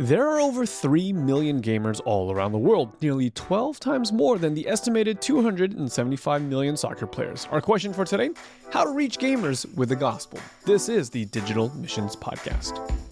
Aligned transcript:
There 0.00 0.28
are 0.28 0.38
over 0.38 0.64
3 0.64 1.12
million 1.12 1.60
gamers 1.60 2.00
all 2.04 2.30
around 2.30 2.52
the 2.52 2.58
world, 2.58 2.92
nearly 3.02 3.30
12 3.30 3.80
times 3.80 4.12
more 4.12 4.38
than 4.38 4.54
the 4.54 4.68
estimated 4.68 5.20
275 5.20 6.42
million 6.42 6.76
soccer 6.76 7.04
players. 7.04 7.48
Our 7.50 7.60
question 7.60 7.92
for 7.92 8.04
today 8.04 8.30
how 8.70 8.84
to 8.84 8.90
reach 8.90 9.18
gamers 9.18 9.66
with 9.74 9.88
the 9.88 9.96
gospel. 9.96 10.38
This 10.64 10.88
is 10.88 11.10
the 11.10 11.24
Digital 11.24 11.70
Missions 11.74 12.14
Podcast. 12.14 13.07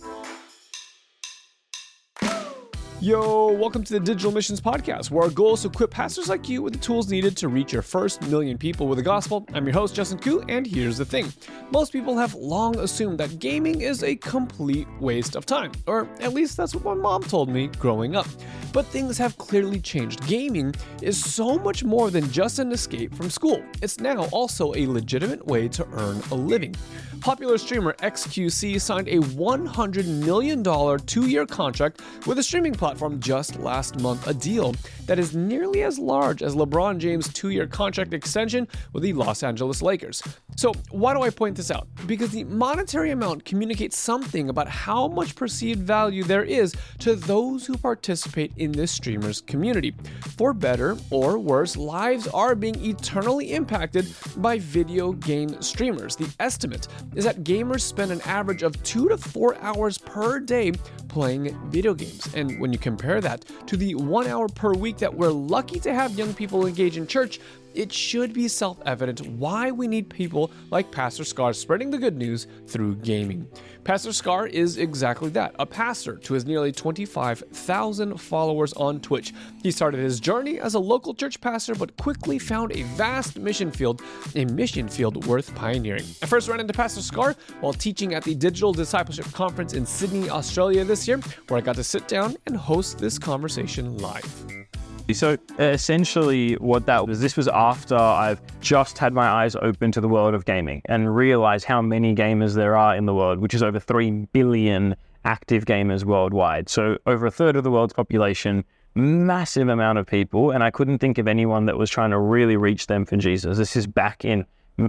Yo, 3.06 3.52
welcome 3.52 3.84
to 3.84 3.92
the 3.92 4.00
Digital 4.00 4.32
Missions 4.32 4.60
Podcast, 4.60 5.12
where 5.12 5.22
our 5.22 5.30
goal 5.30 5.54
is 5.54 5.62
to 5.62 5.68
equip 5.68 5.92
pastors 5.92 6.28
like 6.28 6.48
you 6.48 6.60
with 6.60 6.72
the 6.72 6.78
tools 6.80 7.08
needed 7.08 7.36
to 7.36 7.46
reach 7.46 7.72
your 7.72 7.80
first 7.80 8.20
million 8.22 8.58
people 8.58 8.88
with 8.88 8.98
the 8.98 9.02
gospel. 9.04 9.46
I'm 9.54 9.64
your 9.64 9.74
host, 9.74 9.94
Justin 9.94 10.18
Koo, 10.18 10.42
and 10.48 10.66
here's 10.66 10.98
the 10.98 11.04
thing. 11.04 11.32
Most 11.70 11.92
people 11.92 12.18
have 12.18 12.34
long 12.34 12.76
assumed 12.80 13.18
that 13.18 13.38
gaming 13.38 13.80
is 13.80 14.02
a 14.02 14.16
complete 14.16 14.88
waste 14.98 15.36
of 15.36 15.46
time, 15.46 15.70
or 15.86 16.08
at 16.18 16.34
least 16.34 16.56
that's 16.56 16.74
what 16.74 16.82
my 16.82 16.94
mom 16.94 17.22
told 17.22 17.48
me 17.48 17.68
growing 17.78 18.16
up. 18.16 18.26
But 18.72 18.86
things 18.86 19.16
have 19.18 19.38
clearly 19.38 19.78
changed. 19.78 20.26
Gaming 20.26 20.74
is 21.00 21.16
so 21.16 21.60
much 21.60 21.84
more 21.84 22.10
than 22.10 22.28
just 22.32 22.58
an 22.58 22.72
escape 22.72 23.14
from 23.14 23.30
school, 23.30 23.62
it's 23.82 24.00
now 24.00 24.24
also 24.30 24.74
a 24.74 24.84
legitimate 24.84 25.46
way 25.46 25.68
to 25.68 25.86
earn 25.92 26.20
a 26.32 26.34
living. 26.34 26.74
Popular 27.20 27.56
streamer 27.56 27.92
XQC 28.02 28.80
signed 28.80 29.08
a 29.08 29.18
$100 29.18 30.06
million 30.24 30.98
two 31.06 31.28
year 31.28 31.46
contract 31.46 32.02
with 32.26 32.40
a 32.40 32.42
streaming 32.42 32.72
platform 32.72 32.95
just 33.18 33.58
last 33.58 34.00
month, 34.00 34.26
a 34.26 34.34
deal 34.34 34.74
that 35.06 35.18
is 35.18 35.34
nearly 35.34 35.82
as 35.82 35.98
large 35.98 36.42
as 36.42 36.54
LeBron 36.54 36.98
James' 36.98 37.32
two 37.32 37.50
year 37.50 37.66
contract 37.66 38.12
extension 38.12 38.66
with 38.92 39.02
the 39.02 39.12
Los 39.12 39.42
Angeles 39.42 39.82
Lakers. 39.82 40.22
So, 40.56 40.72
why 40.90 41.14
do 41.14 41.22
I 41.22 41.30
point 41.30 41.56
this 41.56 41.70
out? 41.70 41.86
Because 42.06 42.30
the 42.30 42.44
monetary 42.44 43.10
amount 43.10 43.44
communicates 43.44 43.98
something 43.98 44.48
about 44.48 44.68
how 44.68 45.08
much 45.08 45.34
perceived 45.34 45.80
value 45.80 46.24
there 46.24 46.44
is 46.44 46.74
to 47.00 47.14
those 47.14 47.66
who 47.66 47.76
participate 47.76 48.52
in 48.56 48.72
this 48.72 48.90
streamer's 48.90 49.40
community. 49.42 49.94
For 50.36 50.52
better 50.52 50.96
or 51.10 51.38
worse, 51.38 51.76
lives 51.76 52.26
are 52.28 52.54
being 52.54 52.82
eternally 52.84 53.52
impacted 53.52 54.12
by 54.36 54.58
video 54.58 55.12
game 55.12 55.60
streamers. 55.60 56.16
The 56.16 56.32
estimate 56.40 56.88
is 57.14 57.24
that 57.24 57.44
gamers 57.44 57.82
spend 57.82 58.10
an 58.10 58.20
average 58.22 58.62
of 58.62 58.82
two 58.82 59.08
to 59.08 59.16
four 59.16 59.56
hours 59.60 59.98
per 59.98 60.40
day 60.40 60.72
playing 61.08 61.56
video 61.70 61.94
games. 61.94 62.28
And 62.34 62.60
when 62.60 62.72
you 62.72 62.75
compare 62.78 63.20
that 63.20 63.44
to 63.66 63.76
the 63.76 63.94
one 63.94 64.26
hour 64.26 64.48
per 64.48 64.72
week 64.72 64.98
that 64.98 65.14
we're 65.14 65.30
lucky 65.30 65.80
to 65.80 65.92
have 65.92 66.12
young 66.12 66.34
people 66.34 66.66
engage 66.66 66.96
in 66.96 67.06
church, 67.06 67.40
it 67.76 67.92
should 67.92 68.32
be 68.32 68.48
self 68.48 68.78
evident 68.86 69.20
why 69.26 69.70
we 69.70 69.86
need 69.86 70.08
people 70.08 70.50
like 70.70 70.90
Pastor 70.90 71.22
Skar 71.22 71.54
spreading 71.54 71.90
the 71.90 71.98
good 71.98 72.16
news 72.16 72.46
through 72.66 72.96
gaming. 72.96 73.46
Pastor 73.84 74.10
Skar 74.10 74.48
is 74.48 74.78
exactly 74.78 75.30
that 75.30 75.54
a 75.60 75.66
pastor 75.66 76.16
to 76.16 76.34
his 76.34 76.44
nearly 76.44 76.72
25,000 76.72 78.20
followers 78.20 78.72
on 78.72 78.98
Twitch. 78.98 79.32
He 79.62 79.70
started 79.70 80.00
his 80.00 80.18
journey 80.18 80.58
as 80.58 80.74
a 80.74 80.78
local 80.80 81.14
church 81.14 81.40
pastor, 81.40 81.74
but 81.74 81.96
quickly 81.96 82.38
found 82.38 82.72
a 82.72 82.82
vast 82.96 83.38
mission 83.38 83.70
field, 83.70 84.02
a 84.34 84.44
mission 84.46 84.88
field 84.88 85.24
worth 85.26 85.54
pioneering. 85.54 86.04
I 86.22 86.26
first 86.26 86.48
ran 86.48 86.58
into 86.58 86.72
Pastor 86.72 87.00
Skar 87.00 87.36
while 87.60 87.72
teaching 87.72 88.14
at 88.14 88.24
the 88.24 88.34
Digital 88.34 88.72
Discipleship 88.72 89.26
Conference 89.32 89.74
in 89.74 89.86
Sydney, 89.86 90.28
Australia 90.30 90.82
this 90.84 91.06
year, 91.06 91.20
where 91.46 91.58
I 91.58 91.60
got 91.60 91.76
to 91.76 91.84
sit 91.84 92.08
down 92.08 92.36
and 92.46 92.56
host 92.56 92.98
this 92.98 93.18
conversation 93.18 93.98
live. 93.98 94.65
So 95.12 95.38
essentially, 95.58 96.54
what 96.54 96.86
that 96.86 97.06
was, 97.06 97.20
this 97.20 97.36
was 97.36 97.48
after 97.48 97.96
I've 97.96 98.40
just 98.60 98.98
had 98.98 99.12
my 99.12 99.28
eyes 99.28 99.54
open 99.56 99.92
to 99.92 100.00
the 100.00 100.08
world 100.08 100.34
of 100.34 100.44
gaming 100.44 100.82
and 100.86 101.14
realized 101.14 101.64
how 101.64 101.80
many 101.80 102.14
gamers 102.14 102.54
there 102.54 102.76
are 102.76 102.96
in 102.96 103.06
the 103.06 103.14
world, 103.14 103.38
which 103.38 103.54
is 103.54 103.62
over 103.62 103.78
3 103.78 104.26
billion 104.32 104.96
active 105.24 105.64
gamers 105.64 106.04
worldwide. 106.04 106.68
So, 106.68 106.98
over 107.06 107.26
a 107.26 107.30
third 107.30 107.56
of 107.56 107.64
the 107.64 107.70
world's 107.70 107.92
population, 107.92 108.64
massive 108.94 109.68
amount 109.68 109.98
of 109.98 110.06
people. 110.06 110.50
And 110.50 110.64
I 110.64 110.70
couldn't 110.70 110.98
think 110.98 111.18
of 111.18 111.28
anyone 111.28 111.66
that 111.66 111.76
was 111.76 111.88
trying 111.88 112.10
to 112.10 112.18
really 112.18 112.56
reach 112.56 112.86
them 112.86 113.04
for 113.04 113.16
Jesus. 113.16 113.58
This 113.58 113.76
is 113.76 113.86
back 113.86 114.24
in 114.24 114.44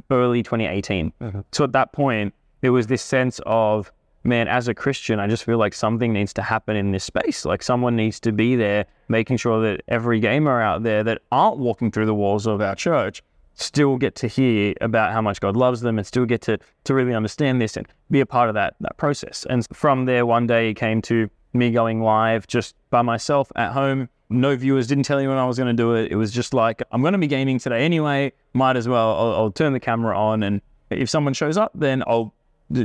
early 0.09 0.41
2018. 0.41 1.13
Mm-hmm. 1.21 1.39
So, 1.51 1.63
at 1.63 1.73
that 1.73 1.91
point, 1.93 2.33
there 2.61 2.71
was 2.71 2.87
this 2.87 3.03
sense 3.03 3.39
of 3.45 3.91
man, 4.27 4.47
as 4.47 4.67
a 4.67 4.73
Christian, 4.73 5.19
I 5.19 5.27
just 5.27 5.43
feel 5.43 5.57
like 5.57 5.73
something 5.73 6.13
needs 6.13 6.33
to 6.33 6.41
happen 6.41 6.75
in 6.75 6.91
this 6.91 7.03
space. 7.03 7.45
Like 7.45 7.63
someone 7.63 7.95
needs 7.95 8.19
to 8.19 8.31
be 8.31 8.55
there, 8.55 8.85
making 9.07 9.37
sure 9.37 9.61
that 9.61 9.81
every 9.87 10.19
gamer 10.19 10.61
out 10.61 10.83
there 10.83 11.03
that 11.05 11.21
aren't 11.31 11.57
walking 11.57 11.89
through 11.89 12.05
the 12.05 12.13
walls 12.13 12.45
of 12.45 12.61
our 12.61 12.75
church 12.75 13.23
still 13.55 13.97
get 13.97 14.13
to 14.15 14.27
hear 14.27 14.75
about 14.81 15.11
how 15.11 15.21
much 15.21 15.39
God 15.39 15.57
loves 15.57 15.81
them 15.81 15.97
and 15.97 16.05
still 16.05 16.25
get 16.25 16.41
to 16.41 16.59
to 16.83 16.93
really 16.93 17.15
understand 17.15 17.59
this 17.59 17.75
and 17.75 17.87
be 18.11 18.19
a 18.19 18.25
part 18.25 18.49
of 18.49 18.55
that 18.55 18.75
that 18.81 18.97
process. 18.97 19.45
And 19.49 19.65
from 19.73 20.05
there, 20.05 20.25
one 20.25 20.45
day 20.45 20.69
it 20.69 20.75
came 20.75 21.01
to 21.03 21.29
me 21.53 21.71
going 21.71 22.01
live 22.01 22.45
just 22.47 22.75
by 22.89 23.01
myself 23.01 23.51
at 23.55 23.71
home. 23.71 24.09
No 24.29 24.55
viewers 24.55 24.87
didn't 24.87 25.05
tell 25.05 25.17
anyone 25.17 25.37
I 25.37 25.45
was 25.45 25.57
going 25.57 25.75
to 25.75 25.81
do 25.81 25.95
it. 25.95 26.11
It 26.11 26.17
was 26.17 26.31
just 26.31 26.53
like 26.53 26.83
I'm 26.91 27.01
going 27.01 27.13
to 27.13 27.17
be 27.17 27.27
gaming 27.27 27.59
today 27.59 27.83
anyway. 27.83 28.33
Might 28.53 28.75
as 28.75 28.87
well. 28.87 29.15
I'll, 29.15 29.33
I'll 29.33 29.51
turn 29.51 29.73
the 29.73 29.79
camera 29.79 30.17
on, 30.17 30.43
and 30.43 30.61
if 30.89 31.09
someone 31.09 31.33
shows 31.33 31.57
up, 31.57 31.71
then 31.73 32.03
I'll 32.05 32.33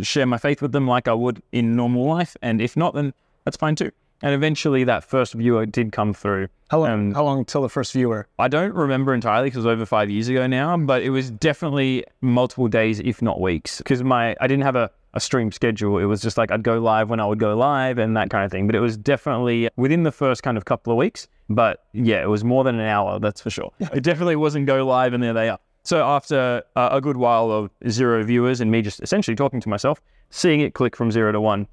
share 0.03 0.27
my 0.27 0.39
faith 0.39 0.63
with 0.63 0.73
them 0.73 0.87
like 0.87 1.09
I 1.09 1.15
would 1.15 1.43
in 1.53 1.77
normal 1.77 2.07
life. 2.07 2.37
And 2.43 2.61
if 2.61 2.77
not, 2.77 2.95
then 2.95 3.15
that's 3.45 3.57
fine 3.57 3.75
too. 3.75 3.91
And 4.23 4.35
eventually 4.35 4.85
that 4.85 5.03
first 5.03 5.35
viewer 5.35 5.67
did 5.67 5.91
come 5.91 6.15
through. 6.15 6.49
How 6.71 6.81
long, 6.81 6.91
um, 6.91 7.15
how 7.15 7.25
long 7.25 7.41
until 7.41 7.63
the 7.63 7.69
first 7.69 7.93
viewer? 7.93 8.29
I 8.39 8.49
don't 8.49 8.73
remember 8.73 9.13
entirely 9.13 9.49
because 9.49 9.65
it 9.65 9.69
was 9.69 9.75
over 9.75 9.85
five 9.85 10.09
years 10.11 10.29
ago 10.29 10.47
now, 10.47 10.77
but 10.77 11.03
it 11.03 11.11
was 11.11 11.31
definitely 11.31 12.05
multiple 12.21 12.69
days, 12.69 13.01
if 13.01 13.21
not 13.21 13.41
weeks, 13.41 13.79
because 13.79 14.03
my 14.03 14.37
I 14.41 14.47
didn't 14.47 14.63
have 14.63 14.77
a, 14.77 14.91
a 15.13 15.21
stream 15.21 15.51
schedule. 15.51 15.99
It 15.99 16.05
was 16.05 16.23
just 16.23 16.39
like 16.39 16.53
I'd 16.53 16.63
go 16.63 16.79
live 16.79 17.11
when 17.11 17.19
I 17.19 17.27
would 17.27 17.41
go 17.41 17.57
live 17.57 17.99
and 17.99 18.17
that 18.17 18.31
kind 18.31 18.45
of 18.45 18.53
thing. 18.53 18.67
But 18.67 18.77
it 18.77 18.81
was 18.81 18.97
definitely 18.97 19.69
within 19.77 20.05
the 20.05 20.13
first 20.13 20.45
kind 20.45 20.57
of 20.57 20.65
couple 20.65 20.93
of 20.93 20.97
weeks. 20.97 21.27
But 21.51 21.85
yeah, 21.93 22.23
it 22.23 22.29
was 22.29 22.45
more 22.45 22.63
than 22.65 22.79
an 22.79 22.87
hour, 22.87 23.19
that's 23.19 23.41
for 23.41 23.51
sure. 23.51 23.73
it 23.81 24.03
definitely 24.03 24.37
wasn't 24.37 24.67
go 24.67 24.87
live 24.87 25.15
and 25.15 25.23
there 25.23 25.35
they 25.35 25.49
are. 25.49 25.59
So 25.85 26.05
after 26.05 26.63
uh, 26.77 26.89
a 26.93 27.01
good 27.01 27.17
while 27.17 27.51
of 27.51 27.71
zero 27.89 28.23
viewers 28.23 28.61
and 28.61 28.71
me 28.71 28.83
just 28.83 29.01
essentially 29.01 29.35
talking 29.35 29.61
to 29.61 29.69
myself, 29.69 30.01
seeing 30.31 30.61
it 30.61 30.75
click 30.75 30.95
from 30.97 31.11
zero 31.11 31.33
to 31.33 31.41
one, 31.41 31.67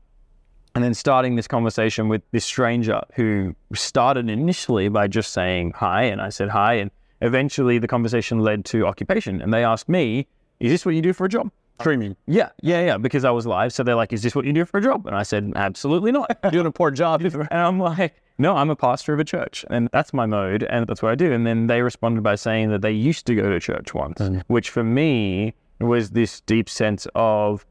and 0.75 0.83
then 0.83 0.93
starting 0.93 1.35
this 1.35 1.47
conversation 1.47 2.09
with 2.09 2.21
this 2.31 2.45
stranger 2.45 3.01
who 3.13 3.55
started 3.73 4.29
initially 4.29 4.87
by 4.89 5.07
just 5.07 5.31
saying 5.31 5.73
hi, 5.75 6.03
and 6.03 6.21
I 6.21 6.29
said 6.29 6.49
hi, 6.49 6.75
and 6.75 6.91
eventually 7.21 7.77
the 7.77 7.87
conversation 7.87 8.39
led 8.39 8.65
to 8.65 8.85
occupation, 8.85 9.41
and 9.41 9.53
they 9.53 9.63
asked 9.63 9.89
me, 9.89 10.27
"Is 10.59 10.71
this 10.71 10.85
what 10.85 10.95
you 10.95 11.01
do 11.01 11.13
for 11.13 11.25
a 11.25 11.29
job?" 11.29 11.51
Streaming. 11.79 12.15
Yeah, 12.27 12.49
yeah, 12.61 12.85
yeah, 12.85 12.97
because 12.97 13.23
I 13.23 13.31
was 13.31 13.45
live. 13.45 13.73
So 13.73 13.83
they're 13.83 13.95
like, 13.95 14.11
"Is 14.11 14.21
this 14.21 14.35
what 14.35 14.45
you 14.45 14.53
do 14.53 14.65
for 14.65 14.79
a 14.79 14.81
job?" 14.81 15.05
And 15.05 15.15
I 15.15 15.23
said, 15.23 15.51
"Absolutely 15.55 16.11
not. 16.11 16.37
You're 16.43 16.51
doing 16.51 16.65
a 16.65 16.71
poor 16.71 16.91
job." 16.91 17.21
and 17.23 17.47
I'm 17.51 17.79
like, 17.79 18.15
no, 18.39 18.55
I'm 18.55 18.69
a 18.69 18.75
pastor 18.75 19.13
of 19.13 19.19
a 19.19 19.25
church 19.25 19.65
and 19.69 19.89
that's 19.91 20.13
my 20.13 20.25
mode 20.25 20.63
and 20.63 20.87
that's 20.87 21.01
what 21.01 21.11
I 21.11 21.15
do. 21.15 21.31
And 21.31 21.45
then 21.45 21.67
they 21.67 21.81
responded 21.81 22.23
by 22.23 22.35
saying 22.35 22.69
that 22.71 22.81
they 22.81 22.91
used 22.91 23.27
to 23.27 23.35
go 23.35 23.49
to 23.49 23.59
church 23.59 23.93
once, 23.93 24.19
mm. 24.19 24.41
which 24.47 24.69
for 24.69 24.83
me 24.83 25.53
was 25.79 26.11
this 26.11 26.41
deep 26.41 26.69
sense 26.69 27.05
of 27.15 27.65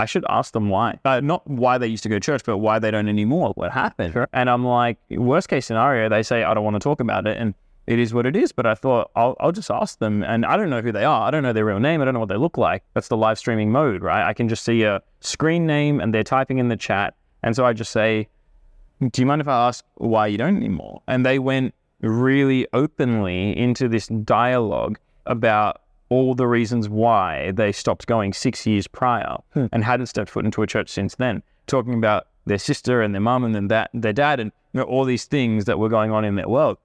I 0.00 0.04
should 0.04 0.24
ask 0.28 0.52
them 0.52 0.68
why. 0.68 0.98
Uh, 1.04 1.20
not 1.20 1.46
why 1.46 1.78
they 1.78 1.86
used 1.86 2.02
to 2.02 2.08
go 2.08 2.16
to 2.16 2.20
church, 2.20 2.42
but 2.44 2.58
why 2.58 2.80
they 2.80 2.90
don't 2.90 3.08
anymore. 3.08 3.52
What 3.54 3.70
happened? 3.70 4.12
Sure. 4.12 4.28
And 4.32 4.50
I'm 4.50 4.64
like, 4.64 4.98
worst 5.10 5.48
case 5.48 5.66
scenario, 5.66 6.08
they 6.08 6.24
say, 6.24 6.42
I 6.42 6.52
don't 6.54 6.64
want 6.64 6.74
to 6.74 6.80
talk 6.80 6.98
about 6.98 7.28
it. 7.28 7.36
And 7.36 7.54
it 7.86 8.00
is 8.00 8.12
what 8.12 8.26
it 8.26 8.34
is. 8.34 8.50
But 8.50 8.66
I 8.66 8.74
thought, 8.74 9.12
I'll, 9.14 9.36
I'll 9.38 9.52
just 9.52 9.70
ask 9.70 10.00
them. 10.00 10.24
And 10.24 10.44
I 10.44 10.56
don't 10.56 10.70
know 10.70 10.80
who 10.80 10.90
they 10.90 11.04
are. 11.04 11.28
I 11.28 11.30
don't 11.30 11.44
know 11.44 11.52
their 11.52 11.64
real 11.64 11.78
name. 11.78 12.02
I 12.02 12.04
don't 12.04 12.14
know 12.14 12.20
what 12.20 12.30
they 12.30 12.36
look 12.36 12.58
like. 12.58 12.82
That's 12.94 13.06
the 13.06 13.16
live 13.16 13.38
streaming 13.38 13.70
mode, 13.70 14.02
right? 14.02 14.26
I 14.26 14.32
can 14.32 14.48
just 14.48 14.64
see 14.64 14.82
a 14.82 15.00
screen 15.20 15.66
name 15.66 16.00
and 16.00 16.12
they're 16.12 16.24
typing 16.24 16.58
in 16.58 16.66
the 16.66 16.76
chat. 16.76 17.14
And 17.44 17.54
so 17.54 17.64
I 17.64 17.72
just 17.72 17.92
say, 17.92 18.28
do 19.10 19.22
you 19.22 19.26
mind 19.26 19.40
if 19.40 19.48
I 19.48 19.68
ask 19.68 19.84
why 19.94 20.26
you 20.26 20.38
don't 20.38 20.56
anymore? 20.56 21.02
And 21.06 21.24
they 21.26 21.38
went 21.38 21.74
really 22.00 22.66
openly 22.72 23.56
into 23.56 23.88
this 23.88 24.08
dialogue 24.08 24.98
about 25.26 25.80
all 26.08 26.34
the 26.34 26.46
reasons 26.46 26.88
why 26.88 27.52
they 27.52 27.72
stopped 27.72 28.06
going 28.06 28.32
six 28.32 28.66
years 28.66 28.86
prior 28.86 29.38
hmm. 29.54 29.66
and 29.72 29.82
hadn't 29.82 30.06
stepped 30.06 30.30
foot 30.30 30.44
into 30.44 30.62
a 30.62 30.66
church 30.66 30.90
since 30.90 31.14
then, 31.14 31.42
talking 31.66 31.94
about 31.94 32.26
their 32.44 32.58
sister 32.58 33.02
and 33.02 33.14
their 33.14 33.20
mum 33.20 33.44
and 33.44 33.54
then 33.54 33.68
that 33.68 33.88
their 33.94 34.12
dad 34.12 34.40
and 34.40 34.52
you 34.72 34.80
know, 34.80 34.84
all 34.84 35.04
these 35.04 35.24
things 35.24 35.64
that 35.64 35.78
were 35.78 35.88
going 35.88 36.10
on 36.10 36.24
in 36.24 36.34
their 36.34 36.48
world. 36.48 36.76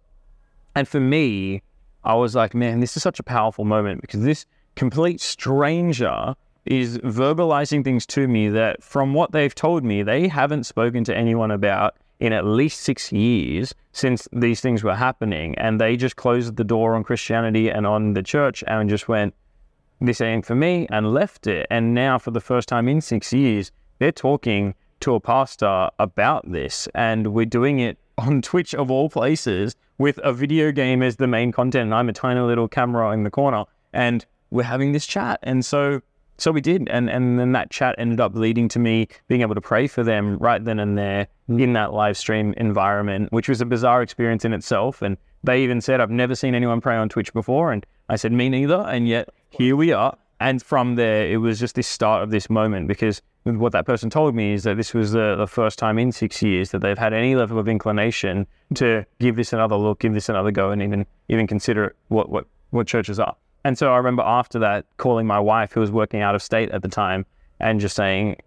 And 0.76 0.88
for 0.88 1.00
me, 1.00 1.62
I 2.04 2.14
was 2.14 2.36
like, 2.36 2.54
man, 2.54 2.80
this 2.80 2.96
is 2.96 3.04
such 3.04 3.20
a 3.20 3.24
powerful 3.24 3.66
moment 3.66 4.02
because 4.02 4.22
this 4.22 4.46
complete 4.76 5.20
stranger 5.20 6.36
is 6.66 7.00
verbalizing 7.00 7.84
things 7.84 8.06
to 8.06 8.28
me 8.28 8.50
that 8.50 8.84
from 8.84 9.14
what 9.14 9.32
they've 9.32 9.56
told 9.56 9.84
me, 9.84 10.04
they 10.04 10.28
haven't 10.28 10.66
spoken 10.66 11.04
to 11.06 11.18
anyone 11.18 11.52
about 11.52 11.96
in 12.20 12.34
at 12.34 12.46
least 12.46 12.82
six 12.82 13.12
years 13.12 13.74
since 13.92 14.28
these 14.32 14.62
things 14.62 14.84
were 14.84 14.96
happening. 14.96 15.56
And 15.58 15.80
they 15.80 15.98
just 15.98 16.16
closed 16.16 16.56
the 16.56 16.64
door 16.64 16.96
on 16.96 17.04
Christianity 17.04 17.70
and 17.70 17.86
on 17.86 18.14
the 18.14 18.24
church 18.24 18.64
and 18.68 18.90
just 18.90 19.08
went, 19.08 19.34
this 20.00 20.22
ain't 20.22 20.46
for 20.46 20.56
me, 20.56 20.88
and 20.92 21.14
left 21.14 21.48
it. 21.48 21.66
And 21.70 21.94
now, 21.94 22.20
for 22.20 22.32
the 22.32 22.40
first 22.40 22.70
time 22.70 22.88
in 22.88 23.02
six 23.02 23.34
years, 23.34 23.72
they're 24.00 24.12
talking 24.12 24.76
to 25.00 25.16
a 25.16 25.20
pastor 25.20 25.90
about 26.00 26.52
this. 26.52 26.88
And 26.94 27.34
we're 27.34 27.46
doing 27.46 27.80
it 27.80 27.98
on 28.18 28.42
Twitch, 28.42 28.76
of 28.76 28.92
all 28.92 29.10
places, 29.10 29.76
with 29.98 30.20
a 30.24 30.34
video 30.34 30.72
game 30.72 31.02
as 31.02 31.16
the 31.16 31.28
main 31.28 31.52
content. 31.52 31.86
And 31.86 31.96
I'm 31.96 32.10
a 32.10 32.14
tiny 32.14 32.42
little 32.42 32.68
camera 32.68 33.12
in 33.12 33.24
the 33.24 33.32
corner. 33.32 33.66
And 33.94 34.26
we're 34.52 34.64
having 34.64 34.92
this 34.92 35.06
chat. 35.06 35.40
And 35.44 35.66
so 35.66 36.02
so 36.38 36.52
we 36.52 36.62
did, 36.62 36.88
and 36.90 37.10
and 37.10 37.40
then 37.40 37.52
that 37.54 37.70
chat 37.72 37.96
ended 37.98 38.20
up 38.20 38.36
leading 38.36 38.68
to 38.70 38.80
me 38.80 39.08
being 39.28 39.42
able 39.42 39.56
to 39.56 39.62
pray 39.62 39.88
for 39.88 40.04
them 40.04 40.38
right 40.38 40.64
then 40.64 40.80
and 40.80 40.98
there 40.98 41.28
mm. 41.50 41.62
in 41.62 41.74
that 41.74 41.94
live 41.94 42.18
stream 42.18 42.54
environment, 42.58 43.32
which 43.32 43.50
was 43.50 43.62
a 43.62 43.66
bizarre 43.66 44.02
experience 44.02 44.46
in 44.46 44.54
itself. 44.54 45.02
And 45.02 45.18
they 45.44 45.64
even 45.64 45.82
said, 45.82 46.00
"I've 46.00 46.12
never 46.12 46.36
seen 46.36 46.56
anyone 46.56 46.82
pray 46.82 46.96
on 46.96 47.10
Twitch 47.10 47.34
before," 47.34 47.72
and 47.72 47.86
I 48.10 48.16
said, 48.16 48.32
"Me 48.32 48.50
neither." 48.50 48.86
And 48.88 49.08
yet 49.08 49.30
here 49.50 49.76
we 49.76 49.92
are. 49.92 50.18
And 50.40 50.62
from 50.62 50.96
there, 50.96 51.28
it 51.28 51.38
was 51.38 51.60
just 51.60 51.74
this 51.74 51.88
start 51.88 52.22
of 52.22 52.30
this 52.30 52.48
moment 52.48 52.88
because 52.88 53.24
what 53.44 53.72
that 53.72 53.86
person 53.86 54.10
told 54.10 54.36
me 54.36 54.54
is 54.54 54.64
that 54.64 54.78
this 54.78 54.94
was 54.94 55.14
the, 55.14 55.36
the 55.36 55.48
first 55.48 55.80
time 55.80 55.98
in 55.98 56.12
six 56.12 56.42
years 56.44 56.72
that 56.72 56.80
they've 56.80 56.98
had 56.98 57.14
any 57.14 57.36
level 57.36 57.58
of 57.58 57.68
inclination 57.68 58.46
to 58.76 59.06
give 59.20 59.36
this 59.36 59.54
another 59.54 59.76
look, 59.76 60.00
give 60.00 60.14
this 60.14 60.30
another 60.30 60.52
go, 60.52 60.70
and 60.72 60.82
even 60.82 61.06
even 61.30 61.48
consider 61.48 61.96
what 62.10 62.30
what 62.30 62.46
what 62.70 62.86
churches 62.86 63.20
are. 63.20 63.36
And 63.68 63.78
so 63.78 63.92
I 63.92 63.98
remember 63.98 64.24
after 64.24 64.60
that 64.60 64.86
calling 64.96 65.28
my 65.28 65.42
wife, 65.42 65.74
who 65.74 65.82
was 65.82 65.92
working 65.92 66.22
out 66.22 66.36
of 66.36 66.42
state 66.42 66.70
at 66.70 66.84
the 66.84 66.88
time, 66.88 67.26
and 67.60 67.82
just 67.82 67.98
saying, 67.98 68.38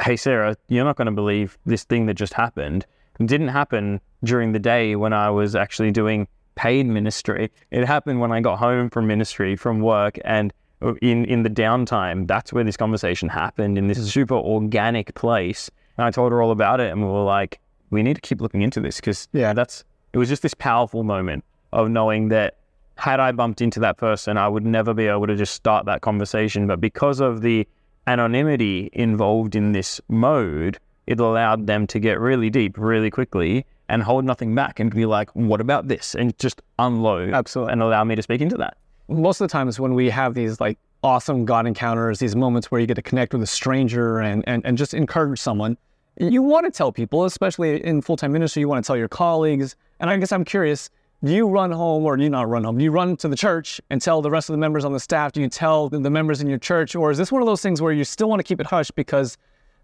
Hey, 0.00 0.16
Sarah, 0.16 0.56
you're 0.68 0.86
not 0.86 0.96
going 0.96 1.04
to 1.04 1.12
believe 1.12 1.58
this 1.66 1.84
thing 1.84 2.06
that 2.06 2.14
just 2.14 2.32
happened. 2.32 2.86
It 3.18 3.26
didn't 3.26 3.48
happen 3.48 4.00
during 4.24 4.52
the 4.52 4.58
day 4.58 4.96
when 4.96 5.12
I 5.12 5.28
was 5.28 5.54
actually 5.54 5.90
doing 5.90 6.26
paid 6.54 6.86
ministry. 6.86 7.50
It 7.70 7.84
happened 7.84 8.20
when 8.20 8.32
I 8.32 8.40
got 8.40 8.58
home 8.58 8.88
from 8.88 9.06
ministry, 9.06 9.54
from 9.54 9.80
work, 9.80 10.18
and 10.24 10.50
uh, 10.80 10.94
in, 11.02 11.26
in 11.26 11.42
the 11.42 11.50
downtime. 11.50 12.26
That's 12.26 12.50
where 12.50 12.64
this 12.64 12.78
conversation 12.78 13.28
happened 13.28 13.76
in 13.76 13.86
this 13.86 14.10
super 14.10 14.36
organic 14.36 15.14
place. 15.14 15.70
And 15.98 16.06
I 16.06 16.10
told 16.10 16.32
her 16.32 16.40
all 16.40 16.52
about 16.52 16.80
it, 16.80 16.90
and 16.90 17.02
we 17.02 17.06
were 17.06 17.22
like, 17.22 17.60
we 17.90 18.02
need 18.02 18.14
to 18.14 18.22
keep 18.22 18.40
looking 18.40 18.62
into 18.62 18.80
this 18.80 18.96
because 18.96 19.28
yeah, 19.34 19.52
that's 19.52 19.84
it 20.14 20.16
was 20.16 20.30
just 20.30 20.40
this 20.40 20.54
powerful 20.54 21.04
moment 21.04 21.44
of 21.70 21.90
knowing 21.90 22.28
that 22.28 22.56
had 23.00 23.18
I 23.18 23.32
bumped 23.32 23.62
into 23.62 23.80
that 23.80 23.96
person, 23.96 24.36
I 24.36 24.46
would 24.46 24.66
never 24.66 24.92
be 24.92 25.06
able 25.06 25.26
to 25.26 25.34
just 25.34 25.54
start 25.54 25.86
that 25.86 26.02
conversation. 26.02 26.66
But 26.66 26.80
because 26.80 27.18
of 27.18 27.40
the 27.40 27.66
anonymity 28.06 28.90
involved 28.92 29.56
in 29.56 29.72
this 29.72 30.00
mode, 30.08 30.78
it 31.06 31.18
allowed 31.18 31.66
them 31.66 31.86
to 31.88 31.98
get 31.98 32.20
really 32.20 32.50
deep 32.50 32.76
really 32.76 33.10
quickly 33.10 33.64
and 33.88 34.02
hold 34.02 34.26
nothing 34.26 34.54
back 34.54 34.78
and 34.78 34.94
be 34.94 35.06
like, 35.06 35.30
what 35.30 35.62
about 35.62 35.88
this? 35.88 36.14
And 36.14 36.38
just 36.38 36.60
unload 36.78 37.32
Absolutely. 37.32 37.72
and 37.72 37.82
allow 37.82 38.04
me 38.04 38.16
to 38.16 38.22
speak 38.22 38.42
into 38.42 38.56
that. 38.58 38.76
Most 39.08 39.40
of 39.40 39.48
the 39.48 39.52
times 39.52 39.80
when 39.80 39.94
we 39.94 40.10
have 40.10 40.34
these 40.34 40.60
like 40.60 40.78
awesome 41.02 41.46
God 41.46 41.66
encounters, 41.66 42.18
these 42.18 42.36
moments 42.36 42.70
where 42.70 42.82
you 42.82 42.86
get 42.86 42.94
to 42.94 43.02
connect 43.02 43.32
with 43.32 43.42
a 43.42 43.46
stranger 43.46 44.20
and, 44.20 44.44
and, 44.46 44.64
and 44.66 44.76
just 44.76 44.92
encourage 44.92 45.40
someone, 45.40 45.78
you 46.18 46.42
want 46.42 46.66
to 46.66 46.70
tell 46.70 46.92
people, 46.92 47.24
especially 47.24 47.82
in 47.82 48.02
full 48.02 48.18
time 48.18 48.32
ministry, 48.32 48.60
you 48.60 48.68
want 48.68 48.84
to 48.84 48.86
tell 48.86 48.96
your 48.96 49.08
colleagues. 49.08 49.74
And 50.00 50.10
I 50.10 50.18
guess 50.18 50.32
I'm 50.32 50.44
curious, 50.44 50.90
you 51.22 51.48
run 51.48 51.70
home 51.70 52.04
or 52.04 52.16
do 52.16 52.22
you 52.22 52.30
not 52.30 52.48
run 52.48 52.64
home? 52.64 52.78
Do 52.78 52.84
you 52.84 52.90
run 52.90 53.16
to 53.18 53.28
the 53.28 53.36
church 53.36 53.80
and 53.90 54.00
tell 54.00 54.22
the 54.22 54.30
rest 54.30 54.48
of 54.48 54.54
the 54.54 54.58
members 54.58 54.84
on 54.84 54.92
the 54.92 55.00
staff? 55.00 55.32
Do 55.32 55.40
you 55.40 55.48
tell 55.48 55.88
the 55.88 56.10
members 56.10 56.40
in 56.40 56.48
your 56.48 56.58
church? 56.58 56.94
Or 56.94 57.10
is 57.10 57.18
this 57.18 57.30
one 57.30 57.42
of 57.42 57.46
those 57.46 57.60
things 57.60 57.82
where 57.82 57.92
you 57.92 58.04
still 58.04 58.28
want 58.28 58.40
to 58.40 58.44
keep 58.44 58.60
it 58.60 58.66
hush 58.66 58.90
because 58.90 59.36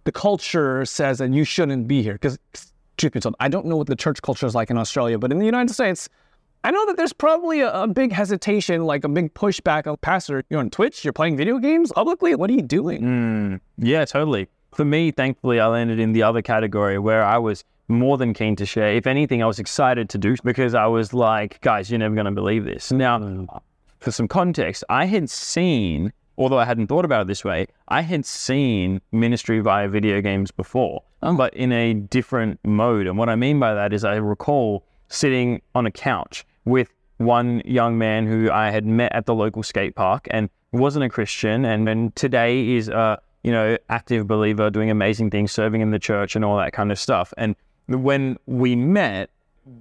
the 0.04 0.12
culture 0.12 0.84
says 0.84 1.18
that 1.18 1.30
you 1.32 1.44
shouldn't 1.44 1.86
be 1.86 2.02
here? 2.02 2.14
Because, 2.14 2.38
truth 2.96 3.12
be 3.12 3.20
told, 3.20 3.34
I 3.38 3.48
don't 3.48 3.66
know 3.66 3.76
what 3.76 3.86
the 3.86 3.96
church 3.96 4.22
culture 4.22 4.46
is 4.46 4.54
like 4.54 4.70
in 4.70 4.78
Australia, 4.78 5.18
but 5.18 5.30
in 5.30 5.38
the 5.38 5.44
United 5.44 5.74
States, 5.74 6.08
I 6.64 6.70
know 6.70 6.86
that 6.86 6.96
there's 6.96 7.12
probably 7.12 7.60
a, 7.60 7.82
a 7.82 7.86
big 7.86 8.12
hesitation, 8.12 8.84
like 8.86 9.04
a 9.04 9.08
big 9.08 9.34
pushback 9.34 9.86
of 9.86 10.00
Pastor, 10.00 10.42
you're 10.48 10.60
on 10.60 10.70
Twitch, 10.70 11.04
you're 11.04 11.12
playing 11.12 11.36
video 11.36 11.58
games 11.58 11.92
publicly. 11.92 12.34
What 12.34 12.50
are 12.50 12.54
you 12.54 12.62
doing? 12.62 13.02
Mm, 13.02 13.60
yeah, 13.78 14.04
totally. 14.04 14.48
For 14.72 14.84
me, 14.84 15.10
thankfully, 15.10 15.60
I 15.60 15.66
landed 15.68 16.00
in 16.00 16.12
the 16.12 16.22
other 16.22 16.42
category 16.42 16.98
where 16.98 17.22
I 17.22 17.38
was 17.38 17.64
more 17.88 18.18
than 18.18 18.34
keen 18.34 18.56
to 18.56 18.66
share. 18.66 18.92
If 18.94 19.06
anything, 19.06 19.42
I 19.42 19.46
was 19.46 19.58
excited 19.58 20.08
to 20.10 20.18
do 20.18 20.36
because 20.44 20.74
I 20.74 20.86
was 20.86 21.12
like, 21.12 21.60
guys, 21.60 21.90
you're 21.90 21.98
never 21.98 22.14
going 22.14 22.26
to 22.26 22.32
believe 22.32 22.64
this. 22.64 22.90
Now, 22.92 23.18
mm. 23.18 23.60
for 24.00 24.10
some 24.10 24.28
context, 24.28 24.84
I 24.88 25.06
had 25.06 25.30
seen, 25.30 26.12
although 26.38 26.58
I 26.58 26.64
hadn't 26.64 26.88
thought 26.88 27.04
about 27.04 27.22
it 27.22 27.26
this 27.28 27.44
way, 27.44 27.66
I 27.88 28.02
had 28.02 28.24
seen 28.24 29.00
ministry 29.12 29.60
via 29.60 29.88
video 29.88 30.20
games 30.20 30.50
before, 30.50 31.02
oh. 31.22 31.36
but 31.36 31.54
in 31.54 31.72
a 31.72 31.94
different 31.94 32.60
mode. 32.64 33.06
And 33.06 33.16
what 33.18 33.28
I 33.28 33.36
mean 33.36 33.60
by 33.60 33.74
that 33.74 33.92
is 33.92 34.04
I 34.04 34.16
recall 34.16 34.84
sitting 35.08 35.62
on 35.74 35.86
a 35.86 35.90
couch 35.90 36.44
with 36.64 36.92
one 37.18 37.62
young 37.64 37.96
man 37.96 38.26
who 38.26 38.50
I 38.50 38.70
had 38.70 38.84
met 38.84 39.12
at 39.12 39.26
the 39.26 39.34
local 39.34 39.62
skate 39.62 39.94
park 39.94 40.26
and 40.30 40.50
wasn't 40.72 41.04
a 41.04 41.08
Christian 41.08 41.64
and, 41.64 41.88
and 41.88 42.14
today 42.16 42.74
is 42.74 42.88
a 42.88 43.20
you 43.42 43.52
know 43.52 43.78
active 43.88 44.26
believer 44.26 44.68
doing 44.70 44.90
amazing 44.90 45.30
things 45.30 45.52
serving 45.52 45.80
in 45.80 45.92
the 45.92 45.98
church 45.98 46.36
and 46.36 46.44
all 46.44 46.58
that 46.58 46.72
kind 46.72 46.90
of 46.92 46.98
stuff 46.98 47.32
and 47.38 47.54
when 47.88 48.36
we 48.46 48.76
met, 48.76 49.30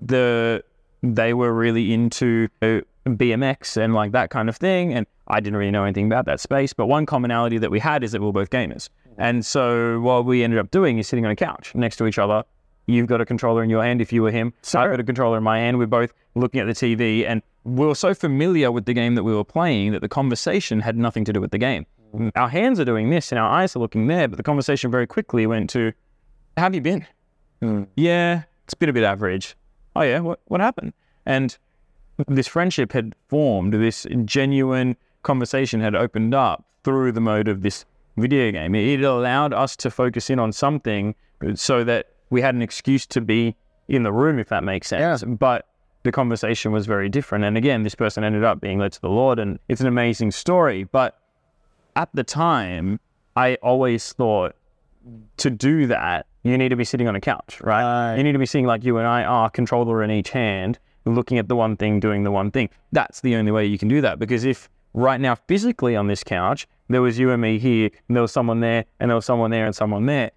the 0.02 0.64
they 1.04 1.34
were 1.34 1.54
really 1.54 1.94
into 1.94 2.48
uh, 2.62 2.82
BMX 3.06 3.78
and 3.78 3.94
like 3.94 4.12
that 4.14 4.30
kind 4.30 4.50
of 4.50 4.58
thing, 4.58 4.94
and 4.94 5.06
I 5.28 5.40
didn't 5.40 5.58
really 5.58 5.72
know 5.72 5.84
anything 5.84 6.08
about 6.08 6.26
that 6.26 6.40
space. 6.40 6.74
But 6.74 6.88
one 6.88 7.06
commonality 7.06 7.58
that 7.60 7.70
we 7.70 7.80
had 7.80 8.04
is 8.04 8.12
that 8.12 8.22
we 8.22 8.26
were 8.28 8.34
both 8.34 8.50
gamers, 8.50 8.90
and 9.18 9.46
so 9.46 10.00
what 10.02 10.26
we 10.26 10.44
ended 10.44 10.60
up 10.60 10.72
doing 10.72 10.98
is 10.98 11.08
sitting 11.08 11.26
on 11.26 11.32
a 11.32 11.36
couch 11.36 11.74
next 11.76 11.98
to 11.98 12.08
each 12.08 12.18
other. 12.18 12.44
You've 12.88 13.08
got 13.08 13.20
a 13.20 13.26
controller 13.26 13.64
in 13.64 13.70
your 13.70 13.84
hand 13.84 14.00
if 14.00 14.14
you 14.14 14.22
were 14.22 14.30
him. 14.30 14.54
So 14.62 14.80
I've 14.80 14.92
got 14.92 15.00
a 15.00 15.04
controller 15.04 15.38
in 15.38 15.44
my 15.44 15.58
hand. 15.58 15.80
We're 15.80 15.88
both 15.88 16.14
looking 16.36 16.62
at 16.62 16.68
the 16.68 16.74
TV, 16.74 17.26
and 17.28 17.42
we 17.64 17.86
were 17.86 17.96
so 17.96 18.14
familiar 18.14 18.72
with 18.72 18.86
the 18.86 18.94
game 18.94 19.16
that 19.16 19.24
we 19.24 19.34
were 19.34 19.44
playing 19.44 19.92
that 19.94 20.02
the 20.02 20.10
conversation 20.10 20.80
had 20.80 20.96
nothing 20.96 21.26
to 21.26 21.34
do 21.34 21.42
with 21.42 21.50
the 21.50 21.58
game. 21.58 21.88
Mm-hmm. 22.14 22.30
Our 22.36 22.48
hands 22.48 22.80
are 22.80 22.86
doing 22.86 23.10
this, 23.10 23.32
and 23.32 23.40
our 23.40 23.50
eyes 23.50 23.76
are 23.76 23.80
looking 23.80 24.08
there, 24.08 24.28
but 24.28 24.38
the 24.38 24.44
conversation 24.44 24.92
very 24.92 25.08
quickly 25.08 25.48
went 25.48 25.70
to, 25.72 25.94
"How 26.58 26.64
have 26.64 26.76
you 26.76 26.82
been?" 26.82 27.08
Mm. 27.62 27.88
Yeah, 27.96 28.44
it's 28.64 28.74
been 28.74 28.90
a 28.90 28.94
bit 28.94 29.04
average. 29.04 29.56
Oh 29.96 30.02
yeah, 30.02 30.20
what 30.20 30.40
what 30.46 30.62
happened? 30.62 30.94
And 31.26 31.58
this 32.28 32.48
friendship 32.48 32.92
had 32.92 33.16
formed. 33.28 33.74
This 33.74 34.06
genuine 34.26 34.96
conversation 35.24 35.82
had 35.82 35.96
opened 35.96 36.34
up 36.34 36.66
through 36.84 37.12
the 37.12 37.22
mode 37.22 37.48
of 37.48 37.62
this 37.62 37.86
video 38.18 38.52
game. 38.52 38.76
It 38.76 39.02
allowed 39.04 39.54
us 39.54 39.76
to 39.78 39.92
focus 39.92 40.30
in 40.30 40.40
on 40.40 40.52
something 40.52 41.16
so 41.56 41.84
that 41.84 42.08
we 42.30 42.42
had 42.42 42.56
an 42.56 42.62
excuse 42.62 43.06
to 43.08 43.22
be 43.22 43.56
in 43.88 44.04
the 44.04 44.12
room, 44.12 44.40
if 44.40 44.50
that 44.50 44.64
makes 44.64 44.88
sense. 44.88 45.22
Yeah. 45.22 45.28
But 45.28 45.68
the 46.04 46.12
conversation 46.12 46.72
was 46.72 46.86
very 46.86 47.10
different. 47.10 47.44
And 47.44 47.58
again, 47.58 47.84
this 47.84 47.96
person 47.96 48.24
ended 48.24 48.44
up 48.44 48.62
being 48.62 48.80
led 48.80 48.94
to 48.94 49.02
the 49.02 49.10
Lord, 49.10 49.40
and 49.40 49.60
it's 49.68 49.82
an 49.82 49.88
amazing 49.88 50.32
story. 50.32 50.84
But 50.84 51.20
at 51.96 52.10
the 52.14 52.24
time, 52.24 53.00
I 53.36 53.56
always 53.56 54.14
thought 54.14 54.56
to 55.38 55.50
do 55.50 55.88
that, 55.88 56.28
you 56.46 56.58
need 56.60 56.70
to 56.70 56.76
be 56.76 56.86
sitting 56.86 57.08
on 57.08 57.16
a 57.16 57.22
couch, 57.22 57.60
right? 57.62 57.84
right? 57.84 58.18
You 58.18 58.24
need 58.24 58.34
to 58.34 58.40
be 58.40 58.46
sitting 58.46 58.68
like 58.68 58.84
you 58.84 58.98
and 59.00 59.08
I 59.08 59.24
are, 59.24 59.50
controller 59.50 60.04
in 60.04 60.12
each 60.12 60.30
hand, 60.30 60.78
looking 61.06 61.40
at 61.40 61.48
the 61.48 61.56
one 61.56 61.76
thing, 61.76 62.00
doing 62.00 62.24
the 62.24 62.32
one 62.32 62.52
thing. 62.52 62.70
That's 62.92 63.22
the 63.22 63.36
only 63.36 63.52
way 63.52 63.66
you 63.66 63.80
can 63.80 63.88
do 63.88 64.00
that. 64.02 64.20
Because 64.20 64.46
if 64.46 64.70
right 64.94 65.20
now, 65.20 65.36
physically 65.48 65.96
on 65.96 66.06
this 66.06 66.24
couch, 66.24 66.68
there 66.88 67.02
was 67.02 67.18
you 67.18 67.32
and 67.32 67.42
me 67.42 67.58
here, 67.58 67.90
and 68.08 68.16
there 68.16 68.22
was 68.22 68.32
someone 68.32 68.60
there, 68.60 68.86
and 69.00 69.10
there 69.10 69.16
was 69.16 69.26
someone 69.26 69.50
there, 69.50 69.66
and 69.66 69.76
someone 69.76 70.06
there, 70.06 70.32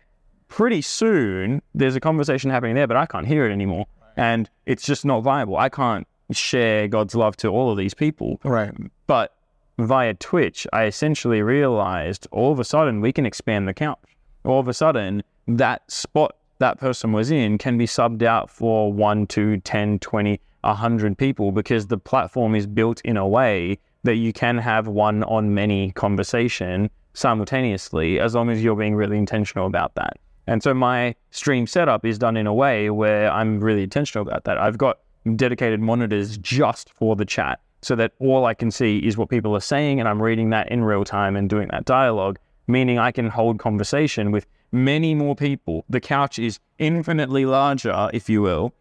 pretty 0.48 0.80
soon 0.80 1.60
there's 1.74 1.94
a 1.94 2.00
conversation 2.00 2.50
happening 2.50 2.74
there, 2.74 2.86
but 2.86 2.96
I 2.96 3.04
can't 3.04 3.26
hear 3.26 3.46
it 3.46 3.52
anymore. 3.52 3.86
And 4.16 4.48
it's 4.64 4.84
just 4.84 5.04
not 5.04 5.20
viable. 5.20 5.58
I 5.58 5.68
can't 5.68 6.06
share 6.30 6.88
God's 6.88 7.14
love 7.14 7.36
to 7.38 7.48
all 7.48 7.70
of 7.70 7.76
these 7.76 7.92
people. 7.92 8.40
Right. 8.44 8.72
But 9.06 9.34
via 9.78 10.14
Twitch, 10.14 10.66
I 10.72 10.84
essentially 10.84 11.42
realized 11.42 12.26
all 12.32 12.50
of 12.50 12.58
a 12.58 12.64
sudden 12.64 13.02
we 13.02 13.12
can 13.12 13.26
expand 13.26 13.68
the 13.68 13.74
couch. 13.74 13.98
All 14.44 14.58
of 14.58 14.68
a 14.68 14.74
sudden, 14.74 15.22
that 15.48 15.90
spot 15.90 16.36
that 16.58 16.78
person 16.78 17.12
was 17.12 17.30
in 17.30 17.58
can 17.58 17.78
be 17.78 17.86
subbed 17.86 18.22
out 18.22 18.50
for 18.50 18.92
1, 18.92 19.26
2, 19.26 19.58
10, 19.58 19.98
20, 19.98 20.40
100 20.62 21.18
people 21.18 21.52
because 21.52 21.86
the 21.86 21.98
platform 21.98 22.54
is 22.54 22.66
built 22.66 23.00
in 23.02 23.16
a 23.16 23.26
way 23.26 23.78
that 24.02 24.16
you 24.16 24.32
can 24.32 24.58
have 24.58 24.86
one 24.86 25.24
on 25.24 25.54
many 25.54 25.92
conversation 25.92 26.90
simultaneously 27.14 28.20
as 28.20 28.34
long 28.34 28.50
as 28.50 28.62
you're 28.62 28.76
being 28.76 28.94
really 28.94 29.16
intentional 29.16 29.66
about 29.66 29.94
that. 29.94 30.18
And 30.46 30.62
so 30.62 30.72
my 30.72 31.14
stream 31.30 31.66
setup 31.66 32.04
is 32.04 32.18
done 32.18 32.36
in 32.36 32.46
a 32.46 32.54
way 32.54 32.90
where 32.90 33.30
I'm 33.30 33.60
really 33.60 33.82
intentional 33.82 34.26
about 34.26 34.44
that. 34.44 34.58
I've 34.58 34.78
got 34.78 34.98
dedicated 35.36 35.80
monitors 35.80 36.38
just 36.38 36.90
for 36.90 37.16
the 37.16 37.24
chat 37.24 37.60
so 37.82 37.94
that 37.96 38.12
all 38.18 38.44
I 38.44 38.54
can 38.54 38.70
see 38.70 38.98
is 38.98 39.16
what 39.16 39.28
people 39.28 39.54
are 39.54 39.60
saying 39.60 40.00
and 40.00 40.08
I'm 40.08 40.22
reading 40.22 40.50
that 40.50 40.70
in 40.70 40.82
real 40.84 41.04
time 41.04 41.36
and 41.36 41.48
doing 41.48 41.68
that 41.68 41.84
dialogue, 41.84 42.38
meaning 42.66 42.98
I 42.98 43.12
can 43.12 43.28
hold 43.28 43.58
conversation 43.58 44.30
with 44.30 44.46
many 44.72 45.14
more 45.14 45.34
people. 45.34 45.84
The 45.88 46.00
couch 46.00 46.38
is 46.38 46.58
infinitely 46.78 47.44
larger, 47.46 48.10
if 48.12 48.28
you 48.28 48.42
will, 48.42 48.72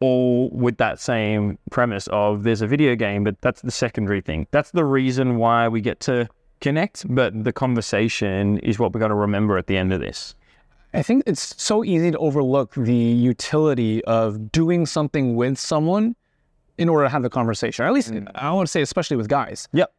all 0.00 0.50
with 0.50 0.76
that 0.78 1.00
same 1.00 1.58
premise 1.70 2.06
of 2.08 2.42
there's 2.42 2.62
a 2.62 2.66
video 2.66 2.94
game, 2.94 3.24
but 3.24 3.40
that's 3.40 3.62
the 3.62 3.70
secondary 3.70 4.20
thing. 4.20 4.46
That's 4.50 4.70
the 4.70 4.84
reason 4.84 5.36
why 5.36 5.68
we 5.68 5.80
get 5.80 6.00
to 6.00 6.28
connect, 6.60 7.04
but 7.14 7.44
the 7.44 7.52
conversation 7.52 8.58
is 8.58 8.78
what 8.78 8.92
we're 8.92 9.00
going 9.00 9.10
to 9.10 9.16
remember 9.16 9.56
at 9.58 9.66
the 9.66 9.76
end 9.76 9.92
of 9.92 10.00
this. 10.00 10.34
I 10.94 11.02
think 11.02 11.24
it's 11.26 11.62
so 11.62 11.84
easy 11.84 12.10
to 12.10 12.18
overlook 12.18 12.74
the 12.74 12.94
utility 12.94 14.02
of 14.04 14.50
doing 14.50 14.86
something 14.86 15.36
with 15.36 15.58
someone 15.58 16.16
in 16.78 16.88
order 16.88 17.04
to 17.04 17.10
have 17.10 17.22
the 17.22 17.30
conversation. 17.30 17.84
Or 17.84 17.88
at 17.88 17.94
least 17.94 18.12
mm. 18.12 18.30
I 18.34 18.50
want 18.52 18.66
to 18.66 18.70
say, 18.70 18.80
especially 18.80 19.16
with 19.16 19.28
guys. 19.28 19.68
Yep 19.72 19.92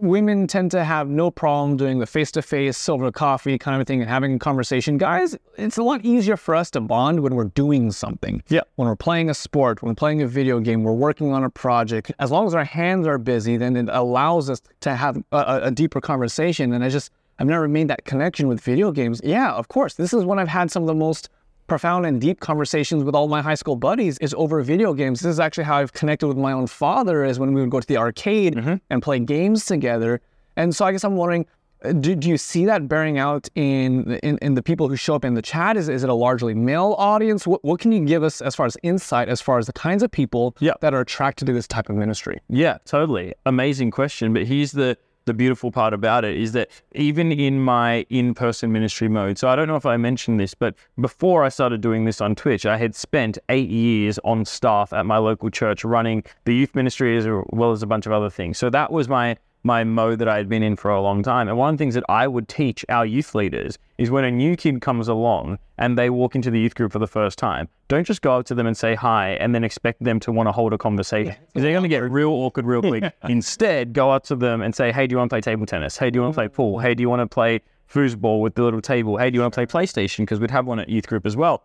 women 0.00 0.46
tend 0.46 0.70
to 0.70 0.84
have 0.84 1.08
no 1.08 1.30
problem 1.30 1.76
doing 1.76 1.98
the 1.98 2.06
face-to-face 2.06 2.88
over 2.88 3.10
coffee 3.10 3.58
kind 3.58 3.80
of 3.80 3.86
thing 3.86 4.00
and 4.00 4.08
having 4.08 4.34
a 4.34 4.38
conversation. 4.38 4.98
Guys 4.98 5.36
it's 5.56 5.76
a 5.76 5.82
lot 5.82 6.04
easier 6.04 6.36
for 6.36 6.54
us 6.54 6.70
to 6.72 6.80
bond 6.80 7.20
when 7.20 7.34
we're 7.34 7.44
doing 7.44 7.90
something. 7.90 8.42
Yeah. 8.48 8.60
When 8.76 8.88
we're 8.88 8.96
playing 8.96 9.30
a 9.30 9.34
sport 9.34 9.82
when 9.82 9.90
we're 9.90 9.96
playing 9.96 10.22
a 10.22 10.26
video 10.26 10.60
game 10.60 10.82
we're 10.82 10.92
working 10.92 11.32
on 11.32 11.44
a 11.44 11.50
project. 11.50 12.12
As 12.18 12.30
long 12.30 12.46
as 12.46 12.54
our 12.54 12.64
hands 12.64 13.06
are 13.06 13.18
busy 13.18 13.56
then 13.56 13.76
it 13.76 13.88
allows 13.90 14.48
us 14.50 14.62
to 14.80 14.94
have 14.94 15.16
a, 15.32 15.60
a 15.64 15.70
deeper 15.70 16.00
conversation. 16.00 16.72
And 16.72 16.84
i 16.84 16.88
just 16.88 17.10
I've 17.38 17.46
never 17.46 17.68
made 17.68 17.88
that 17.88 18.04
connection 18.04 18.48
with 18.48 18.60
video 18.60 18.90
games. 18.90 19.20
Yeah, 19.22 19.52
of 19.52 19.68
course. 19.68 19.94
This 19.94 20.12
is 20.12 20.24
when 20.24 20.40
I've 20.40 20.48
had 20.48 20.70
some 20.70 20.82
of 20.82 20.88
the 20.88 20.94
most 20.94 21.28
profound 21.68 22.06
and 22.06 22.20
deep 22.20 22.40
conversations 22.40 23.04
with 23.04 23.14
all 23.14 23.28
my 23.28 23.40
high 23.40 23.54
school 23.54 23.76
buddies 23.76 24.18
is 24.18 24.34
over 24.34 24.62
video 24.62 24.94
games. 24.94 25.20
This 25.20 25.30
is 25.30 25.40
actually 25.40 25.64
how 25.64 25.76
I've 25.76 25.92
connected 25.92 26.26
with 26.26 26.36
my 26.36 26.52
own 26.52 26.66
father 26.66 27.24
is 27.24 27.38
when 27.38 27.52
we 27.52 27.60
would 27.60 27.70
go 27.70 27.78
to 27.78 27.86
the 27.86 27.98
arcade 27.98 28.80
and 28.90 29.02
play 29.02 29.20
games 29.20 29.66
together. 29.66 30.20
And 30.56 30.74
so 30.74 30.84
I 30.84 30.92
guess 30.92 31.04
I'm 31.04 31.14
wondering, 31.14 31.46
uh, 31.84 31.92
do, 31.92 32.16
do 32.16 32.28
you 32.28 32.36
see 32.36 32.64
that 32.64 32.88
bearing 32.88 33.18
out 33.18 33.48
in, 33.54 34.14
in 34.24 34.36
in 34.38 34.54
the 34.54 34.62
people 34.62 34.88
who 34.88 34.96
show 34.96 35.14
up 35.14 35.24
in 35.24 35.34
the 35.34 35.42
chat? 35.42 35.76
Is, 35.76 35.88
is 35.88 36.02
it 36.02 36.10
a 36.10 36.14
largely 36.14 36.52
male 36.52 36.96
audience? 36.98 37.46
What, 37.46 37.64
what 37.64 37.78
can 37.78 37.92
you 37.92 38.04
give 38.04 38.24
us 38.24 38.40
as 38.40 38.56
far 38.56 38.66
as 38.66 38.76
insight, 38.82 39.28
as 39.28 39.40
far 39.40 39.58
as 39.58 39.66
the 39.66 39.72
kinds 39.72 40.02
of 40.02 40.10
people 40.10 40.56
that 40.80 40.92
are 40.92 41.00
attracted 41.00 41.46
to 41.46 41.52
this 41.52 41.68
type 41.68 41.88
of 41.88 41.94
ministry? 41.94 42.40
Yeah, 42.48 42.78
totally. 42.84 43.32
Amazing 43.46 43.92
question. 43.92 44.32
But 44.32 44.46
here's 44.46 44.72
the 44.72 44.98
the 45.28 45.34
beautiful 45.34 45.70
part 45.70 45.94
about 45.94 46.24
it 46.24 46.36
is 46.36 46.52
that 46.52 46.68
even 46.94 47.30
in 47.30 47.60
my 47.60 48.04
in-person 48.10 48.72
ministry 48.72 49.08
mode, 49.08 49.38
so 49.38 49.48
I 49.48 49.54
don't 49.54 49.68
know 49.68 49.76
if 49.76 49.86
I 49.86 49.96
mentioned 49.96 50.40
this, 50.40 50.54
but 50.54 50.74
before 51.00 51.44
I 51.44 51.48
started 51.48 51.80
doing 51.80 52.04
this 52.04 52.20
on 52.20 52.34
Twitch, 52.34 52.66
I 52.66 52.76
had 52.76 52.96
spent 52.96 53.38
eight 53.48 53.70
years 53.70 54.18
on 54.24 54.44
staff 54.44 54.92
at 54.92 55.06
my 55.06 55.18
local 55.18 55.50
church 55.50 55.84
running 55.84 56.24
the 56.44 56.54
youth 56.54 56.74
ministry 56.74 57.16
as 57.16 57.26
well 57.50 57.70
as 57.70 57.82
a 57.82 57.86
bunch 57.86 58.06
of 58.06 58.12
other 58.12 58.30
things. 58.30 58.58
So 58.58 58.68
that 58.70 58.90
was 58.90 59.08
my 59.08 59.36
my 59.68 59.84
mode 59.84 60.18
that 60.18 60.28
I 60.28 60.38
had 60.38 60.48
been 60.48 60.62
in 60.62 60.76
for 60.76 60.90
a 60.90 61.00
long 61.00 61.22
time. 61.22 61.46
And 61.46 61.58
one 61.58 61.74
of 61.74 61.78
the 61.78 61.82
things 61.82 61.94
that 61.94 62.04
I 62.08 62.26
would 62.26 62.48
teach 62.48 62.86
our 62.88 63.04
youth 63.04 63.34
leaders 63.34 63.78
is 63.98 64.10
when 64.10 64.24
a 64.24 64.30
new 64.30 64.56
kid 64.56 64.80
comes 64.80 65.08
along 65.08 65.58
and 65.76 65.98
they 65.98 66.08
walk 66.08 66.34
into 66.34 66.50
the 66.50 66.58
youth 66.58 66.74
group 66.74 66.90
for 66.90 66.98
the 66.98 67.06
first 67.06 67.38
time, 67.38 67.68
don't 67.86 68.06
just 68.06 68.22
go 68.22 68.38
up 68.38 68.46
to 68.46 68.54
them 68.54 68.66
and 68.66 68.76
say 68.76 68.94
hi 68.94 69.32
and 69.32 69.54
then 69.54 69.64
expect 69.64 70.02
them 70.02 70.18
to 70.20 70.32
want 70.32 70.48
to 70.48 70.52
hold 70.52 70.72
a 70.72 70.78
conversation 70.78 71.36
because 71.48 71.62
they're 71.62 71.72
going 71.72 71.82
to 71.82 71.88
get 71.88 72.02
real 72.10 72.30
awkward 72.30 72.64
real 72.64 72.80
quick. 72.80 73.12
Instead, 73.28 73.92
go 73.92 74.10
up 74.10 74.24
to 74.24 74.34
them 74.34 74.62
and 74.62 74.74
say, 74.74 74.90
hey, 74.90 75.06
do 75.06 75.12
you 75.12 75.18
want 75.18 75.28
to 75.28 75.34
play 75.34 75.42
table 75.42 75.66
tennis? 75.66 75.98
Hey, 75.98 76.10
do 76.10 76.16
you 76.16 76.22
want 76.22 76.32
to 76.32 76.38
play 76.38 76.48
pool? 76.48 76.78
Hey, 76.78 76.94
do 76.94 77.02
you 77.02 77.10
want 77.10 77.20
to 77.20 77.26
play 77.26 77.60
foosball 77.92 78.40
with 78.40 78.54
the 78.54 78.62
little 78.62 78.80
table? 78.80 79.18
Hey, 79.18 79.30
do 79.30 79.36
you 79.36 79.42
want 79.42 79.52
to 79.52 79.66
play 79.66 79.66
PlayStation? 79.66 80.20
Because 80.20 80.40
we'd 80.40 80.50
have 80.50 80.66
one 80.66 80.80
at 80.80 80.88
youth 80.88 81.06
group 81.06 81.26
as 81.26 81.36
well. 81.36 81.62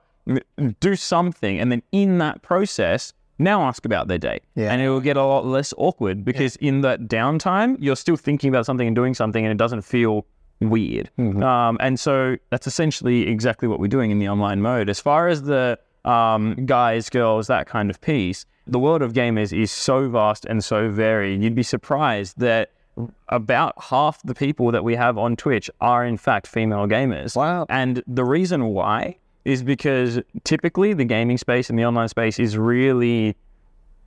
Do 0.81 0.95
something. 0.97 1.57
And 1.57 1.71
then 1.71 1.81
in 1.93 2.17
that 2.17 2.41
process, 2.41 3.13
now 3.39 3.63
ask 3.63 3.85
about 3.85 4.07
their 4.07 4.17
day. 4.17 4.39
Yeah. 4.55 4.71
And 4.71 4.81
it 4.81 4.89
will 4.89 5.01
get 5.01 5.17
a 5.17 5.23
lot 5.23 5.45
less 5.45 5.73
awkward 5.77 6.23
because 6.23 6.55
in 6.57 6.81
that 6.81 7.01
downtime, 7.01 7.77
you're 7.79 7.95
still 7.95 8.17
thinking 8.17 8.49
about 8.49 8.65
something 8.65 8.87
and 8.87 8.95
doing 8.95 9.13
something 9.13 9.43
and 9.43 9.51
it 9.51 9.57
doesn't 9.57 9.81
feel 9.81 10.25
weird. 10.61 11.09
Um, 11.19 11.77
and 11.79 11.99
so 11.99 12.37
that's 12.49 12.67
essentially 12.67 13.27
exactly 13.27 13.67
what 13.67 13.79
we're 13.79 13.87
doing 13.87 14.11
in 14.11 14.19
the 14.19 14.29
online 14.29 14.61
mode. 14.61 14.89
As 14.89 14.99
far 14.99 15.27
as 15.27 15.43
the 15.43 15.79
um, 16.05 16.65
guys, 16.65 17.09
girls, 17.09 17.47
that 17.47 17.67
kind 17.67 17.89
of 17.89 17.99
piece, 18.01 18.45
the 18.67 18.79
world 18.79 19.01
of 19.01 19.13
gamers 19.13 19.57
is 19.57 19.71
so 19.71 20.09
vast 20.09 20.45
and 20.45 20.63
so 20.63 20.89
varied. 20.89 21.43
You'd 21.43 21.55
be 21.55 21.63
surprised 21.63 22.39
that 22.39 22.71
about 23.29 23.73
half 23.81 24.21
the 24.23 24.35
people 24.35 24.71
that 24.71 24.83
we 24.83 24.95
have 24.95 25.17
on 25.17 25.35
Twitch 25.35 25.69
are 25.81 26.05
in 26.05 26.17
fact 26.17 26.47
female 26.47 26.87
gamers. 26.87 27.35
Wow. 27.35 27.65
And 27.69 28.03
the 28.07 28.23
reason 28.23 28.67
why 28.67 29.17
is 29.45 29.63
because 29.63 30.19
typically 30.43 30.93
the 30.93 31.05
gaming 31.05 31.37
space 31.37 31.69
and 31.69 31.77
the 31.77 31.85
online 31.85 32.07
space 32.07 32.39
is 32.39 32.57
really 32.57 33.35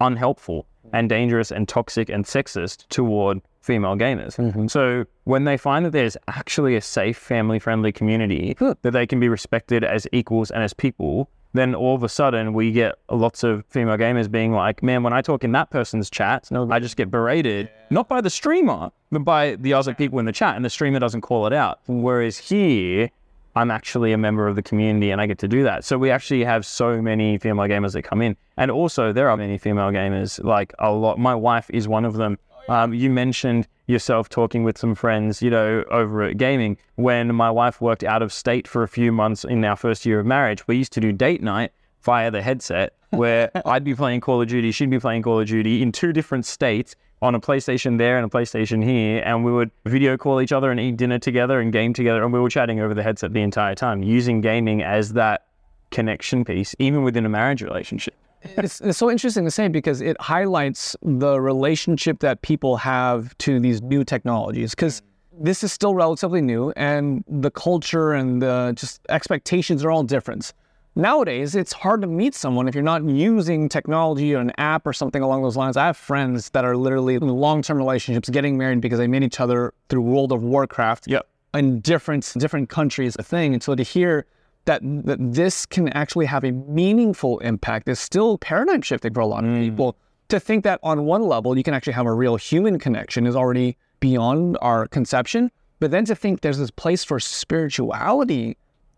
unhelpful 0.01 0.67
and 0.93 1.09
dangerous 1.09 1.51
and 1.51 1.69
toxic 1.69 2.09
and 2.09 2.25
sexist 2.25 2.87
toward 2.89 3.41
female 3.61 3.97
gamers. 3.97 4.37
Mm-hmm. 4.37 4.69
So 4.69 5.05
when 5.25 5.45
they 5.45 5.57
find 5.57 5.85
that 5.85 5.91
there's 5.91 6.17
actually 6.29 6.77
a 6.77 6.81
safe, 6.81 7.19
family 7.19 7.59
friendly 7.59 7.93
community 7.93 8.57
that 8.59 8.83
they 8.83 9.07
can 9.07 9.19
be 9.19 9.29
respected 9.29 9.83
as 9.83 10.07
equals 10.13 10.51
and 10.51 10.63
as 10.63 10.73
people, 10.73 11.29
then 11.53 11.75
all 11.75 11.95
of 11.95 12.03
a 12.03 12.09
sudden 12.09 12.53
we 12.53 12.71
get 12.71 12.95
lots 13.11 13.43
of 13.43 13.65
female 13.69 13.97
gamers 13.97 14.31
being 14.31 14.53
like, 14.53 14.83
man, 14.83 15.03
when 15.03 15.13
I 15.13 15.23
talk 15.23 15.43
in 15.43 15.53
that 15.53 15.71
person's 15.71 16.09
chat, 16.11 16.49
I 16.53 16.79
just 16.79 16.97
get 16.97 17.11
berated, 17.11 17.69
not 17.91 18.09
by 18.09 18.21
the 18.21 18.31
streamer, 18.31 18.91
but 19.11 19.25
by 19.25 19.57
the 19.57 19.73
other 19.73 19.95
people 19.95 20.19
in 20.19 20.27
the 20.27 20.33
chat, 20.33 20.55
and 20.55 20.65
the 20.65 20.71
streamer 20.71 21.01
doesn't 21.01 21.23
call 21.23 21.47
it 21.47 21.53
out. 21.53 21.81
Whereas 21.87 22.37
here, 22.39 23.11
I'm 23.57 23.71
actually 23.71 24.13
a 24.13 24.19
member 24.19 24.47
of 24.47 24.55
the 24.55 24.63
community 24.63 25.11
and 25.11 25.21
I 25.21 25.27
get 25.27 25.39
to 25.39 25.49
do 25.49 25.63
that. 25.63 25.83
So 25.83 25.97
we 25.97 26.11
actually 26.11 26.45
have 26.45 26.67
so 26.67 27.01
many 27.01 27.39
female 27.39 27.67
gamers 27.67 27.95
that 27.95 28.03
come 28.03 28.21
in. 28.21 28.37
And 28.59 28.71
also, 28.71 29.13
there 29.15 29.31
are 29.31 29.37
many 29.37 29.57
female 29.57 29.91
gamers, 29.91 30.45
like 30.45 30.75
a 30.79 30.93
lot. 30.93 31.19
My 31.19 31.35
wife 31.35 31.71
is 31.71 31.89
one 31.89 32.05
of 32.05 32.15
them. 32.15 32.39
Um, 32.69 32.93
you 32.93 33.09
mentioned 33.09 33.67
yourself 33.87 34.29
talking 34.29 34.63
with 34.63 34.77
some 34.77 34.95
friends, 34.95 35.41
you 35.41 35.49
know, 35.49 35.85
over 35.91 36.25
at 36.25 36.37
gaming. 36.37 36.77
When 36.97 37.35
my 37.35 37.51
wife 37.51 37.81
worked 37.81 38.05
out 38.05 38.21
of 38.21 38.31
state 38.31 38.69
for 38.69 38.83
a 38.83 38.89
few 38.89 39.11
months 39.11 39.43
in 39.43 39.65
our 39.65 39.77
first 39.77 40.05
year 40.05 40.21
of 40.21 40.27
marriage, 40.27 40.67
we 40.69 40.77
used 40.77 40.93
to 40.93 41.01
do 41.01 41.11
date 41.11 41.43
night 41.43 41.73
via 42.03 42.31
the 42.31 42.43
headset 42.43 42.93
where 43.11 43.51
I'd 43.65 43.85
be 43.85 43.95
playing 43.95 44.21
Call 44.21 44.43
of 44.43 44.49
Duty, 44.49 44.71
she'd 44.71 44.91
be 44.91 45.01
playing 45.01 45.23
Call 45.23 45.41
of 45.41 45.49
Duty 45.49 45.81
in 45.81 45.93
two 45.93 46.13
different 46.13 46.45
states 46.45 46.95
on 47.27 47.35
a 47.35 47.41
PlayStation 47.41 47.99
there 47.99 48.17
and 48.17 48.25
a 48.25 48.29
PlayStation 48.29 48.83
here, 48.83 49.23
and 49.25 49.45
we 49.45 49.53
would 49.53 49.71
video 49.85 50.17
call 50.17 50.41
each 50.41 50.53
other 50.53 50.71
and 50.71 50.81
eat 50.81 50.97
dinner 50.97 51.19
together 51.19 51.61
and 51.61 51.73
game 51.73 51.93
together, 51.93 52.23
and 52.23 52.33
we 52.33 52.41
were 52.41 52.49
chatting 52.49 52.81
over 52.81 52.95
the 52.95 53.03
headset 53.03 53.33
the 53.33 53.43
entire 53.43 53.75
time, 53.75 54.03
using 54.03 54.41
gaming 54.41 54.83
as 54.83 55.13
that 55.13 55.47
connection 55.91 56.45
piece, 56.45 56.75
even 56.79 57.03
within 57.03 57.27
a 57.27 57.29
marriage 57.29 57.63
relationship. 57.63 58.15
it's, 58.43 58.81
it's 58.81 58.99
so 58.99 59.11
interesting 59.11 59.45
to 59.45 59.51
say 59.51 59.69
because 59.69 60.01
it 60.01 60.21
highlights 60.21 60.97
the 61.03 61.41
relationship 61.41 62.21
that 62.21 62.43
people 62.43 62.77
have 62.77 63.37
to 63.39 63.59
these 63.59 63.83
new 63.83 64.05
technologies 64.05 64.71
because 64.71 65.03
this 65.39 65.65
is 65.65 65.73
still 65.73 65.95
relatively 65.95 66.41
new 66.41 66.71
and 66.77 67.25
the 67.29 67.51
culture 67.51 68.13
and 68.13 68.41
the 68.41 68.73
just 68.77 69.01
expectations 69.09 69.85
are 69.85 69.91
all 69.91 70.03
different 70.03 70.55
nowadays 70.97 71.55
it's 71.55 71.73
hard 71.73 72.01
to 72.01 72.07
meet 72.07 72.35
someone 72.35 72.67
if 72.67 72.75
you're 72.75 72.83
not 72.83 73.05
using 73.05 73.69
technology 73.69 74.35
or 74.35 74.39
an 74.39 74.53
app 74.59 74.87
or 74.87 74.93
something 74.93 75.23
along 75.23 75.43
those 75.43 75.57
lines 75.57 75.77
i 75.77 75.87
have 75.87 75.97
friends 75.97 76.51
that 76.51 76.65
are 76.65 76.77
literally 76.77 77.15
in 77.15 77.29
long-term 77.29 77.77
relationships 77.77 78.29
getting 78.31 78.57
married 78.57 78.81
because 78.81 78.99
they 78.99 79.07
met 79.07 79.23
each 79.23 79.41
other 79.41 79.73
through 79.89 80.01
world 80.01 80.33
of 80.33 80.43
warcraft 80.43 81.07
Yep. 81.07 81.29
in 81.55 81.81
different 81.81 82.33
different 82.39 82.69
countries 82.69 83.17
a 83.19 83.23
thing. 83.23 83.55
And 83.55 83.63
so 83.63 83.75
to 83.75 83.83
hear 83.83 84.27
that, 84.65 84.81
that 84.83 85.19
this 85.21 85.67
can 85.67 85.89
actually 85.91 86.27
have 86.27 86.45
a 86.45 86.53
meaningful 86.53 87.39
impact 87.39 87.89
is 87.89 88.01
still 88.01 88.39
paradigm 88.39 88.83
shifting 88.83 89.15
for 89.15 89.21
a 89.21 89.27
lot 89.27 89.45
of 89.45 89.51
mm. 89.51 89.61
people. 89.61 89.97
To 90.31 90.41
think 90.41 90.65
that 90.65 90.81
on 90.83 91.05
one 91.05 91.23
level 91.23 91.57
you 91.57 91.63
can 91.63 91.75
actually 91.75 91.93
have 91.93 92.07
a 92.07 92.13
real 92.13 92.37
human 92.37 92.79
connection 92.79 93.27
is 93.27 93.37
already 93.37 93.77
beyond 94.01 94.59
our 94.61 94.89
conception. 94.89 95.51
But 95.79 95.91
then 95.91 96.05
to 96.07 96.15
think 96.15 96.41
there's 96.41 96.59
this 96.59 96.71
place 96.71 97.05
for 97.05 97.21
spirituality 97.21 98.57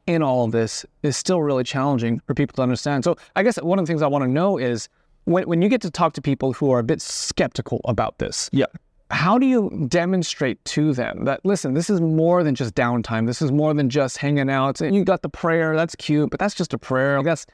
in 0.09 0.23
all 0.23 0.45
of 0.45 0.53
this 0.53 0.87
is 1.03 1.17
still 1.17 1.43
really 1.43 1.65
challenging 1.65 2.21
for 2.27 2.35
people 2.35 2.55
to 2.57 2.63
understand. 2.63 3.05
So 3.05 3.17
I 3.37 3.43
guess 3.43 3.61
one 3.63 3.79
of 3.79 3.85
the 3.87 3.91
things 3.91 4.03
I 4.03 4.07
want 4.07 4.25
to 4.25 4.31
know 4.31 4.57
is 4.59 4.89
when, 5.25 5.45
when 5.47 5.63
you 5.63 5.69
get 5.69 5.83
to 5.83 5.91
talk 5.91 6.15
to 6.15 6.23
people 6.23 6.55
who 6.55 6.71
are 6.73 6.79
a 6.79 6.85
bit 6.85 7.03
skeptical 7.03 7.81
about 7.85 8.19
this, 8.19 8.49
Yeah. 8.53 8.67
how 9.11 9.39
do 9.39 9.47
you 9.47 9.87
demonstrate 9.89 10.63
to 10.65 10.93
them 10.95 11.25
that 11.25 11.45
listen 11.45 11.75
this 11.75 11.91
is 11.91 12.01
more 12.01 12.43
than 12.43 12.55
just 12.55 12.75
downtime. 12.75 13.27
This 13.27 13.43
is 13.43 13.53
more 13.53 13.75
than 13.75 13.89
just 13.91 14.17
hanging 14.19 14.49
out. 14.51 14.81
And 14.81 14.95
you 14.95 15.05
got 15.05 15.23
the 15.23 15.29
prayer 15.29 15.77
that's 15.77 15.95
cute 15.95 16.31
but 16.31 16.41
that's 16.41 16.55
just 16.55 16.73
a 16.75 16.79
prayer. 16.79 17.19
I 17.19 17.23
guess 17.23 17.47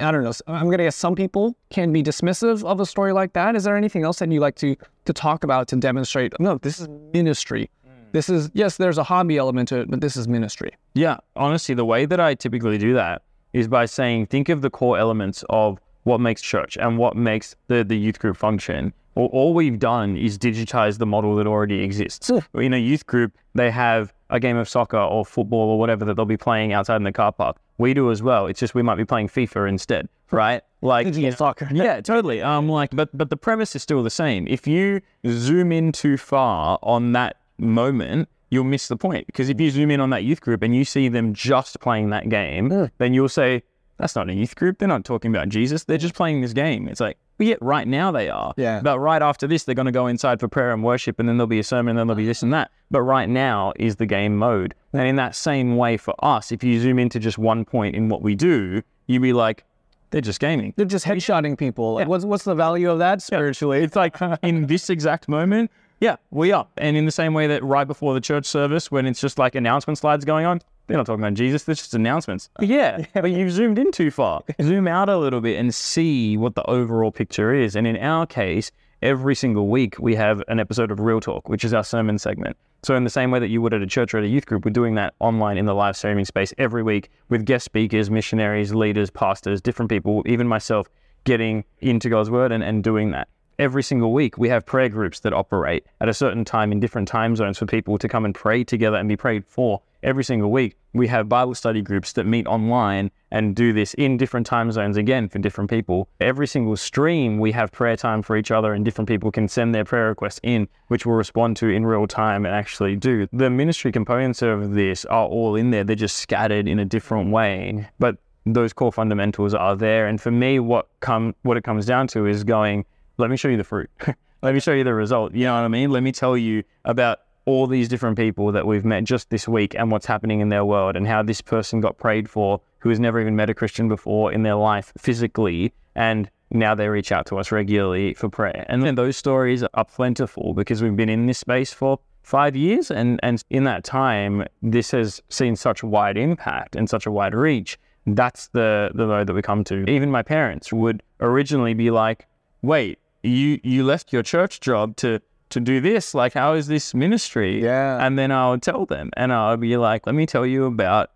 i 0.00 0.10
don't 0.12 0.22
know 0.22 0.32
i'm 0.48 0.64
gonna 0.70 0.84
guess 0.84 0.96
some 0.96 1.14
people 1.14 1.56
can 1.70 1.92
be 1.92 2.02
dismissive 2.02 2.62
of 2.64 2.78
a 2.80 2.86
story 2.86 3.12
like 3.12 3.32
that. 3.34 3.54
Is 3.56 3.64
there 3.64 3.76
anything 3.76 4.02
else 4.04 4.18
that 4.20 4.30
you 4.30 4.40
like 4.40 4.56
to 4.56 4.76
to 5.06 5.12
talk 5.12 5.44
about 5.44 5.68
to 5.68 5.76
demonstrate 5.76 6.32
no 6.38 6.58
this 6.58 6.80
is 6.80 6.88
ministry 7.14 7.70
this 8.12 8.28
is 8.28 8.50
yes 8.54 8.76
there's 8.76 8.98
a 8.98 9.04
hobby 9.04 9.36
element 9.36 9.68
to 9.68 9.80
it 9.80 9.90
but 9.90 10.00
this 10.00 10.16
is 10.16 10.26
ministry 10.26 10.72
Yeah, 10.94 11.18
honestly, 11.36 11.74
the 11.74 11.84
way 11.84 12.06
that 12.06 12.20
I 12.20 12.34
typically 12.34 12.78
do 12.78 12.94
that 12.94 13.22
is 13.52 13.68
by 13.68 13.86
saying, 13.86 14.26
think 14.26 14.48
of 14.48 14.62
the 14.62 14.70
core 14.70 14.98
elements 14.98 15.44
of 15.48 15.78
what 16.04 16.20
makes 16.20 16.42
church 16.42 16.76
and 16.76 16.98
what 16.98 17.16
makes 17.16 17.54
the, 17.68 17.84
the 17.84 17.96
youth 17.96 18.18
group 18.18 18.36
function. 18.36 18.92
All, 19.14 19.26
all 19.26 19.54
we've 19.54 19.78
done 19.78 20.16
is 20.16 20.38
digitize 20.38 20.98
the 20.98 21.06
model 21.06 21.36
that 21.36 21.46
already 21.46 21.82
exists. 21.82 22.30
In 22.54 22.72
a 22.74 22.78
youth 22.78 23.06
group, 23.06 23.36
they 23.54 23.70
have 23.70 24.12
a 24.30 24.40
game 24.40 24.56
of 24.56 24.68
soccer 24.68 24.98
or 24.98 25.24
football 25.24 25.70
or 25.70 25.78
whatever 25.78 26.04
that 26.04 26.14
they'll 26.14 26.24
be 26.24 26.36
playing 26.36 26.72
outside 26.72 26.96
in 26.96 27.04
the 27.04 27.12
car 27.12 27.32
park. 27.32 27.56
We 27.78 27.94
do 27.94 28.10
as 28.10 28.22
well. 28.22 28.46
It's 28.46 28.60
just 28.60 28.74
we 28.74 28.82
might 28.82 28.96
be 28.96 29.04
playing 29.04 29.28
FIFA 29.28 29.68
instead, 29.68 30.08
right? 30.30 30.62
Like 30.80 31.06
digital 31.06 31.32
soccer 31.32 31.68
yeah, 31.72 32.00
totally. 32.00 32.42
Um, 32.42 32.68
like, 32.68 32.90
but 32.92 33.16
but 33.16 33.30
the 33.30 33.36
premise 33.36 33.74
is 33.76 33.82
still 33.82 34.02
the 34.02 34.10
same. 34.10 34.46
If 34.48 34.66
you 34.66 35.00
zoom 35.26 35.72
in 35.72 35.92
too 35.92 36.16
far 36.16 36.78
on 36.82 37.12
that 37.12 37.36
moment, 37.58 38.28
you'll 38.50 38.64
miss 38.64 38.88
the 38.88 38.96
point. 38.96 39.26
Because 39.26 39.48
if 39.48 39.60
you 39.60 39.70
zoom 39.70 39.90
in 39.90 40.00
on 40.00 40.10
that 40.10 40.24
youth 40.24 40.40
group 40.40 40.62
and 40.62 40.74
you 40.74 40.84
see 40.84 41.08
them 41.08 41.34
just 41.34 41.80
playing 41.80 42.10
that 42.10 42.28
game, 42.28 42.90
then 42.98 43.14
you'll 43.14 43.28
say, 43.28 43.62
"That's 43.98 44.16
not 44.16 44.28
a 44.28 44.34
youth 44.34 44.56
group. 44.56 44.78
They're 44.78 44.88
not 44.88 45.04
talking 45.04 45.34
about 45.34 45.48
Jesus. 45.48 45.84
They're 45.84 45.98
just 45.98 46.14
playing 46.14 46.40
this 46.40 46.52
game." 46.52 46.88
It's 46.88 47.00
like, 47.00 47.18
but 47.38 47.46
yet 47.46 47.62
right 47.62 47.86
now 47.86 48.10
they 48.10 48.28
are. 48.28 48.52
Yeah. 48.56 48.80
But 48.82 48.98
right 48.98 49.22
after 49.22 49.46
this, 49.46 49.64
they're 49.64 49.74
going 49.74 49.86
to 49.86 49.92
go 49.92 50.08
inside 50.08 50.40
for 50.40 50.48
prayer 50.48 50.72
and 50.72 50.82
worship, 50.82 51.20
and 51.20 51.28
then 51.28 51.36
there'll 51.36 51.46
be 51.46 51.60
a 51.60 51.64
sermon, 51.64 51.90
and 51.90 51.98
then 51.98 52.06
there'll 52.08 52.16
be 52.16 52.26
this 52.26 52.42
and 52.42 52.52
that. 52.52 52.70
But 52.90 53.02
right 53.02 53.28
now 53.28 53.72
is 53.76 53.96
the 53.96 54.06
game 54.06 54.36
mode. 54.36 54.74
And 54.92 55.06
in 55.06 55.16
that 55.16 55.36
same 55.36 55.76
way 55.76 55.96
for 55.96 56.14
us, 56.24 56.50
if 56.50 56.64
you 56.64 56.80
zoom 56.80 56.98
into 56.98 57.20
just 57.20 57.38
one 57.38 57.64
point 57.64 57.94
in 57.94 58.08
what 58.08 58.22
we 58.22 58.34
do, 58.34 58.82
you'd 59.06 59.22
be 59.22 59.32
like, 59.32 59.64
they're 60.10 60.20
just 60.20 60.40
gaming. 60.40 60.72
they're 60.76 60.86
just 60.86 61.04
headshotting 61.04 61.58
people 61.58 61.94
like, 61.94 62.08
what's, 62.08 62.24
what's 62.24 62.44
the 62.44 62.54
value 62.54 62.90
of 62.90 62.98
that 62.98 63.20
spiritually 63.20 63.82
It's 63.82 63.94
like 63.94 64.16
in 64.42 64.66
this 64.66 64.88
exact 64.88 65.28
moment, 65.28 65.70
yeah, 66.00 66.16
we 66.30 66.52
are. 66.52 66.66
And 66.76 66.96
in 66.96 67.04
the 67.04 67.12
same 67.12 67.34
way 67.34 67.46
that 67.48 67.62
right 67.64 67.86
before 67.86 68.14
the 68.14 68.20
church 68.20 68.46
service, 68.46 68.90
when 68.90 69.06
it's 69.06 69.20
just 69.20 69.38
like 69.38 69.54
announcement 69.54 69.98
slides 69.98 70.24
going 70.24 70.46
on, 70.46 70.60
they're 70.86 70.96
not 70.96 71.06
talking 71.06 71.22
about 71.22 71.34
Jesus, 71.34 71.64
they're 71.64 71.74
just 71.74 71.94
announcements. 71.94 72.48
Yeah, 72.60 73.04
but 73.14 73.30
you've 73.30 73.52
zoomed 73.52 73.78
in 73.78 73.92
too 73.92 74.10
far. 74.10 74.42
Zoom 74.62 74.88
out 74.88 75.08
a 75.08 75.18
little 75.18 75.40
bit 75.40 75.58
and 75.58 75.74
see 75.74 76.36
what 76.36 76.54
the 76.54 76.64
overall 76.64 77.10
picture 77.10 77.52
is. 77.52 77.76
And 77.76 77.86
in 77.86 77.96
our 77.96 78.26
case, 78.26 78.70
every 79.02 79.34
single 79.34 79.68
week 79.68 79.98
we 79.98 80.14
have 80.14 80.42
an 80.48 80.60
episode 80.60 80.90
of 80.90 81.00
Real 81.00 81.20
Talk, 81.20 81.48
which 81.48 81.64
is 81.64 81.74
our 81.74 81.84
sermon 81.84 82.18
segment. 82.18 82.56
So, 82.84 82.94
in 82.94 83.04
the 83.04 83.10
same 83.10 83.30
way 83.30 83.40
that 83.40 83.48
you 83.48 83.60
would 83.60 83.74
at 83.74 83.82
a 83.82 83.86
church 83.86 84.14
or 84.14 84.18
at 84.18 84.24
a 84.24 84.28
youth 84.28 84.46
group, 84.46 84.64
we're 84.64 84.70
doing 84.70 84.94
that 84.94 85.14
online 85.18 85.58
in 85.58 85.66
the 85.66 85.74
live 85.74 85.96
streaming 85.96 86.24
space 86.24 86.54
every 86.58 86.82
week 86.82 87.10
with 87.28 87.44
guest 87.44 87.64
speakers, 87.64 88.08
missionaries, 88.08 88.72
leaders, 88.72 89.10
pastors, 89.10 89.60
different 89.60 89.90
people, 89.90 90.22
even 90.26 90.46
myself 90.46 90.88
getting 91.24 91.64
into 91.80 92.08
God's 92.08 92.30
word 92.30 92.52
and, 92.52 92.62
and 92.62 92.84
doing 92.84 93.10
that. 93.10 93.28
Every 93.58 93.82
single 93.82 94.12
week, 94.12 94.38
we 94.38 94.48
have 94.50 94.64
prayer 94.64 94.88
groups 94.88 95.18
that 95.20 95.32
operate 95.32 95.84
at 96.00 96.08
a 96.08 96.14
certain 96.14 96.44
time 96.44 96.70
in 96.70 96.78
different 96.78 97.08
time 97.08 97.34
zones 97.34 97.58
for 97.58 97.66
people 97.66 97.98
to 97.98 98.06
come 98.06 98.24
and 98.24 98.32
pray 98.32 98.62
together 98.62 98.96
and 98.96 99.08
be 99.08 99.16
prayed 99.16 99.44
for. 99.44 99.82
Every 100.04 100.22
single 100.22 100.52
week, 100.52 100.76
we 100.92 101.08
have 101.08 101.28
Bible 101.28 101.56
study 101.56 101.82
groups 101.82 102.12
that 102.12 102.24
meet 102.24 102.46
online 102.46 103.10
and 103.32 103.56
do 103.56 103.72
this 103.72 103.94
in 103.94 104.16
different 104.16 104.46
time 104.46 104.70
zones 104.70 104.96
again 104.96 105.28
for 105.28 105.40
different 105.40 105.68
people. 105.70 106.08
Every 106.20 106.46
single 106.46 106.76
stream, 106.76 107.40
we 107.40 107.50
have 107.50 107.72
prayer 107.72 107.96
time 107.96 108.22
for 108.22 108.36
each 108.36 108.52
other, 108.52 108.74
and 108.74 108.84
different 108.84 109.08
people 109.08 109.32
can 109.32 109.48
send 109.48 109.74
their 109.74 109.84
prayer 109.84 110.10
requests 110.10 110.38
in, 110.44 110.68
which 110.86 111.04
we'll 111.04 111.16
respond 111.16 111.56
to 111.56 111.68
in 111.68 111.84
real 111.84 112.06
time 112.06 112.46
and 112.46 112.54
actually 112.54 112.94
do. 112.94 113.26
The 113.32 113.50
ministry 113.50 113.90
components 113.90 114.40
of 114.40 114.74
this 114.74 115.04
are 115.06 115.26
all 115.26 115.56
in 115.56 115.72
there, 115.72 115.82
they're 115.82 115.96
just 115.96 116.18
scattered 116.18 116.68
in 116.68 116.78
a 116.78 116.84
different 116.84 117.32
way. 117.32 117.88
But 117.98 118.18
those 118.46 118.72
core 118.72 118.92
fundamentals 118.92 119.52
are 119.52 119.74
there. 119.74 120.06
And 120.06 120.20
for 120.20 120.30
me, 120.30 120.60
what 120.60 120.86
come 121.00 121.34
what 121.42 121.56
it 121.56 121.64
comes 121.64 121.86
down 121.86 122.06
to 122.08 122.26
is 122.26 122.44
going, 122.44 122.84
let 123.18 123.30
me 123.30 123.36
show 123.36 123.48
you 123.48 123.56
the 123.56 123.64
fruit. 123.64 123.90
let 124.42 124.54
me 124.54 124.60
show 124.60 124.72
you 124.72 124.84
the 124.84 124.94
result. 124.94 125.34
You 125.34 125.44
know 125.44 125.54
what 125.54 125.64
I 125.64 125.68
mean? 125.68 125.90
Let 125.90 126.02
me 126.02 126.12
tell 126.12 126.36
you 126.36 126.62
about 126.84 127.20
all 127.44 127.66
these 127.66 127.88
different 127.88 128.16
people 128.16 128.52
that 128.52 128.66
we've 128.66 128.84
met 128.84 129.04
just 129.04 129.30
this 129.30 129.48
week 129.48 129.74
and 129.74 129.90
what's 129.90 130.06
happening 130.06 130.40
in 130.40 130.50
their 130.50 130.64
world 130.64 130.96
and 130.96 131.06
how 131.06 131.22
this 131.22 131.40
person 131.40 131.80
got 131.80 131.96
prayed 131.96 132.28
for 132.28 132.60
who 132.80 132.90
has 132.90 133.00
never 133.00 133.20
even 133.20 133.34
met 133.36 133.48
a 133.48 133.54
Christian 133.54 133.88
before 133.88 134.32
in 134.32 134.42
their 134.42 134.54
life 134.54 134.92
physically 134.98 135.72
and 135.94 136.30
now 136.50 136.74
they 136.74 136.88
reach 136.88 137.10
out 137.10 137.26
to 137.26 137.38
us 137.38 137.50
regularly 137.50 138.14
for 138.14 138.28
prayer. 138.28 138.64
And 138.68 138.96
those 138.96 139.16
stories 139.16 139.62
are 139.62 139.84
plentiful 139.84 140.54
because 140.54 140.82
we've 140.82 140.96
been 140.96 141.08
in 141.08 141.26
this 141.26 141.38
space 141.38 141.72
for 141.72 141.98
five 142.22 142.54
years 142.54 142.90
and, 142.90 143.18
and 143.22 143.42
in 143.48 143.64
that 143.64 143.82
time 143.82 144.44
this 144.62 144.90
has 144.90 145.22
seen 145.30 145.56
such 145.56 145.82
wide 145.82 146.18
impact 146.18 146.76
and 146.76 146.88
such 146.88 147.06
a 147.06 147.10
wide 147.10 147.34
reach. 147.34 147.78
That's 148.06 148.48
the 148.48 148.90
the 148.94 149.06
mode 149.06 149.26
that 149.26 149.34
we 149.34 149.42
come 149.42 149.64
to. 149.64 149.88
Even 149.88 150.10
my 150.10 150.22
parents 150.22 150.70
would 150.72 151.02
originally 151.20 151.72
be 151.74 151.90
like, 151.90 152.26
wait, 152.60 152.98
you 153.22 153.60
you 153.62 153.84
left 153.84 154.12
your 154.12 154.22
church 154.22 154.60
job 154.60 154.96
to 154.96 155.20
to 155.50 155.60
do 155.60 155.80
this 155.80 156.14
like 156.14 156.34
how 156.34 156.52
is 156.54 156.66
this 156.66 156.94
ministry 156.94 157.62
Yeah. 157.62 158.04
and 158.04 158.18
then 158.18 158.30
i 158.30 158.50
would 158.50 158.62
tell 158.62 158.86
them 158.86 159.10
and 159.16 159.32
i 159.32 159.50
would 159.50 159.60
be 159.60 159.76
like 159.76 160.06
let 160.06 160.14
me 160.14 160.26
tell 160.26 160.46
you 160.46 160.66
about 160.66 161.10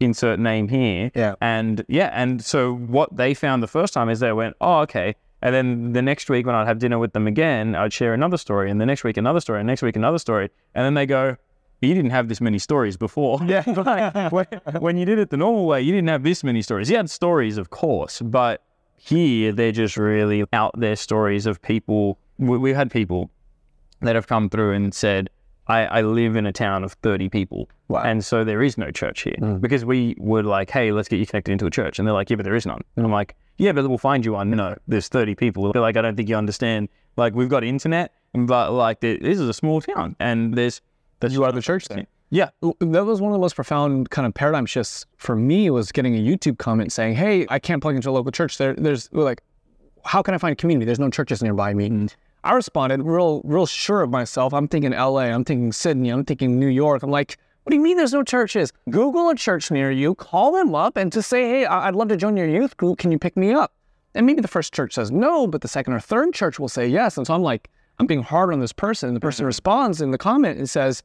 insert 0.00 0.38
name 0.38 0.68
here 0.68 1.10
Yeah. 1.14 1.36
and 1.40 1.84
yeah 1.88 2.10
and 2.12 2.44
so 2.44 2.74
what 2.74 3.16
they 3.16 3.32
found 3.32 3.62
the 3.62 3.68
first 3.68 3.94
time 3.94 4.10
is 4.10 4.20
they 4.20 4.32
went 4.32 4.56
oh 4.60 4.80
okay 4.80 5.14
and 5.40 5.54
then 5.54 5.92
the 5.92 6.02
next 6.02 6.28
week 6.28 6.44
when 6.46 6.54
i'd 6.54 6.66
have 6.66 6.78
dinner 6.78 6.98
with 6.98 7.12
them 7.12 7.26
again 7.26 7.74
i'd 7.74 7.92
share 7.92 8.12
another 8.12 8.36
story 8.36 8.70
and 8.70 8.80
the 8.80 8.86
next 8.86 9.04
week 9.04 9.16
another 9.16 9.40
story 9.40 9.60
and 9.60 9.66
next 9.66 9.82
week 9.82 9.96
another 9.96 10.18
story 10.18 10.50
and 10.74 10.84
then 10.84 10.94
they 10.94 11.06
go 11.06 11.36
you 11.82 11.94
didn't 11.94 12.10
have 12.10 12.28
this 12.28 12.40
many 12.40 12.58
stories 12.58 12.96
before. 12.96 13.38
Yeah. 13.44 13.62
like, 13.76 14.32
when, 14.32 14.46
when 14.80 14.96
you 14.96 15.04
did 15.04 15.18
it 15.18 15.28
the 15.28 15.36
normal 15.36 15.66
way, 15.66 15.82
you 15.82 15.92
didn't 15.92 16.08
have 16.08 16.22
this 16.22 16.42
many 16.42 16.62
stories. 16.62 16.88
You 16.88 16.96
had 16.96 17.10
stories, 17.10 17.58
of 17.58 17.68
course, 17.68 18.22
but 18.22 18.62
here 18.96 19.52
they're 19.52 19.72
just 19.72 19.96
really 19.96 20.44
out 20.52 20.78
there 20.78 20.96
stories 20.96 21.46
of 21.46 21.60
people. 21.62 22.18
We, 22.38 22.58
we've 22.58 22.76
had 22.76 22.90
people 22.90 23.30
that 24.00 24.14
have 24.14 24.26
come 24.26 24.48
through 24.48 24.72
and 24.72 24.92
said, 24.94 25.30
I, 25.68 25.86
I 25.86 26.02
live 26.02 26.36
in 26.36 26.46
a 26.46 26.52
town 26.52 26.84
of 26.84 26.92
30 27.02 27.28
people. 27.28 27.68
Wow. 27.88 28.02
And 28.02 28.24
so 28.24 28.44
there 28.44 28.62
is 28.62 28.78
no 28.78 28.90
church 28.90 29.22
here. 29.22 29.36
Mm. 29.38 29.60
Because 29.60 29.84
we 29.84 30.14
were 30.18 30.42
like, 30.42 30.70
hey, 30.70 30.92
let's 30.92 31.08
get 31.08 31.18
you 31.18 31.26
connected 31.26 31.52
into 31.52 31.66
a 31.66 31.70
church. 31.70 31.98
And 31.98 32.06
they're 32.06 32.14
like, 32.14 32.30
yeah, 32.30 32.36
but 32.36 32.44
there 32.44 32.54
is 32.54 32.66
none. 32.66 32.82
And 32.96 33.04
I'm 33.04 33.12
like, 33.12 33.34
yeah, 33.58 33.72
but 33.72 33.88
we'll 33.88 33.98
find 33.98 34.24
you 34.24 34.32
one. 34.32 34.50
No, 34.50 34.76
there's 34.86 35.08
30 35.08 35.34
people. 35.34 35.72
They're 35.72 35.82
like, 35.82 35.96
I 35.96 36.02
don't 36.02 36.16
think 36.16 36.28
you 36.28 36.36
understand. 36.36 36.88
Like, 37.16 37.34
we've 37.34 37.48
got 37.48 37.64
internet, 37.64 38.12
but 38.34 38.72
like, 38.72 39.00
this 39.00 39.18
is 39.22 39.48
a 39.48 39.54
small 39.54 39.80
town. 39.80 40.14
And 40.20 40.54
there's. 40.54 40.80
That's 41.20 41.32
You 41.32 41.44
are 41.44 41.52
the 41.52 41.62
church 41.62 41.88
then. 41.88 42.06
Yeah. 42.30 42.50
That 42.60 43.04
was 43.04 43.20
one 43.20 43.30
of 43.30 43.34
the 43.34 43.40
most 43.40 43.54
profound 43.54 44.10
kind 44.10 44.26
of 44.26 44.34
paradigm 44.34 44.66
shifts 44.66 45.06
for 45.16 45.36
me 45.36 45.70
was 45.70 45.92
getting 45.92 46.16
a 46.16 46.18
YouTube 46.18 46.58
comment 46.58 46.92
saying, 46.92 47.14
"Hey, 47.14 47.46
I 47.48 47.58
can't 47.58 47.80
plug 47.80 47.94
into 47.94 48.10
a 48.10 48.12
local 48.12 48.32
church. 48.32 48.58
There, 48.58 48.74
there's 48.74 49.12
like, 49.12 49.42
how 50.04 50.22
can 50.22 50.34
I 50.34 50.38
find 50.38 50.52
a 50.52 50.56
community? 50.56 50.86
There's 50.86 50.98
no 50.98 51.10
churches 51.10 51.42
nearby 51.42 51.72
me." 51.74 51.90
Mm. 51.90 52.14
I 52.42 52.52
responded 52.52 53.02
real, 53.02 53.42
real 53.44 53.66
sure 53.66 54.02
of 54.02 54.10
myself. 54.10 54.54
I'm 54.54 54.68
thinking 54.68 54.92
L.A. 54.92 55.32
I'm 55.32 55.44
thinking 55.44 55.72
Sydney. 55.72 56.10
I'm 56.10 56.24
thinking 56.24 56.60
New 56.60 56.68
York. 56.68 57.02
I'm 57.02 57.10
like, 57.10 57.38
what 57.64 57.70
do 57.70 57.76
you 57.76 57.82
mean 57.82 57.96
there's 57.96 58.12
no 58.12 58.22
churches? 58.22 58.72
Google 58.90 59.28
a 59.30 59.34
church 59.34 59.72
near 59.72 59.90
you, 59.90 60.14
call 60.14 60.52
them 60.52 60.72
up, 60.72 60.96
and 60.96 61.10
just 61.12 61.28
say, 61.28 61.48
"Hey, 61.48 61.64
I- 61.64 61.88
I'd 61.88 61.96
love 61.96 62.08
to 62.08 62.16
join 62.16 62.36
your 62.36 62.46
youth 62.46 62.76
group. 62.76 62.98
Can 62.98 63.10
you 63.10 63.18
pick 63.18 63.36
me 63.36 63.52
up?" 63.52 63.72
And 64.14 64.24
maybe 64.24 64.40
the 64.40 64.48
first 64.48 64.72
church 64.72 64.94
says 64.94 65.10
no, 65.10 65.46
but 65.46 65.60
the 65.60 65.68
second 65.68 65.92
or 65.92 66.00
third 66.00 66.32
church 66.32 66.58
will 66.58 66.68
say 66.68 66.86
yes. 66.86 67.16
And 67.18 67.26
so 67.26 67.34
I'm 67.34 67.42
like, 67.42 67.68
I'm 67.98 68.06
being 68.06 68.22
hard 68.22 68.52
on 68.52 68.60
this 68.60 68.72
person. 68.72 69.14
The 69.14 69.20
person 69.20 69.42
mm-hmm. 69.42 69.48
responds 69.48 70.00
in 70.00 70.10
the 70.10 70.18
comment 70.18 70.58
and 70.58 70.70
says, 70.70 71.02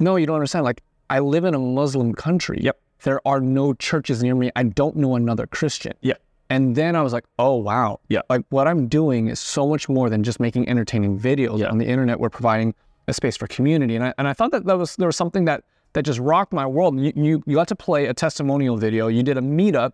no, 0.00 0.16
you 0.16 0.26
don't 0.26 0.36
understand. 0.36 0.64
Like, 0.64 0.82
I 1.08 1.18
live 1.20 1.44
in 1.44 1.54
a 1.54 1.58
Muslim 1.58 2.14
country. 2.14 2.58
Yep. 2.62 2.80
There 3.02 3.20
are 3.26 3.40
no 3.40 3.74
churches 3.74 4.22
near 4.22 4.34
me. 4.34 4.50
I 4.56 4.64
don't 4.64 4.96
know 4.96 5.16
another 5.16 5.46
Christian. 5.46 5.94
Yep. 6.02 6.20
And 6.50 6.74
then 6.74 6.96
I 6.96 7.02
was 7.02 7.12
like, 7.12 7.24
oh, 7.38 7.54
wow. 7.56 8.00
Yeah. 8.08 8.22
Like, 8.28 8.44
what 8.50 8.66
I'm 8.66 8.88
doing 8.88 9.28
is 9.28 9.38
so 9.38 9.66
much 9.68 9.88
more 9.88 10.10
than 10.10 10.24
just 10.24 10.40
making 10.40 10.68
entertaining 10.68 11.18
videos 11.18 11.58
Yeah. 11.60 11.68
on 11.68 11.78
the 11.78 11.86
internet. 11.86 12.18
We're 12.18 12.28
providing 12.28 12.74
a 13.06 13.12
space 13.12 13.36
for 13.36 13.46
community. 13.46 13.94
And 13.94 14.04
I, 14.04 14.14
and 14.18 14.26
I 14.26 14.32
thought 14.32 14.50
that, 14.50 14.64
that 14.66 14.76
was 14.76 14.96
there 14.96 15.06
was 15.06 15.16
something 15.16 15.44
that 15.46 15.64
that 15.92 16.02
just 16.02 16.20
rocked 16.20 16.52
my 16.52 16.66
world. 16.66 16.98
You, 17.00 17.12
you, 17.16 17.42
you 17.46 17.54
got 17.56 17.68
to 17.68 17.76
play 17.76 18.06
a 18.06 18.14
testimonial 18.14 18.76
video. 18.76 19.08
You 19.08 19.22
did 19.22 19.36
a 19.36 19.40
meetup 19.40 19.92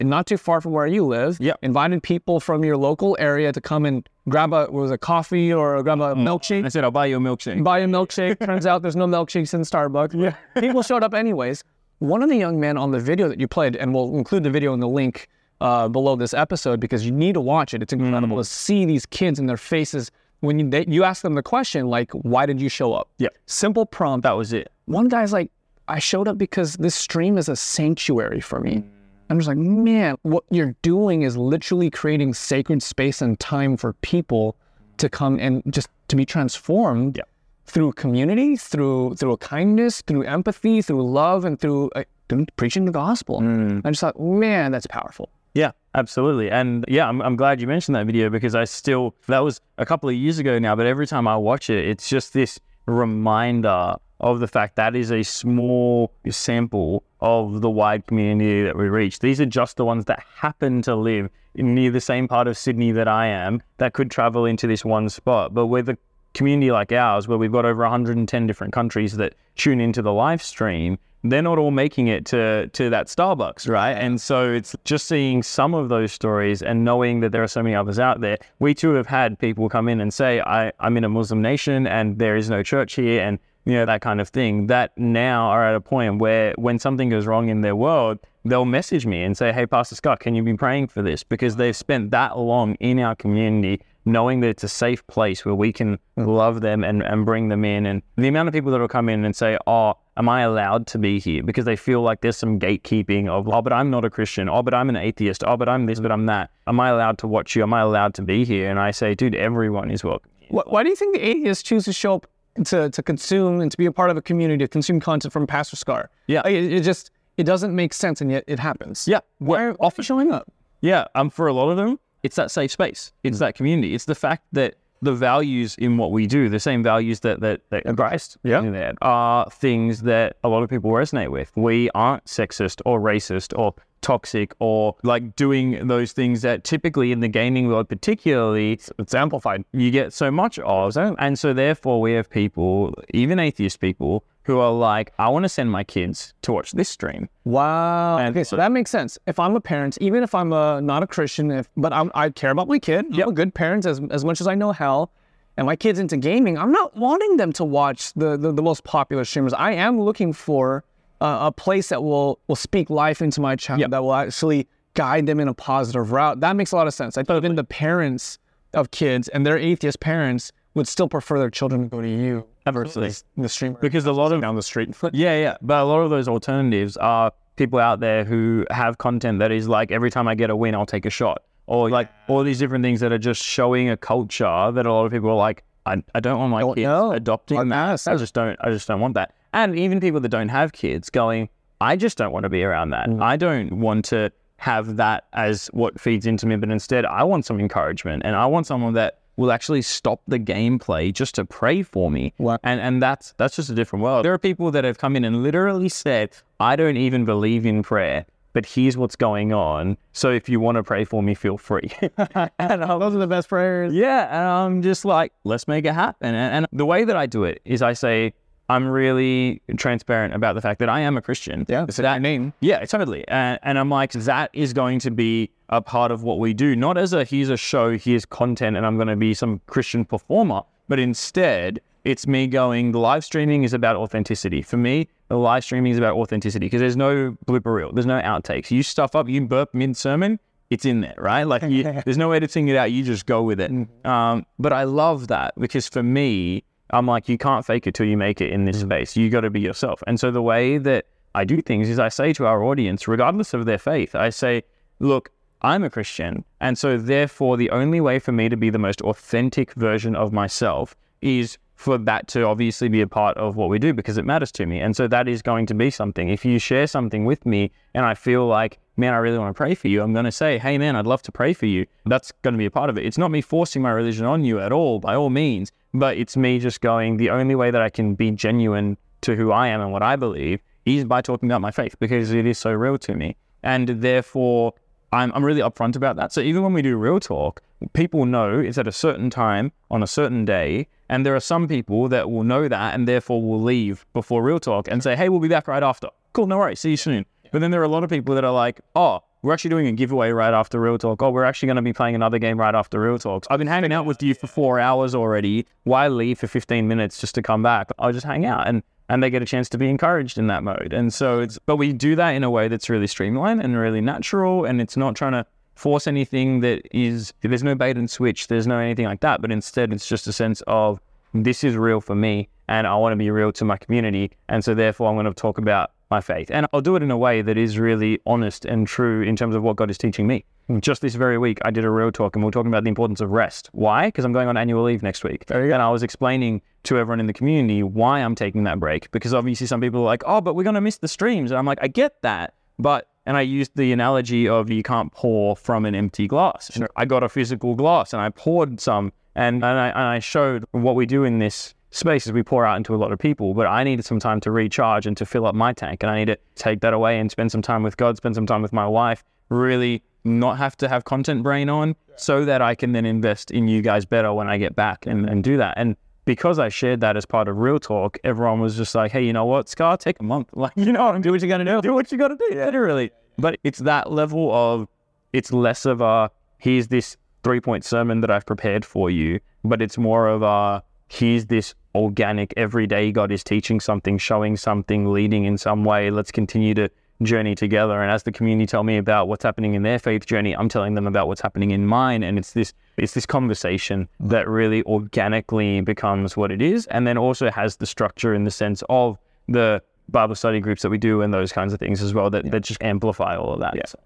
not 0.00 0.26
too 0.26 0.36
far 0.36 0.60
from 0.60 0.72
where 0.72 0.86
you 0.86 1.04
live. 1.04 1.38
Yep. 1.40 1.58
Invited 1.62 2.02
people 2.02 2.40
from 2.40 2.64
your 2.64 2.76
local 2.76 3.16
area 3.18 3.52
to 3.52 3.60
come 3.60 3.86
and 3.86 4.08
grab 4.28 4.52
a, 4.52 4.70
was 4.70 4.90
it 4.90 5.00
coffee 5.00 5.52
or 5.52 5.82
grab 5.82 6.00
a 6.00 6.14
mm. 6.14 6.22
milkshake? 6.22 6.64
I 6.64 6.68
said, 6.68 6.84
I'll 6.84 6.90
buy 6.90 7.06
you 7.06 7.16
a 7.16 7.20
milkshake. 7.20 7.62
buy 7.64 7.80
a 7.80 7.86
milkshake. 7.86 8.44
Turns 8.44 8.66
out 8.66 8.82
there's 8.82 8.96
no 8.96 9.06
milkshakes 9.06 9.54
in 9.54 9.62
Starbucks. 9.62 10.14
Yeah. 10.26 10.34
People 10.58 10.82
showed 10.82 11.02
up 11.02 11.14
anyways. 11.14 11.62
One 11.98 12.22
of 12.22 12.28
the 12.30 12.36
young 12.36 12.58
men 12.58 12.76
on 12.78 12.90
the 12.90 12.98
video 12.98 13.28
that 13.28 13.38
you 13.38 13.46
played, 13.46 13.76
and 13.76 13.94
we'll 13.94 14.16
include 14.16 14.44
the 14.44 14.50
video 14.50 14.72
in 14.72 14.80
the 14.80 14.88
link 14.88 15.28
uh, 15.60 15.88
below 15.88 16.16
this 16.16 16.34
episode 16.34 16.80
because 16.80 17.04
you 17.04 17.12
need 17.12 17.34
to 17.34 17.40
watch 17.40 17.74
it. 17.74 17.82
It's 17.82 17.92
incredible 17.92 18.36
mm. 18.36 18.40
to 18.40 18.44
see 18.44 18.84
these 18.84 19.06
kids 19.06 19.38
in 19.38 19.46
their 19.46 19.56
faces 19.56 20.10
when 20.40 20.58
you, 20.58 20.70
they, 20.70 20.84
you 20.86 21.04
ask 21.04 21.22
them 21.22 21.34
the 21.34 21.42
question 21.42 21.86
like, 21.86 22.10
"Why 22.12 22.46
did 22.46 22.60
you 22.60 22.68
show 22.68 22.92
up?" 22.92 23.08
Yep. 23.18 23.36
Simple 23.46 23.86
prompt. 23.86 24.24
That 24.24 24.36
was 24.36 24.52
it. 24.52 24.70
One 24.86 25.08
guy's 25.08 25.32
like, 25.32 25.50
"I 25.88 25.98
showed 25.98 26.28
up 26.28 26.38
because 26.38 26.74
this 26.74 26.94
stream 26.94 27.38
is 27.38 27.48
a 27.48 27.56
sanctuary 27.56 28.40
for 28.40 28.60
me." 28.60 28.76
Mm. 28.76 28.95
I'm 29.28 29.38
just 29.38 29.48
like, 29.48 29.58
man, 29.58 30.16
what 30.22 30.44
you're 30.50 30.74
doing 30.82 31.22
is 31.22 31.36
literally 31.36 31.90
creating 31.90 32.34
sacred 32.34 32.82
space 32.82 33.20
and 33.22 33.38
time 33.40 33.76
for 33.76 33.92
people 33.94 34.56
to 34.98 35.08
come 35.08 35.38
and 35.40 35.62
just 35.70 35.88
to 36.08 36.16
be 36.16 36.24
transformed 36.24 37.16
Yeah. 37.18 37.24
through 37.66 37.92
community, 37.92 38.56
through 38.56 39.16
through 39.16 39.36
kindness, 39.38 40.00
through 40.02 40.22
empathy, 40.22 40.80
through 40.82 41.02
love, 41.10 41.44
and 41.44 41.58
through, 41.60 41.90
uh, 41.96 42.04
through 42.28 42.46
preaching 42.56 42.84
the 42.84 42.92
gospel. 42.92 43.42
I 43.84 43.90
just 43.90 44.00
thought, 44.00 44.18
man, 44.20 44.70
that's 44.72 44.86
powerful. 44.86 45.28
Yeah, 45.54 45.72
absolutely. 45.94 46.50
And 46.50 46.84
yeah, 46.86 47.08
I'm, 47.08 47.20
I'm 47.22 47.34
glad 47.36 47.60
you 47.60 47.66
mentioned 47.66 47.94
that 47.96 48.06
video 48.06 48.30
because 48.30 48.54
I 48.54 48.64
still, 48.64 49.14
that 49.26 49.40
was 49.40 49.60
a 49.78 49.86
couple 49.86 50.08
of 50.08 50.14
years 50.14 50.38
ago 50.38 50.58
now, 50.58 50.76
but 50.76 50.86
every 50.86 51.06
time 51.06 51.26
I 51.26 51.36
watch 51.36 51.68
it, 51.70 51.84
it's 51.88 52.08
just 52.08 52.32
this 52.34 52.60
reminder 52.86 53.96
of 54.20 54.40
the 54.40 54.48
fact 54.48 54.76
that 54.76 54.96
is 54.96 55.10
a 55.10 55.22
small 55.22 56.12
sample 56.30 57.02
of 57.20 57.60
the 57.60 57.70
wide 57.70 58.06
community 58.06 58.62
that 58.62 58.76
we 58.76 58.88
reach. 58.88 59.18
These 59.18 59.40
are 59.40 59.46
just 59.46 59.76
the 59.76 59.84
ones 59.84 60.04
that 60.06 60.22
happen 60.36 60.82
to 60.82 60.94
live 60.94 61.28
near 61.54 61.90
the 61.90 62.00
same 62.00 62.28
part 62.28 62.48
of 62.48 62.56
Sydney 62.58 62.92
that 62.92 63.08
I 63.08 63.26
am 63.26 63.62
that 63.78 63.92
could 63.92 64.10
travel 64.10 64.44
into 64.44 64.66
this 64.66 64.84
one 64.84 65.08
spot. 65.08 65.54
But 65.54 65.66
with 65.66 65.88
a 65.88 65.98
community 66.34 66.70
like 66.70 66.92
ours, 66.92 67.28
where 67.28 67.38
we've 67.38 67.52
got 67.52 67.64
over 67.64 67.82
110 67.82 68.46
different 68.46 68.72
countries 68.72 69.16
that 69.16 69.34
tune 69.56 69.80
into 69.80 70.02
the 70.02 70.12
live 70.12 70.42
stream, 70.42 70.98
they're 71.24 71.42
not 71.42 71.58
all 71.58 71.70
making 71.70 72.08
it 72.08 72.24
to 72.26 72.68
to 72.68 72.90
that 72.90 73.06
Starbucks, 73.06 73.68
right? 73.68 73.92
And 73.92 74.20
so 74.20 74.52
it's 74.52 74.76
just 74.84 75.06
seeing 75.08 75.42
some 75.42 75.74
of 75.74 75.88
those 75.88 76.12
stories 76.12 76.62
and 76.62 76.84
knowing 76.84 77.20
that 77.20 77.32
there 77.32 77.42
are 77.42 77.48
so 77.48 77.62
many 77.62 77.74
others 77.74 77.98
out 77.98 78.20
there. 78.20 78.38
We 78.58 78.74
too 78.74 78.90
have 78.90 79.06
had 79.06 79.38
people 79.38 79.68
come 79.68 79.88
in 79.88 80.00
and 80.00 80.12
say, 80.12 80.40
I, 80.40 80.72
I'm 80.78 80.96
in 80.96 81.04
a 81.04 81.08
Muslim 81.08 81.42
nation 81.42 81.86
and 81.86 82.18
there 82.18 82.36
is 82.36 82.48
no 82.48 82.62
church 82.62 82.94
here 82.94 83.22
and 83.22 83.38
you 83.66 83.72
know, 83.72 83.84
that 83.84 84.00
kind 84.00 84.20
of 84.20 84.28
thing, 84.28 84.68
that 84.68 84.96
now 84.96 85.48
are 85.48 85.68
at 85.68 85.74
a 85.74 85.80
point 85.80 86.18
where 86.18 86.54
when 86.56 86.78
something 86.78 87.10
goes 87.10 87.26
wrong 87.26 87.48
in 87.48 87.60
their 87.60 87.76
world, 87.76 88.18
they'll 88.44 88.64
message 88.64 89.04
me 89.04 89.22
and 89.22 89.36
say, 89.36 89.52
Hey, 89.52 89.66
Pastor 89.66 89.96
Skar, 89.96 90.18
can 90.18 90.34
you 90.34 90.42
be 90.42 90.54
praying 90.54 90.86
for 90.86 91.02
this? 91.02 91.24
Because 91.24 91.56
they've 91.56 91.76
spent 91.76 92.12
that 92.12 92.38
long 92.38 92.76
in 92.76 93.00
our 93.00 93.16
community 93.16 93.82
knowing 94.06 94.38
that 94.38 94.48
it's 94.48 94.62
a 94.62 94.68
safe 94.68 95.04
place 95.08 95.44
where 95.44 95.54
we 95.54 95.72
can 95.72 95.98
mm. 96.16 96.26
love 96.26 96.60
them 96.60 96.84
and, 96.84 97.02
and 97.02 97.26
bring 97.26 97.48
them 97.48 97.64
in. 97.64 97.84
And 97.86 98.02
the 98.16 98.28
amount 98.28 98.46
of 98.46 98.54
people 98.54 98.70
that 98.70 98.80
will 98.80 98.88
come 98.88 99.08
in 99.08 99.24
and 99.24 99.34
say, 99.34 99.58
Oh, 99.66 99.94
am 100.16 100.28
I 100.28 100.42
allowed 100.42 100.86
to 100.88 100.98
be 100.98 101.18
here? 101.18 101.42
Because 101.42 101.64
they 101.64 101.76
feel 101.76 102.02
like 102.02 102.20
there's 102.20 102.36
some 102.36 102.60
gatekeeping 102.60 103.28
of, 103.28 103.48
Oh, 103.48 103.60
but 103.60 103.72
I'm 103.72 103.90
not 103.90 104.04
a 104.04 104.10
Christian. 104.10 104.48
Oh, 104.48 104.62
but 104.62 104.72
I'm 104.74 104.88
an 104.88 104.96
atheist. 104.96 105.42
Oh, 105.44 105.56
but 105.56 105.68
I'm 105.68 105.86
this, 105.86 105.98
but 105.98 106.12
I'm 106.12 106.26
that. 106.26 106.50
Am 106.68 106.78
I 106.78 106.90
allowed 106.90 107.18
to 107.18 107.26
watch 107.26 107.56
you? 107.56 107.64
Am 107.64 107.74
I 107.74 107.80
allowed 107.80 108.14
to 108.14 108.22
be 108.22 108.44
here? 108.44 108.70
And 108.70 108.78
I 108.78 108.92
say, 108.92 109.16
Dude, 109.16 109.34
everyone 109.34 109.90
is 109.90 110.04
welcome. 110.04 110.30
Why, 110.48 110.62
why 110.66 110.82
do 110.84 110.88
you 110.88 110.96
think 110.96 111.16
the 111.16 111.26
atheists 111.26 111.64
choose 111.64 111.84
to 111.86 111.92
show 111.92 112.14
up 112.14 112.28
to, 112.64 112.90
to 112.90 113.02
consume 113.02 113.60
and 113.60 113.70
to 113.70 113.76
be 113.76 113.86
a 113.86 113.92
part 113.92 114.10
of 114.10 114.16
a 114.16 114.22
community 114.22 114.64
to 114.64 114.68
consume 114.68 115.00
content 115.00 115.32
from 115.32 115.46
Pastor 115.46 115.76
Skar? 115.76 116.08
Yeah. 116.26 116.46
It, 116.46 116.72
it 116.72 116.80
just 116.80 117.10
it 117.36 117.44
doesn't 117.44 117.74
make 117.74 117.92
sense, 117.92 118.20
and 118.20 118.30
yet 118.30 118.44
it 118.46 118.58
happens. 118.58 119.06
Yeah. 119.06 119.20
Why 119.38 119.64
are 119.64 119.76
often 119.78 120.04
showing 120.04 120.32
up? 120.32 120.50
Yeah, 120.80 121.06
um, 121.14 121.30
for 121.30 121.46
a 121.46 121.52
lot 121.52 121.70
of 121.70 121.76
them, 121.76 121.98
it's 122.22 122.36
that 122.36 122.50
safe 122.50 122.70
space. 122.70 123.12
It's 123.22 123.38
that 123.38 123.54
community. 123.54 123.94
It's 123.94 124.04
the 124.04 124.14
fact 124.14 124.44
that 124.52 124.76
the 125.02 125.12
values 125.12 125.76
in 125.78 125.96
what 125.98 126.10
we 126.12 126.26
do, 126.26 126.48
the 126.48 126.60
same 126.60 126.82
values 126.82 127.20
that 127.20 127.40
that, 127.40 127.60
that 127.70 127.96
Christ 127.96 128.36
Yeah. 128.42 128.60
in 128.60 128.72
there, 128.72 128.94
are 129.02 129.48
things 129.50 130.02
that 130.02 130.36
a 130.42 130.48
lot 130.48 130.62
of 130.62 130.70
people 130.70 130.90
resonate 130.90 131.30
with. 131.30 131.52
We 131.56 131.90
aren't 131.94 132.24
sexist 132.26 132.80
or 132.86 133.00
racist 133.00 133.56
or 133.58 133.74
toxic 134.02 134.54
or 134.60 134.94
like 135.02 135.34
doing 135.36 135.88
those 135.88 136.12
things 136.12 136.42
that 136.42 136.62
typically 136.64 137.10
in 137.12 137.20
the 137.20 137.28
gaming 137.28 137.66
world, 137.68 137.88
particularly, 137.88 138.78
It's 138.98 139.14
amplified. 139.14 139.64
you 139.72 139.90
get 139.90 140.12
so 140.12 140.30
much 140.30 140.58
of. 140.60 140.96
And 140.96 141.38
so 141.38 141.52
therefore 141.52 142.00
we 142.00 142.12
have 142.12 142.30
people, 142.30 142.94
even 143.12 143.38
atheist 143.38 143.80
people, 143.80 144.24
who 144.46 144.60
are 144.60 144.70
like, 144.70 145.12
I 145.18 145.28
want 145.28 145.42
to 145.42 145.48
send 145.48 145.72
my 145.72 145.82
kids 145.82 146.32
to 146.42 146.52
watch 146.52 146.70
this 146.70 146.88
stream. 146.88 147.28
Wow. 147.42 148.18
And 148.18 148.28
okay, 148.28 148.44
so 148.44 148.54
that 148.54 148.70
makes 148.70 148.92
sense. 148.92 149.18
If 149.26 149.40
I'm 149.40 149.56
a 149.56 149.60
parent, 149.60 149.98
even 150.00 150.22
if 150.22 150.36
I'm 150.36 150.52
a, 150.52 150.80
not 150.80 151.02
a 151.02 151.06
Christian, 151.08 151.50
if 151.50 151.68
but 151.76 151.92
I'm, 151.92 152.12
I 152.14 152.30
care 152.30 152.52
about 152.52 152.68
my 152.68 152.78
kid, 152.78 153.06
I'm 153.12 153.28
a 153.28 153.32
good 153.32 153.54
parent 153.54 153.86
as, 153.86 154.00
as 154.10 154.24
much 154.24 154.40
as 154.40 154.46
I 154.46 154.54
know 154.54 154.70
how, 154.70 155.10
and 155.56 155.66
my 155.66 155.74
kid's 155.74 155.98
into 155.98 156.16
gaming, 156.16 156.56
I'm 156.56 156.70
not 156.70 156.96
wanting 156.96 157.38
them 157.38 157.52
to 157.54 157.64
watch 157.64 158.12
the, 158.14 158.36
the, 158.36 158.52
the 158.52 158.62
most 158.62 158.84
popular 158.84 159.24
streamers. 159.24 159.52
I 159.52 159.72
am 159.72 160.00
looking 160.00 160.32
for 160.32 160.84
uh, 161.20 161.38
a 161.42 161.50
place 161.50 161.88
that 161.88 162.04
will 162.04 162.38
will 162.46 162.56
speak 162.56 162.88
life 162.88 163.20
into 163.20 163.40
my 163.40 163.56
child, 163.56 163.90
that 163.90 164.02
will 164.02 164.14
actually 164.14 164.68
guide 164.94 165.26
them 165.26 165.40
in 165.40 165.48
a 165.48 165.54
positive 165.54 166.12
route. 166.12 166.38
That 166.40 166.54
makes 166.54 166.70
a 166.70 166.76
lot 166.76 166.86
of 166.86 166.94
sense. 166.94 167.16
I 167.16 167.24
think 167.24 167.36
even 167.36 167.56
the 167.56 167.64
parents 167.64 168.38
of 168.74 168.92
kids 168.92 169.26
and 169.28 169.44
their 169.44 169.58
atheist 169.58 169.98
parents 169.98 170.52
would 170.74 170.86
still 170.86 171.08
prefer 171.08 171.38
their 171.38 171.50
children 171.50 171.82
to 171.82 171.88
go 171.88 172.00
to 172.00 172.08
you 172.08 172.46
Absolutely. 172.66 173.14
the 173.36 173.48
streamer 173.48 173.78
Because 173.80 174.04
a 174.06 174.12
lot 174.12 174.32
of 174.32 174.40
down 174.40 174.56
the 174.56 174.62
street. 174.62 174.88
And 174.88 174.96
foot. 175.02 175.14
Yeah, 175.14 175.38
yeah. 175.38 175.56
But 175.62 175.80
a 175.82 175.84
lot 175.84 176.00
of 176.00 176.10
those 176.10 176.28
alternatives 176.28 176.96
are 176.96 177.32
people 177.56 177.78
out 177.78 178.00
there 178.00 178.24
who 178.24 178.66
have 178.70 178.98
content 178.98 179.38
that 179.38 179.50
is 179.52 179.68
like 179.68 179.90
every 179.90 180.10
time 180.10 180.28
I 180.28 180.34
get 180.34 180.50
a 180.50 180.56
win, 180.56 180.74
I'll 180.74 180.86
take 180.86 181.06
a 181.06 181.10
shot. 181.10 181.42
Or 181.68 181.90
like 181.90 182.08
all 182.28 182.42
these 182.44 182.58
different 182.58 182.84
things 182.84 183.00
that 183.00 183.12
are 183.12 183.18
just 183.18 183.42
showing 183.42 183.88
a 183.90 183.96
culture 183.96 184.70
that 184.72 184.86
a 184.86 184.92
lot 184.92 185.04
of 185.06 185.12
people 185.12 185.30
are 185.30 185.34
like, 185.36 185.64
I, 185.84 186.02
I 186.14 186.20
don't 186.20 186.38
want 186.38 186.50
my 186.50 186.60
Don't 186.60 186.74
kids 186.74 186.84
know. 186.84 187.12
adopting 187.12 187.58
Like, 187.58 187.68
that. 187.70 187.90
yes, 187.90 188.06
I 188.06 188.16
just 188.16 188.34
don't 188.34 188.56
I 188.60 188.70
just 188.70 188.86
don't 188.88 189.00
want 189.00 189.14
that. 189.14 189.34
And 189.52 189.76
even 189.78 190.00
people 190.00 190.20
that 190.20 190.28
don't 190.28 190.48
have 190.48 190.72
kids 190.72 191.10
going, 191.10 191.48
I 191.80 191.96
just 191.96 192.18
don't 192.18 192.32
want 192.32 192.44
to 192.44 192.48
be 192.48 192.62
around 192.62 192.90
that. 192.90 193.08
Mm. 193.08 193.22
I 193.22 193.36
don't 193.36 193.80
want 193.80 194.04
to 194.06 194.30
have 194.58 194.96
that 194.96 195.26
as 195.32 195.66
what 195.68 196.00
feeds 196.00 196.26
into 196.26 196.46
me, 196.46 196.56
but 196.56 196.70
instead 196.70 197.04
I 197.04 197.22
want 197.24 197.44
some 197.46 197.58
encouragement 197.60 198.22
and 198.24 198.34
I 198.36 198.46
want 198.46 198.66
someone 198.66 198.94
that 198.94 199.20
will 199.36 199.52
actually 199.52 199.82
stop 199.82 200.20
the 200.26 200.38
gameplay 200.38 201.12
just 201.12 201.34
to 201.36 201.44
pray 201.44 201.82
for 201.82 202.10
me. 202.10 202.32
Wow. 202.38 202.58
And 202.62 202.80
and 202.80 203.02
that's 203.02 203.34
that's 203.36 203.56
just 203.56 203.70
a 203.70 203.74
different 203.74 204.02
world. 204.02 204.24
There 204.24 204.32
are 204.32 204.38
people 204.38 204.70
that 204.70 204.84
have 204.84 204.98
come 204.98 205.16
in 205.16 205.24
and 205.24 205.42
literally 205.42 205.88
said, 205.88 206.36
I 206.60 206.76
don't 206.76 206.96
even 206.96 207.24
believe 207.24 207.66
in 207.66 207.82
prayer, 207.82 208.24
but 208.52 208.64
here's 208.66 208.96
what's 208.96 209.16
going 209.16 209.52
on. 209.52 209.98
So 210.12 210.30
if 210.30 210.48
you 210.48 210.58
want 210.60 210.76
to 210.76 210.82
pray 210.82 211.04
for 211.04 211.22
me, 211.22 211.34
feel 211.34 211.58
free. 211.58 211.90
and 212.58 212.84
I'm, 212.84 212.98
Those 212.98 213.14
are 213.14 213.18
the 213.18 213.26
best 213.26 213.48
prayers. 213.48 213.92
yeah, 213.92 214.26
and 214.28 214.48
I'm 214.48 214.82
just 214.82 215.04
like, 215.04 215.32
let's 215.44 215.68
make 215.68 215.84
it 215.84 215.92
happen. 215.92 216.34
And, 216.34 216.54
and 216.54 216.66
the 216.72 216.86
way 216.86 217.04
that 217.04 217.16
I 217.16 217.26
do 217.26 217.44
it 217.44 217.60
is 217.64 217.82
I 217.82 217.92
say, 217.92 218.32
I'm 218.68 218.88
really 218.88 219.62
transparent 219.76 220.34
about 220.34 220.54
the 220.54 220.60
fact 220.60 220.80
that 220.80 220.88
I 220.88 221.00
am 221.00 221.16
a 221.16 221.22
Christian. 221.22 221.64
Yeah, 221.68 221.84
it's 221.84 221.96
that, 221.98 222.20
name. 222.20 222.52
yeah, 222.60 222.84
totally. 222.84 223.26
And, 223.28 223.58
and 223.62 223.78
I'm 223.78 223.90
like, 223.90 224.12
that 224.12 224.50
is 224.52 224.72
going 224.72 224.98
to 225.00 225.10
be 225.10 225.50
a 225.68 225.80
part 225.80 226.10
of 226.10 226.22
what 226.22 226.38
we 226.38 226.54
do, 226.54 226.76
not 226.76 226.96
as 226.98 227.12
a 227.12 227.24
here's 227.24 227.50
a 227.50 227.56
show, 227.56 227.96
here's 227.96 228.24
content, 228.24 228.76
and 228.76 228.86
I'm 228.86 228.96
going 228.96 229.08
to 229.08 229.16
be 229.16 229.34
some 229.34 229.60
Christian 229.66 230.04
performer, 230.04 230.62
but 230.88 230.98
instead, 230.98 231.80
it's 232.04 232.26
me 232.26 232.46
going, 232.46 232.92
the 232.92 233.00
live 233.00 233.24
streaming 233.24 233.64
is 233.64 233.72
about 233.72 233.96
authenticity. 233.96 234.62
For 234.62 234.76
me, 234.76 235.08
the 235.28 235.36
live 235.36 235.64
streaming 235.64 235.90
is 235.90 235.98
about 235.98 236.16
authenticity 236.16 236.66
because 236.66 236.80
there's 236.80 236.96
no 236.96 237.36
blooper 237.46 237.74
reel, 237.74 237.92
there's 237.92 238.06
no 238.06 238.20
outtakes. 238.20 238.70
You 238.70 238.82
stuff 238.82 239.16
up, 239.16 239.28
you 239.28 239.44
burp 239.46 239.74
mid 239.74 239.96
sermon, 239.96 240.38
it's 240.70 240.84
in 240.84 241.00
there, 241.00 241.14
right? 241.18 241.44
Like, 241.44 241.62
you, 241.62 241.82
there's 242.04 242.18
no 242.18 242.32
editing 242.32 242.68
it 242.68 242.76
out, 242.76 242.92
you 242.92 243.02
just 243.02 243.26
go 243.26 243.42
with 243.42 243.60
it. 243.60 243.72
Um, 244.04 244.46
but 244.58 244.72
I 244.72 244.84
love 244.84 245.28
that 245.28 245.54
because 245.58 245.88
for 245.88 246.02
me, 246.02 246.62
I'm 246.90 247.06
like, 247.06 247.28
you 247.28 247.38
can't 247.38 247.64
fake 247.64 247.86
it 247.86 247.94
till 247.94 248.06
you 248.06 248.16
make 248.16 248.40
it 248.40 248.50
in 248.50 248.64
this 248.64 248.78
mm. 248.78 248.86
space. 248.86 249.16
You 249.16 249.28
got 249.30 249.40
to 249.40 249.50
be 249.50 249.60
yourself. 249.60 250.02
And 250.06 250.18
so 250.20 250.30
the 250.30 250.42
way 250.42 250.78
that 250.78 251.06
I 251.34 251.44
do 251.44 251.60
things 251.60 251.88
is 251.88 251.98
I 251.98 252.08
say 252.08 252.32
to 252.34 252.46
our 252.46 252.62
audience, 252.62 253.08
regardless 253.08 253.54
of 253.54 253.66
their 253.66 253.78
faith, 253.78 254.14
I 254.14 254.30
say, 254.30 254.62
look, 255.00 255.30
I'm 255.62 255.84
a 255.84 255.90
Christian. 255.90 256.44
And 256.60 256.78
so 256.78 256.96
therefore, 256.96 257.56
the 257.56 257.70
only 257.70 258.00
way 258.00 258.18
for 258.18 258.32
me 258.32 258.48
to 258.48 258.56
be 258.56 258.70
the 258.70 258.78
most 258.78 259.00
authentic 259.02 259.72
version 259.74 260.14
of 260.14 260.32
myself 260.32 260.94
is 261.22 261.58
for 261.74 261.98
that 261.98 262.26
to 262.28 262.42
obviously 262.44 262.88
be 262.88 263.00
a 263.00 263.06
part 263.06 263.36
of 263.36 263.56
what 263.56 263.68
we 263.68 263.78
do 263.78 263.92
because 263.92 264.16
it 264.16 264.24
matters 264.24 264.50
to 264.52 264.66
me. 264.66 264.80
And 264.80 264.96
so 264.96 265.06
that 265.08 265.28
is 265.28 265.42
going 265.42 265.66
to 265.66 265.74
be 265.74 265.90
something. 265.90 266.28
If 266.28 266.44
you 266.44 266.58
share 266.58 266.86
something 266.86 267.24
with 267.24 267.44
me 267.44 267.70
and 267.94 268.06
I 268.06 268.14
feel 268.14 268.46
like, 268.46 268.78
man, 268.96 269.12
I 269.12 269.18
really 269.18 269.38
want 269.38 269.54
to 269.54 269.56
pray 269.56 269.74
for 269.74 269.88
you, 269.88 270.02
I'm 270.02 270.12
going 270.12 270.24
to 270.24 270.32
say, 270.32 270.58
hey, 270.58 270.78
man, 270.78 270.96
I'd 270.96 271.06
love 271.06 271.22
to 271.22 271.32
pray 271.32 271.52
for 271.52 271.66
you. 271.66 271.86
That's 272.06 272.32
going 272.42 272.54
to 272.54 272.58
be 272.58 272.66
a 272.66 272.70
part 272.70 272.90
of 272.90 272.98
it. 272.98 273.04
It's 273.04 273.18
not 273.18 273.30
me 273.30 273.40
forcing 273.40 273.82
my 273.82 273.90
religion 273.90 274.24
on 274.24 274.44
you 274.44 274.60
at 274.60 274.72
all, 274.72 274.98
by 274.98 275.14
all 275.14 275.30
means, 275.30 275.72
but 275.92 276.16
it's 276.16 276.36
me 276.36 276.58
just 276.58 276.80
going, 276.80 277.16
the 277.16 277.30
only 277.30 277.54
way 277.54 277.70
that 277.70 277.82
I 277.82 277.90
can 277.90 278.14
be 278.14 278.30
genuine 278.30 278.96
to 279.22 279.36
who 279.36 279.52
I 279.52 279.68
am 279.68 279.80
and 279.80 279.92
what 279.92 280.02
I 280.02 280.16
believe 280.16 280.60
is 280.84 281.04
by 281.04 281.20
talking 281.20 281.50
about 281.50 281.60
my 281.60 281.70
faith 281.70 281.98
because 281.98 282.32
it 282.32 282.46
is 282.46 282.58
so 282.58 282.72
real 282.72 282.96
to 282.98 283.14
me. 283.14 283.36
And 283.62 283.88
therefore, 283.88 284.74
I'm, 285.12 285.32
I'm 285.34 285.44
really 285.44 285.60
upfront 285.60 285.96
about 285.96 286.16
that. 286.16 286.32
So 286.32 286.40
even 286.40 286.62
when 286.62 286.72
we 286.72 286.82
do 286.82 286.96
real 286.96 287.20
talk, 287.20 287.62
people 287.92 288.24
know 288.24 288.58
it's 288.58 288.78
at 288.78 288.86
a 288.86 288.92
certain 288.92 289.30
time 289.30 289.72
on 289.90 290.02
a 290.02 290.06
certain 290.06 290.44
day. 290.44 290.88
And 291.08 291.24
there 291.24 291.34
are 291.36 291.40
some 291.40 291.68
people 291.68 292.08
that 292.08 292.30
will 292.30 292.44
know 292.44 292.68
that 292.68 292.94
and 292.94 293.06
therefore 293.06 293.42
will 293.42 293.62
leave 293.62 294.06
before 294.12 294.42
real 294.42 294.60
talk 294.60 294.88
and 294.88 295.02
say, 295.02 295.16
hey, 295.16 295.28
we'll 295.28 295.40
be 295.40 295.48
back 295.48 295.68
right 295.68 295.82
after. 295.82 296.08
Cool, 296.32 296.46
no 296.46 296.58
worries. 296.58 296.80
See 296.80 296.90
you 296.90 296.96
soon. 296.96 297.26
But 297.52 297.60
then 297.60 297.70
there 297.70 297.80
are 297.80 297.84
a 297.84 297.88
lot 297.88 298.04
of 298.04 298.10
people 298.10 298.34
that 298.34 298.44
are 298.44 298.52
like, 298.52 298.80
oh, 298.94 299.20
we're 299.42 299.52
actually 299.52 299.70
doing 299.70 299.86
a 299.86 299.92
giveaway 299.92 300.30
right 300.30 300.52
after 300.52 300.80
Real 300.80 300.98
Talk. 300.98 301.22
Oh, 301.22 301.30
we're 301.30 301.44
actually 301.44 301.66
going 301.66 301.76
to 301.76 301.82
be 301.82 301.92
playing 301.92 302.14
another 302.14 302.38
game 302.38 302.58
right 302.58 302.74
after 302.74 303.00
Real 303.00 303.18
Talks. 303.18 303.46
I've 303.50 303.58
been 303.58 303.68
hanging 303.68 303.92
out 303.92 304.06
with 304.06 304.22
you 304.22 304.34
for 304.34 304.46
four 304.46 304.80
hours 304.80 305.14
already. 305.14 305.66
Why 305.84 306.08
leave 306.08 306.40
for 306.40 306.48
15 306.48 306.88
minutes 306.88 307.20
just 307.20 307.34
to 307.36 307.42
come 307.42 307.62
back? 307.62 307.90
I'll 307.98 308.12
just 308.12 308.26
hang 308.26 308.44
out. 308.44 308.66
And 308.66 308.82
and 309.08 309.22
they 309.22 309.30
get 309.30 309.40
a 309.40 309.46
chance 309.46 309.68
to 309.68 309.78
be 309.78 309.88
encouraged 309.88 310.36
in 310.36 310.48
that 310.48 310.64
mode. 310.64 310.92
And 310.92 311.14
so 311.14 311.38
it's, 311.38 311.58
but 311.60 311.76
we 311.76 311.92
do 311.92 312.16
that 312.16 312.30
in 312.30 312.42
a 312.42 312.50
way 312.50 312.66
that's 312.66 312.90
really 312.90 313.06
streamlined 313.06 313.62
and 313.62 313.76
really 313.76 314.00
natural. 314.00 314.64
And 314.64 314.80
it's 314.80 314.96
not 314.96 315.14
trying 315.14 315.32
to 315.32 315.46
force 315.76 316.08
anything 316.08 316.60
that 316.60 316.82
is, 316.90 317.32
there's 317.42 317.62
no 317.62 317.76
bait 317.76 317.96
and 317.96 318.10
switch, 318.10 318.48
there's 318.48 318.66
no 318.66 318.78
anything 318.78 319.04
like 319.04 319.20
that. 319.20 319.40
But 319.40 319.52
instead, 319.52 319.92
it's 319.92 320.08
just 320.08 320.26
a 320.26 320.32
sense 320.32 320.60
of 320.66 321.00
this 321.34 321.62
is 321.62 321.76
real 321.76 322.00
for 322.00 322.14
me 322.14 322.48
and 322.68 322.86
I 322.86 322.96
want 322.96 323.12
to 323.12 323.16
be 323.16 323.30
real 323.30 323.52
to 323.52 323.64
my 323.64 323.76
community. 323.76 324.32
And 324.48 324.64
so 324.64 324.74
therefore, 324.74 325.08
I'm 325.08 325.14
going 325.14 325.26
to 325.26 325.34
talk 325.34 325.58
about 325.58 325.92
my 326.10 326.20
faith. 326.20 326.50
And 326.50 326.66
I'll 326.72 326.80
do 326.80 326.96
it 326.96 327.02
in 327.02 327.10
a 327.10 327.18
way 327.18 327.42
that 327.42 327.56
is 327.56 327.78
really 327.78 328.20
honest 328.26 328.64
and 328.64 328.86
true 328.86 329.22
in 329.22 329.36
terms 329.36 329.54
of 329.54 329.62
what 329.62 329.76
God 329.76 329.90
is 329.90 329.98
teaching 329.98 330.26
me. 330.26 330.44
Just 330.80 331.02
this 331.02 331.14
very 331.14 331.38
week, 331.38 331.58
I 331.64 331.70
did 331.70 331.84
a 331.84 331.90
real 331.90 332.10
talk 332.10 332.34
and 332.34 332.44
we 332.44 332.48
are 332.48 332.52
talking 332.52 332.70
about 332.70 332.84
the 332.84 332.88
importance 332.88 333.20
of 333.20 333.30
rest. 333.30 333.70
Why? 333.72 334.08
Because 334.08 334.24
I'm 334.24 334.32
going 334.32 334.48
on 334.48 334.56
annual 334.56 334.84
leave 334.84 335.02
next 335.02 335.22
week. 335.24 335.44
And 335.50 335.74
I 335.74 335.90
was 335.90 336.02
explaining 336.02 336.62
to 336.84 336.98
everyone 336.98 337.20
in 337.20 337.26
the 337.26 337.32
community 337.32 337.82
why 337.82 338.20
I'm 338.20 338.34
taking 338.34 338.64
that 338.64 338.80
break. 338.80 339.10
Because 339.10 339.32
obviously, 339.32 339.66
some 339.66 339.80
people 339.80 340.00
are 340.00 340.06
like, 340.06 340.22
oh, 340.26 340.40
but 340.40 340.54
we're 340.54 340.64
going 340.64 340.74
to 340.74 340.80
miss 340.80 340.98
the 340.98 341.08
streams. 341.08 341.50
And 341.50 341.58
I'm 341.58 341.66
like, 341.66 341.78
I 341.82 341.88
get 341.88 342.20
that. 342.22 342.54
But, 342.78 343.08
and 343.26 343.36
I 343.36 343.42
used 343.42 343.72
the 343.76 343.92
analogy 343.92 344.48
of 344.48 344.70
you 344.70 344.82
can't 344.82 345.12
pour 345.12 345.56
from 345.56 345.84
an 345.84 345.94
empty 345.94 346.26
glass. 346.26 346.70
And 346.74 346.88
I 346.96 347.04
got 347.04 347.22
a 347.22 347.28
physical 347.28 347.74
glass 347.74 348.12
and 348.12 348.20
I 348.20 348.28
poured 348.30 348.80
some 348.80 349.12
and, 349.36 349.56
and, 349.56 349.78
I, 349.78 349.88
and 349.88 349.98
I 349.98 350.18
showed 350.18 350.64
what 350.72 350.94
we 350.94 351.04
do 351.06 351.24
in 351.24 351.38
this 351.38 351.74
space 351.90 352.26
is 352.26 352.32
we 352.32 352.42
pour 352.42 352.64
out 352.64 352.76
into 352.76 352.94
a 352.94 352.96
lot 352.96 353.12
of 353.12 353.18
people, 353.18 353.54
but 353.54 353.66
I 353.66 353.84
needed 353.84 354.04
some 354.04 354.18
time 354.18 354.40
to 354.40 354.50
recharge 354.50 355.06
and 355.06 355.16
to 355.16 355.26
fill 355.26 355.46
up 355.46 355.54
my 355.54 355.72
tank. 355.72 356.02
And 356.02 356.10
I 356.10 356.18
need 356.18 356.26
to 356.26 356.38
take 356.54 356.80
that 356.80 356.92
away 356.92 357.18
and 357.18 357.30
spend 357.30 357.52
some 357.52 357.62
time 357.62 357.82
with 357.82 357.96
God, 357.96 358.16
spend 358.16 358.34
some 358.34 358.46
time 358.46 358.62
with 358.62 358.72
my 358.72 358.86
wife, 358.86 359.24
really 359.48 360.02
not 360.24 360.58
have 360.58 360.76
to 360.76 360.88
have 360.88 361.04
content 361.04 361.42
brain 361.42 361.68
on 361.68 361.94
so 362.16 362.44
that 362.44 362.60
I 362.60 362.74
can 362.74 362.92
then 362.92 363.06
invest 363.06 363.50
in 363.50 363.68
you 363.68 363.82
guys 363.82 364.04
better 364.04 364.32
when 364.32 364.48
I 364.48 364.58
get 364.58 364.74
back 364.74 365.06
and, 365.06 365.28
and 365.28 365.42
do 365.44 365.56
that. 365.58 365.74
And 365.76 365.96
because 366.24 366.58
I 366.58 366.68
shared 366.68 367.00
that 367.02 367.16
as 367.16 367.24
part 367.24 367.46
of 367.46 367.56
Real 367.58 367.78
Talk, 367.78 368.18
everyone 368.24 368.60
was 368.60 368.76
just 368.76 368.94
like, 368.94 369.12
hey, 369.12 369.24
you 369.24 369.32
know 369.32 369.44
what, 369.44 369.66
Skar, 369.66 369.98
take 369.98 370.18
a 370.20 370.24
month. 370.24 370.50
Like, 370.56 370.72
you 370.74 370.92
know, 370.92 371.12
what? 371.12 371.22
do 371.22 371.30
what 371.30 371.40
you 371.40 371.48
got 371.48 371.58
to 371.58 371.64
do. 371.64 371.80
Do 371.80 371.94
what 371.94 372.10
you 372.10 372.18
got 372.18 372.28
to 372.28 372.36
do, 372.36 372.56
literally. 372.56 373.12
But 373.38 373.60
it's 373.62 373.78
that 373.80 374.10
level 374.10 374.52
of, 374.52 374.88
it's 375.32 375.52
less 375.52 375.86
of 375.86 376.00
a, 376.00 376.30
here's 376.58 376.88
this 376.88 377.16
three 377.44 377.60
point 377.60 377.84
sermon 377.84 378.20
that 378.22 378.30
I've 378.30 378.46
prepared 378.46 378.84
for 378.84 379.08
you, 379.10 379.38
but 379.62 379.80
it's 379.80 379.96
more 379.96 380.28
of 380.28 380.42
a, 380.42 380.82
here's 381.08 381.46
this 381.46 381.74
organic, 381.94 382.52
everyday 382.56 383.12
God 383.12 383.32
is 383.32 383.42
teaching 383.42 383.80
something, 383.80 384.18
showing 384.18 384.56
something, 384.56 385.12
leading 385.12 385.44
in 385.44 385.58
some 385.58 385.84
way. 385.84 386.10
Let's 386.10 386.30
continue 386.30 386.74
to 386.74 386.90
journey 387.22 387.54
together. 387.54 388.02
And 388.02 388.10
as 388.10 388.24
the 388.24 388.32
community 388.32 388.66
tell 388.66 388.84
me 388.84 388.98
about 388.98 389.28
what's 389.28 389.42
happening 389.42 389.74
in 389.74 389.82
their 389.82 389.98
faith 389.98 390.26
journey, 390.26 390.54
I'm 390.54 390.68
telling 390.68 390.94
them 390.94 391.06
about 391.06 391.28
what's 391.28 391.40
happening 391.40 391.70
in 391.70 391.86
mine. 391.86 392.22
And 392.22 392.38
it's 392.38 392.52
this 392.52 392.72
it's 392.96 393.14
this 393.14 393.26
conversation 393.26 394.08
mm. 394.22 394.28
that 394.30 394.48
really 394.48 394.82
organically 394.84 395.80
becomes 395.80 396.36
what 396.36 396.50
it 396.50 396.60
is, 396.60 396.86
and 396.86 397.06
then 397.06 397.18
also 397.18 397.50
has 397.50 397.76
the 397.76 397.86
structure 397.86 398.34
in 398.34 398.44
the 398.44 398.50
sense 398.50 398.82
of 398.88 399.18
the 399.48 399.82
Bible 400.08 400.34
study 400.34 400.60
groups 400.60 400.82
that 400.82 400.90
we 400.90 400.98
do 400.98 401.22
and 401.22 401.32
those 401.32 401.52
kinds 401.52 401.72
of 401.72 401.80
things 401.80 402.02
as 402.02 402.14
well 402.14 402.30
that, 402.30 402.50
that 402.50 402.60
just 402.60 402.82
amplify 402.82 403.36
all 403.36 403.54
of 403.54 403.60
that. 403.60 403.88
So- 403.88 403.98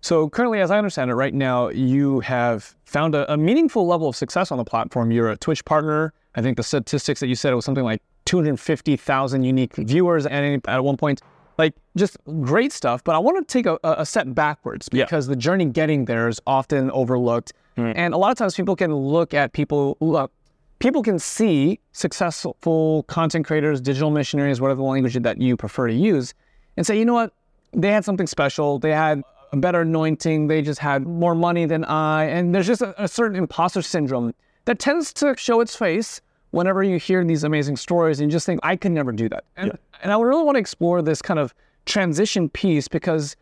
So 0.00 0.28
currently, 0.30 0.60
as 0.60 0.70
I 0.70 0.78
understand 0.78 1.10
it, 1.10 1.14
right 1.14 1.34
now 1.34 1.68
you 1.68 2.20
have 2.20 2.74
found 2.84 3.14
a, 3.14 3.30
a 3.32 3.36
meaningful 3.36 3.86
level 3.86 4.08
of 4.08 4.16
success 4.16 4.50
on 4.50 4.58
the 4.58 4.64
platform. 4.64 5.10
You're 5.10 5.30
a 5.30 5.36
Twitch 5.36 5.64
partner. 5.64 6.12
I 6.34 6.42
think 6.42 6.56
the 6.56 6.62
statistics 6.62 7.20
that 7.20 7.26
you 7.26 7.34
said 7.34 7.52
it 7.52 7.56
was 7.56 7.64
something 7.64 7.84
like 7.84 8.02
250,000 8.24 9.42
unique 9.42 9.74
viewers 9.76 10.26
at, 10.26 10.32
any, 10.32 10.60
at 10.66 10.82
one 10.84 10.96
point. 10.96 11.20
Like 11.58 11.74
just 11.96 12.16
great 12.40 12.72
stuff. 12.72 13.04
But 13.04 13.14
I 13.14 13.18
want 13.18 13.46
to 13.46 13.52
take 13.52 13.66
a, 13.66 13.78
a 13.84 14.06
step 14.06 14.26
backwards 14.28 14.88
Yeah. 14.92 15.04
because 15.04 15.26
the 15.26 15.36
journey 15.36 15.66
getting 15.66 16.06
there 16.06 16.28
is 16.28 16.40
often 16.46 16.90
overlooked. 16.92 17.52
Mm-hmm. 17.76 17.98
And 17.98 18.14
a 18.14 18.16
lot 18.16 18.30
of 18.30 18.38
times 18.38 18.54
people 18.54 18.76
can 18.76 18.94
look 18.94 19.34
at 19.34 19.52
people, 19.52 19.98
look, 20.00 20.32
people 20.78 21.02
can 21.02 21.18
see 21.18 21.78
successful 21.92 23.02
content 23.04 23.46
creators, 23.46 23.80
digital 23.80 24.10
missionaries, 24.10 24.60
whatever 24.60 24.78
the 24.78 24.84
language 24.84 25.14
that 25.14 25.38
you 25.38 25.56
prefer 25.56 25.88
to 25.88 25.94
use, 25.94 26.32
and 26.78 26.86
say, 26.86 26.98
you 26.98 27.04
know 27.04 27.14
what, 27.14 27.34
they 27.72 27.92
had 27.92 28.04
something 28.04 28.26
special. 28.26 28.78
They 28.78 28.92
had 28.92 29.22
a 29.52 29.56
better 29.56 29.82
anointing. 29.82 30.46
They 30.46 30.62
just 30.62 30.80
had 30.80 31.06
more 31.06 31.34
money 31.34 31.66
than 31.66 31.84
I. 31.84 32.24
And 32.24 32.54
there's 32.54 32.66
just 32.66 32.82
a, 32.82 33.02
a 33.02 33.08
certain 33.08 33.36
imposter 33.36 33.82
syndrome 33.82 34.34
that 34.64 34.78
tends 34.78 35.12
to 35.14 35.34
show 35.36 35.60
its 35.60 35.74
face 35.74 36.20
whenever 36.50 36.82
you 36.82 36.98
hear 36.98 37.24
these 37.24 37.44
amazing 37.44 37.76
stories 37.76 38.20
and 38.20 38.30
you 38.30 38.32
just 38.32 38.46
think, 38.46 38.60
I 38.62 38.76
could 38.76 38.92
never 38.92 39.12
do 39.12 39.28
that. 39.28 39.44
And, 39.56 39.76
and 40.02 40.12
I 40.12 40.20
really 40.20 40.42
want 40.42 40.56
to 40.56 40.60
explore 40.60 41.02
this 41.02 41.22
kind 41.22 41.38
of 41.38 41.54
transition 41.86 42.48
piece 42.48 42.88
because 42.88 43.36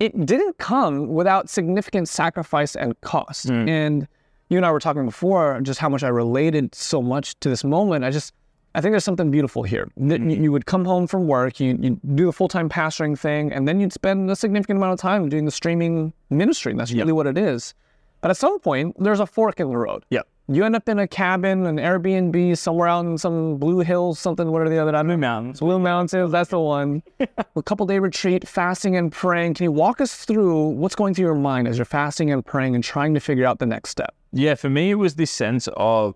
it 0.00 0.26
didn't 0.26 0.58
come 0.58 1.08
without 1.08 1.48
significant 1.48 2.08
sacrifice 2.08 2.74
and 2.74 3.00
cost. 3.02 3.46
Mm. 3.46 3.68
And 3.68 4.08
you 4.48 4.56
and 4.56 4.66
I 4.66 4.72
were 4.72 4.80
talking 4.80 5.04
before 5.04 5.60
just 5.62 5.78
how 5.78 5.88
much 5.88 6.02
I 6.02 6.08
related 6.08 6.74
so 6.74 7.00
much 7.00 7.38
to 7.40 7.48
this 7.48 7.64
moment. 7.64 8.04
I 8.04 8.10
just, 8.10 8.34
I 8.74 8.80
think 8.80 8.92
there's 8.92 9.04
something 9.04 9.30
beautiful 9.30 9.62
here. 9.62 9.88
That 9.96 10.20
mm-hmm. 10.20 10.44
you- 10.44 10.52
would 10.52 10.66
come 10.66 10.84
home 10.84 11.06
from 11.06 11.26
work, 11.26 11.60
you, 11.60 11.78
you 11.80 12.00
do 12.14 12.26
the 12.26 12.32
full 12.32 12.48
time 12.48 12.68
pastoring 12.68 13.18
thing, 13.18 13.52
and 13.52 13.68
then 13.68 13.80
you'd 13.80 13.92
spend 13.92 14.30
a 14.30 14.36
significant 14.36 14.78
amount 14.78 14.92
of 14.92 14.98
time 15.00 15.28
doing 15.28 15.44
the 15.44 15.50
streaming 15.50 16.12
ministry. 16.30 16.72
And 16.72 16.80
that's 16.80 16.92
really 16.92 17.12
what 17.12 17.26
it 17.26 17.38
is. 17.38 17.74
But 18.20 18.30
at 18.30 18.36
some 18.36 18.58
point, 18.58 18.96
there's 18.98 19.20
a 19.20 19.26
fork 19.26 19.60
in 19.60 19.68
the 19.68 19.76
road. 19.76 20.04
Yeah. 20.10 20.22
You 20.48 20.64
end 20.64 20.76
up 20.76 20.88
in 20.88 20.98
a 20.98 21.08
cabin, 21.08 21.64
an 21.66 21.76
Airbnb, 21.76 22.58
somewhere 22.58 22.88
out 22.88 23.06
in 23.06 23.16
some 23.16 23.56
Blue 23.56 23.80
Hills, 23.80 24.18
something, 24.18 24.50
what 24.50 24.62
are 24.62 24.68
the 24.68 24.78
other? 24.78 24.92
Blue 25.04 25.16
Mountains. 25.16 25.60
Blue 25.60 25.78
Mountains, 25.78 26.32
that's 26.32 26.50
the 26.50 26.58
one. 26.58 27.02
a 27.20 27.62
couple 27.62 27.86
day 27.86 27.98
retreat, 27.98 28.46
fasting 28.46 28.96
and 28.96 29.10
praying. 29.10 29.54
Can 29.54 29.64
you 29.64 29.72
walk 29.72 30.00
us 30.00 30.14
through 30.24 30.68
what's 30.68 30.94
going 30.94 31.14
through 31.14 31.26
your 31.26 31.34
mind 31.34 31.68
as 31.68 31.78
you're 31.78 31.86
fasting 31.86 32.30
and 32.30 32.44
praying 32.44 32.74
and 32.74 32.84
trying 32.84 33.14
to 33.14 33.20
figure 33.20 33.46
out 33.46 33.58
the 33.58 33.66
next 33.66 33.90
step? 33.90 34.14
Yeah, 34.32 34.54
for 34.54 34.68
me, 34.68 34.90
it 34.90 34.96
was 34.96 35.14
this 35.14 35.30
sense 35.30 35.68
of 35.76 36.14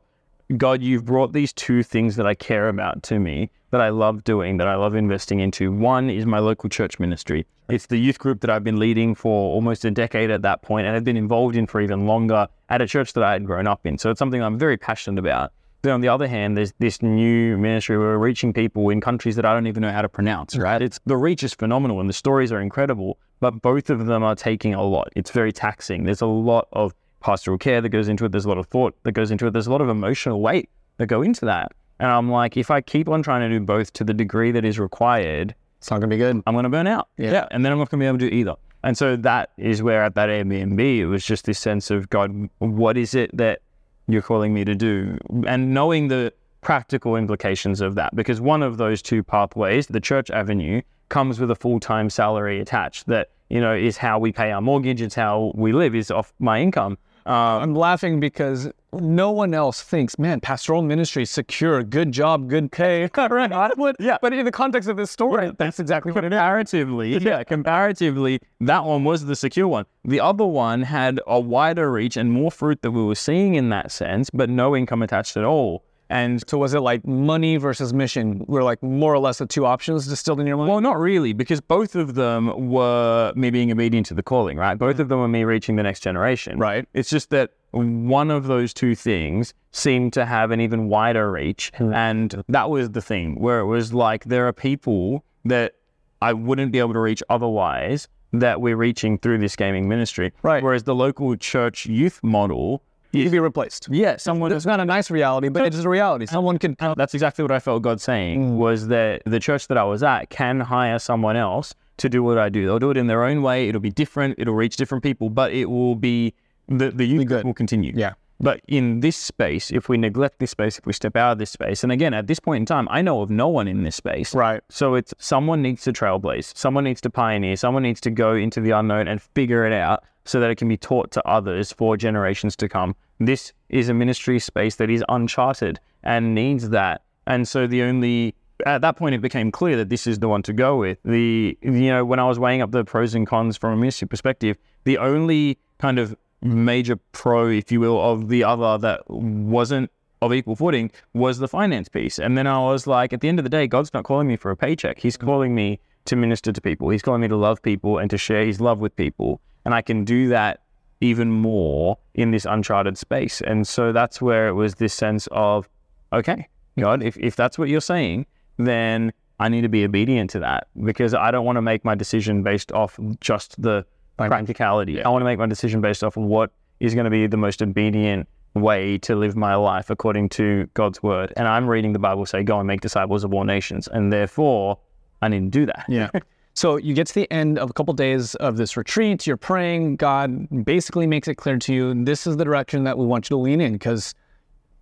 God, 0.56 0.82
you've 0.82 1.04
brought 1.04 1.34
these 1.34 1.52
two 1.52 1.82
things 1.82 2.16
that 2.16 2.26
I 2.26 2.34
care 2.34 2.70
about 2.70 3.02
to 3.04 3.18
me, 3.18 3.50
that 3.70 3.82
I 3.82 3.90
love 3.90 4.24
doing, 4.24 4.56
that 4.56 4.66
I 4.66 4.76
love 4.76 4.94
investing 4.94 5.40
into. 5.40 5.70
One 5.70 6.08
is 6.08 6.24
my 6.24 6.38
local 6.38 6.70
church 6.70 6.98
ministry. 6.98 7.46
It's 7.68 7.84
the 7.84 7.98
youth 7.98 8.18
group 8.18 8.40
that 8.40 8.48
I've 8.48 8.64
been 8.64 8.78
leading 8.78 9.14
for 9.14 9.52
almost 9.52 9.84
a 9.84 9.90
decade 9.90 10.30
at 10.30 10.40
that 10.42 10.62
point 10.62 10.86
and 10.86 10.96
I've 10.96 11.04
been 11.04 11.18
involved 11.18 11.54
in 11.54 11.66
for 11.66 11.82
even 11.82 12.06
longer 12.06 12.48
at 12.70 12.80
a 12.80 12.86
church 12.86 13.12
that 13.12 13.22
I 13.22 13.32
had 13.32 13.44
grown 13.44 13.66
up 13.66 13.84
in. 13.84 13.98
So 13.98 14.10
it's 14.10 14.18
something 14.18 14.42
I'm 14.42 14.58
very 14.58 14.78
passionate 14.78 15.18
about. 15.18 15.52
Then 15.82 15.92
on 15.92 16.00
the 16.00 16.08
other 16.08 16.26
hand, 16.26 16.56
there's 16.56 16.72
this 16.78 17.02
new 17.02 17.58
ministry 17.58 17.98
where 17.98 18.08
we're 18.08 18.18
reaching 18.18 18.54
people 18.54 18.88
in 18.88 19.02
countries 19.02 19.36
that 19.36 19.44
I 19.44 19.52
don't 19.52 19.66
even 19.66 19.82
know 19.82 19.92
how 19.92 20.00
to 20.00 20.08
pronounce, 20.08 20.54
mm. 20.54 20.62
right? 20.62 20.80
It's 20.80 20.98
the 21.04 21.18
reach 21.18 21.42
is 21.42 21.52
phenomenal 21.52 22.00
and 22.00 22.08
the 22.08 22.14
stories 22.14 22.52
are 22.52 22.60
incredible, 22.60 23.18
but 23.40 23.60
both 23.60 23.90
of 23.90 24.06
them 24.06 24.22
are 24.22 24.34
taking 24.34 24.72
a 24.72 24.82
lot. 24.82 25.12
It's 25.14 25.30
very 25.30 25.52
taxing. 25.52 26.04
There's 26.04 26.22
a 26.22 26.26
lot 26.26 26.68
of 26.72 26.94
pastoral 27.20 27.58
care 27.58 27.80
that 27.80 27.88
goes 27.88 28.08
into 28.08 28.24
it. 28.24 28.32
There's 28.32 28.44
a 28.44 28.48
lot 28.48 28.58
of 28.58 28.66
thought 28.66 28.94
that 29.02 29.12
goes 29.12 29.30
into 29.30 29.46
it. 29.46 29.52
There's 29.52 29.66
a 29.66 29.72
lot 29.72 29.80
of 29.80 29.88
emotional 29.88 30.40
weight 30.40 30.68
that 30.98 31.06
go 31.06 31.22
into 31.22 31.44
that. 31.44 31.72
And 32.00 32.10
I'm 32.10 32.30
like, 32.30 32.56
if 32.56 32.70
I 32.70 32.80
keep 32.80 33.08
on 33.08 33.22
trying 33.22 33.48
to 33.48 33.58
do 33.58 33.64
both 33.64 33.92
to 33.94 34.04
the 34.04 34.14
degree 34.14 34.52
that 34.52 34.64
is 34.64 34.78
required, 34.78 35.54
It's 35.78 35.90
not 35.90 36.00
going 36.00 36.10
to 36.10 36.16
be 36.16 36.18
good. 36.18 36.42
I'm 36.46 36.54
going 36.54 36.64
to 36.64 36.68
burn 36.68 36.86
out. 36.86 37.08
Yeah. 37.16 37.46
And 37.50 37.64
then 37.64 37.72
I'm 37.72 37.78
not 37.78 37.90
going 37.90 38.00
to 38.00 38.04
be 38.04 38.06
able 38.06 38.18
to 38.18 38.30
do 38.30 38.36
either. 38.36 38.54
And 38.82 38.96
so 38.96 39.16
that 39.16 39.50
is 39.56 39.82
where 39.82 40.04
at 40.04 40.14
that 40.14 40.28
Airbnb, 40.28 40.98
it 40.98 41.06
was 41.06 41.24
just 41.24 41.44
this 41.44 41.58
sense 41.58 41.90
of 41.90 42.08
God, 42.10 42.48
what 42.58 42.96
is 42.96 43.14
it 43.14 43.36
that 43.36 43.60
you're 44.06 44.22
calling 44.22 44.54
me 44.54 44.64
to 44.64 44.74
do? 44.74 45.18
And 45.46 45.74
knowing 45.74 46.08
the 46.08 46.32
practical 46.60 47.16
implications 47.16 47.80
of 47.80 47.94
that, 47.96 48.14
because 48.14 48.40
one 48.40 48.62
of 48.62 48.76
those 48.76 49.02
two 49.02 49.22
pathways, 49.22 49.86
the 49.86 50.00
church 50.00 50.30
avenue, 50.30 50.82
comes 51.08 51.40
with 51.40 51.50
a 51.50 51.56
full 51.56 51.80
time 51.80 52.10
salary 52.10 52.60
attached 52.60 53.06
that, 53.06 53.30
you 53.48 53.60
know, 53.60 53.74
is 53.74 53.96
how 53.96 54.18
we 54.18 54.30
pay 54.30 54.52
our 54.52 54.60
mortgage, 54.60 55.00
it's 55.00 55.14
how 55.14 55.52
we 55.54 55.72
live, 55.72 55.94
is 55.94 56.10
off 56.10 56.32
my 56.38 56.60
income. 56.60 56.98
Um, 57.28 57.62
I'm 57.62 57.74
laughing 57.74 58.20
because 58.20 58.70
no 58.90 59.30
one 59.30 59.52
else 59.52 59.82
thinks, 59.82 60.18
man, 60.18 60.40
pastoral 60.40 60.80
ministry, 60.80 61.26
secure, 61.26 61.82
good 61.82 62.10
job, 62.10 62.48
good 62.48 62.72
pay. 62.72 63.10
right. 63.18 63.52
I 63.52 63.70
would, 63.76 63.96
Yeah. 64.00 64.16
But 64.22 64.32
in 64.32 64.46
the 64.46 64.50
context 64.50 64.88
of 64.88 64.96
this 64.96 65.10
story, 65.10 65.52
that's 65.58 65.78
exactly 65.78 66.10
what 66.10 66.24
it 66.24 66.32
is. 66.32 66.38
comparatively, 66.38 67.18
yeah, 67.18 67.44
comparatively, 67.44 68.40
that 68.60 68.84
one 68.84 69.04
was 69.04 69.26
the 69.26 69.36
secure 69.36 69.68
one. 69.68 69.84
The 70.04 70.20
other 70.20 70.46
one 70.46 70.80
had 70.82 71.20
a 71.26 71.38
wider 71.38 71.92
reach 71.92 72.16
and 72.16 72.32
more 72.32 72.50
fruit 72.50 72.80
that 72.80 72.92
we 72.92 73.04
were 73.04 73.14
seeing 73.14 73.56
in 73.56 73.68
that 73.68 73.92
sense, 73.92 74.30
but 74.30 74.48
no 74.48 74.74
income 74.74 75.02
attached 75.02 75.36
at 75.36 75.44
all. 75.44 75.84
And 76.10 76.42
So 76.48 76.58
was 76.58 76.74
it 76.74 76.80
like 76.80 77.06
money 77.06 77.56
versus 77.56 77.92
mission? 77.92 78.44
Were 78.46 78.62
like 78.62 78.82
more 78.82 79.12
or 79.12 79.18
less 79.18 79.38
the 79.38 79.46
two 79.46 79.66
options 79.66 80.06
distilled 80.06 80.40
in 80.40 80.46
your 80.46 80.56
mind? 80.56 80.70
well, 80.70 80.80
not 80.80 80.98
really, 80.98 81.32
because 81.32 81.60
both 81.60 81.94
of 81.94 82.14
them 82.14 82.70
were 82.70 83.32
me 83.34 83.50
being 83.50 83.70
obedient 83.70 84.06
to 84.06 84.14
the 84.14 84.22
calling, 84.22 84.56
right? 84.56 84.76
Both 84.76 84.94
mm-hmm. 84.94 85.02
of 85.02 85.08
them 85.08 85.18
were 85.20 85.28
me 85.28 85.44
reaching 85.44 85.76
the 85.76 85.82
next 85.82 86.00
generation. 86.00 86.58
Right. 86.58 86.86
It's 86.94 87.10
just 87.10 87.30
that 87.30 87.52
one 87.72 88.30
of 88.30 88.46
those 88.46 88.72
two 88.72 88.94
things 88.94 89.52
seemed 89.72 90.12
to 90.14 90.24
have 90.24 90.50
an 90.50 90.60
even 90.60 90.88
wider 90.88 91.30
reach. 91.30 91.72
Mm-hmm. 91.74 91.92
And 91.92 92.44
that 92.48 92.70
was 92.70 92.90
the 92.90 93.02
thing 93.02 93.38
where 93.38 93.60
it 93.60 93.66
was 93.66 93.92
like 93.92 94.24
there 94.24 94.46
are 94.46 94.52
people 94.52 95.24
that 95.44 95.74
I 96.22 96.32
wouldn't 96.32 96.72
be 96.72 96.78
able 96.78 96.94
to 96.94 97.00
reach 97.00 97.22
otherwise 97.28 98.08
that 98.32 98.60
we're 98.60 98.76
reaching 98.76 99.18
through 99.18 99.38
this 99.38 99.56
gaming 99.56 99.88
ministry. 99.88 100.32
Right. 100.42 100.62
Whereas 100.62 100.82
the 100.82 100.94
local 100.94 101.34
church 101.36 101.86
youth 101.86 102.20
model, 102.22 102.82
you 103.12 103.24
could 103.24 103.32
be 103.32 103.38
replaced. 103.38 103.88
yeah, 103.90 104.16
someone 104.16 104.52
It's 104.52 104.66
not 104.66 104.80
a 104.80 104.84
nice 104.84 105.10
reality, 105.10 105.48
but 105.48 105.64
it 105.64 105.74
is 105.74 105.84
a 105.84 105.88
reality. 105.88 106.26
Someone 106.26 106.58
could. 106.58 106.76
that's 106.78 107.14
exactly 107.14 107.42
what 107.42 107.52
I 107.52 107.58
felt 107.58 107.82
God 107.82 108.00
saying 108.00 108.52
mm. 108.52 108.56
was 108.56 108.88
that 108.88 109.22
the 109.24 109.40
church 109.40 109.68
that 109.68 109.78
I 109.78 109.84
was 109.84 110.02
at 110.02 110.30
can 110.30 110.60
hire 110.60 110.98
someone 110.98 111.36
else 111.36 111.74
to 111.98 112.08
do 112.08 112.22
what 112.22 112.38
I 112.38 112.48
do. 112.48 112.66
They'll 112.66 112.78
do 112.78 112.90
it 112.90 112.96
in 112.96 113.06
their 113.06 113.24
own 113.24 113.42
way. 113.42 113.68
It'll 113.68 113.80
be 113.80 113.90
different. 113.90 114.36
It'll 114.38 114.54
reach 114.54 114.76
different 114.76 115.02
people, 115.02 115.30
but 115.30 115.52
it 115.52 115.66
will 115.66 115.94
be 115.94 116.34
the 116.68 116.90
the 116.90 117.06
youth 117.06 117.26
good. 117.26 117.44
will 117.44 117.54
continue. 117.54 117.92
Yeah. 117.94 118.14
But 118.40 118.60
in 118.68 119.00
this 119.00 119.16
space, 119.16 119.72
if 119.72 119.88
we 119.88 119.96
neglect 119.96 120.38
this 120.38 120.52
space, 120.52 120.78
if 120.78 120.86
we 120.86 120.92
step 120.92 121.16
out 121.16 121.32
of 121.32 121.38
this 121.38 121.50
space, 121.50 121.82
and 121.82 121.90
again, 121.90 122.14
at 122.14 122.28
this 122.28 122.38
point 122.38 122.62
in 122.62 122.66
time, 122.66 122.86
I 122.90 123.02
know 123.02 123.20
of 123.20 123.30
no 123.30 123.48
one 123.48 123.66
in 123.66 123.82
this 123.82 123.96
space. 123.96 124.32
Right. 124.34 124.60
So 124.68 124.94
it's 124.94 125.12
someone 125.18 125.60
needs 125.60 125.82
to 125.84 125.92
trailblaze, 125.92 126.56
someone 126.56 126.84
needs 126.84 127.00
to 127.02 127.10
pioneer, 127.10 127.56
someone 127.56 127.82
needs 127.82 128.00
to 128.02 128.10
go 128.10 128.34
into 128.34 128.60
the 128.60 128.70
unknown 128.70 129.08
and 129.08 129.20
figure 129.20 129.66
it 129.66 129.72
out 129.72 130.04
so 130.24 130.38
that 130.40 130.50
it 130.50 130.56
can 130.56 130.68
be 130.68 130.76
taught 130.76 131.10
to 131.12 131.26
others 131.26 131.72
for 131.72 131.96
generations 131.96 132.54
to 132.56 132.68
come. 132.68 132.94
This 133.18 133.52
is 133.70 133.88
a 133.88 133.94
ministry 133.94 134.38
space 134.38 134.76
that 134.76 134.90
is 134.90 135.02
uncharted 135.08 135.80
and 136.04 136.34
needs 136.34 136.68
that. 136.68 137.02
And 137.26 137.48
so 137.48 137.66
the 137.66 137.82
only 137.82 138.34
at 138.66 138.80
that 138.82 138.96
point 138.96 139.14
it 139.14 139.20
became 139.20 139.50
clear 139.50 139.76
that 139.76 139.88
this 139.88 140.06
is 140.06 140.18
the 140.18 140.28
one 140.28 140.42
to 140.42 140.52
go 140.52 140.76
with. 140.76 140.98
The 141.04 141.58
you 141.62 141.88
know, 141.88 142.04
when 142.04 142.18
I 142.18 142.24
was 142.24 142.38
weighing 142.38 142.62
up 142.62 142.70
the 142.70 142.84
pros 142.84 143.14
and 143.14 143.26
cons 143.26 143.56
from 143.56 143.72
a 143.72 143.76
ministry 143.76 144.06
perspective, 144.06 144.58
the 144.84 144.98
only 144.98 145.58
kind 145.78 145.98
of 145.98 146.16
major 146.42 146.96
pro, 147.12 147.48
if 147.48 147.72
you 147.72 147.80
will, 147.80 148.00
of 148.00 148.28
the 148.28 148.44
other 148.44 148.78
that 148.78 149.08
wasn't 149.10 149.90
of 150.20 150.32
equal 150.32 150.56
footing 150.56 150.90
was 151.14 151.38
the 151.38 151.48
finance 151.48 151.88
piece. 151.88 152.18
And 152.18 152.36
then 152.36 152.46
I 152.46 152.58
was 152.58 152.86
like, 152.86 153.12
at 153.12 153.20
the 153.20 153.28
end 153.28 153.38
of 153.38 153.44
the 153.44 153.50
day, 153.50 153.66
God's 153.66 153.92
not 153.94 154.04
calling 154.04 154.26
me 154.26 154.36
for 154.36 154.50
a 154.50 154.56
paycheck. 154.56 154.98
He's 154.98 155.16
mm-hmm. 155.16 155.26
calling 155.26 155.54
me 155.54 155.80
to 156.06 156.16
minister 156.16 156.52
to 156.52 156.60
people. 156.60 156.88
He's 156.88 157.02
calling 157.02 157.20
me 157.20 157.28
to 157.28 157.36
love 157.36 157.62
people 157.62 157.98
and 157.98 158.10
to 158.10 158.18
share 158.18 158.44
his 158.44 158.60
love 158.60 158.78
with 158.78 158.96
people. 158.96 159.40
And 159.64 159.74
I 159.74 159.82
can 159.82 160.04
do 160.04 160.28
that 160.28 160.60
even 161.00 161.30
more 161.30 161.98
in 162.14 162.30
this 162.30 162.44
uncharted 162.44 162.98
space. 162.98 163.40
And 163.40 163.66
so 163.66 163.92
that's 163.92 164.20
where 164.20 164.48
it 164.48 164.54
was 164.54 164.76
this 164.76 164.94
sense 164.94 165.28
of, 165.30 165.68
okay, 166.12 166.48
God, 166.78 167.02
if, 167.02 167.16
if 167.18 167.36
that's 167.36 167.58
what 167.58 167.68
you're 167.68 167.80
saying, 167.80 168.26
then 168.56 169.12
I 169.38 169.48
need 169.48 169.60
to 169.60 169.68
be 169.68 169.84
obedient 169.84 170.30
to 170.30 170.40
that 170.40 170.66
because 170.82 171.14
I 171.14 171.30
don't 171.30 171.44
want 171.44 171.56
to 171.56 171.62
make 171.62 171.84
my 171.84 171.94
decision 171.94 172.42
based 172.42 172.72
off 172.72 172.98
just 173.20 173.60
the 173.60 173.84
practicality. 174.26 175.02
I 175.02 175.08
want 175.08 175.22
to 175.22 175.24
make 175.24 175.38
my 175.38 175.46
decision 175.46 175.80
based 175.80 176.04
off 176.04 176.16
of 176.16 176.24
what 176.24 176.50
is 176.80 176.94
going 176.94 177.04
to 177.04 177.10
be 177.10 177.26
the 177.26 177.36
most 177.36 177.62
obedient 177.62 178.28
way 178.54 178.98
to 178.98 179.14
live 179.14 179.36
my 179.36 179.54
life 179.54 179.90
according 179.90 180.28
to 180.30 180.68
God's 180.74 181.02
word. 181.02 181.32
And 181.36 181.46
I'm 181.46 181.68
reading 181.68 181.92
the 181.92 181.98
Bible 181.98 182.26
say, 182.26 182.42
go 182.42 182.58
and 182.58 182.66
make 182.66 182.80
disciples 182.80 183.24
of 183.24 183.32
all 183.32 183.44
nations. 183.44 183.88
And 183.88 184.12
therefore, 184.12 184.78
I 185.22 185.28
need 185.28 185.40
to 185.52 185.58
do 185.58 185.66
that. 185.66 185.84
Yeah. 185.88 186.10
So 186.54 186.76
you 186.76 186.92
get 186.92 187.06
to 187.06 187.14
the 187.14 187.32
end 187.32 187.56
of 187.56 187.70
a 187.70 187.72
couple 187.72 187.94
days 187.94 188.34
of 188.34 188.56
this 188.56 188.76
retreat, 188.76 189.28
you're 189.28 189.36
praying, 189.36 189.94
God 189.94 190.64
basically 190.64 191.06
makes 191.06 191.28
it 191.28 191.36
clear 191.36 191.56
to 191.56 191.72
you 191.72 192.04
this 192.04 192.26
is 192.26 192.36
the 192.36 192.44
direction 192.44 192.82
that 192.82 192.98
we 192.98 193.06
want 193.06 193.30
you 193.30 193.36
to 193.36 193.40
lean 193.40 193.60
in 193.60 193.74
because 193.74 194.12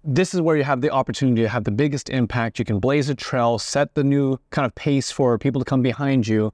this 0.03 0.33
is 0.33 0.41
where 0.41 0.57
you 0.57 0.65
have 0.65 0.81
the 0.81 0.89
opportunity 0.89 1.43
to 1.43 1.49
have 1.51 1.65
the 1.65 1.71
biggest 1.71 2.09
impact. 2.09 2.59
You 2.59 2.65
can 2.65 2.81
blaze 2.81 3.11
a 3.11 3.15
trail, 3.15 3.59
set 3.59 3.95
the 3.95 4.03
new 4.03 4.39
kind 4.49 4.65
of 4.65 4.75
pace 4.75 5.11
for 5.11 5.37
people 5.37 5.61
to 5.61 5.67
come 5.67 5.83
behind 5.83 6.27
you. 6.27 6.51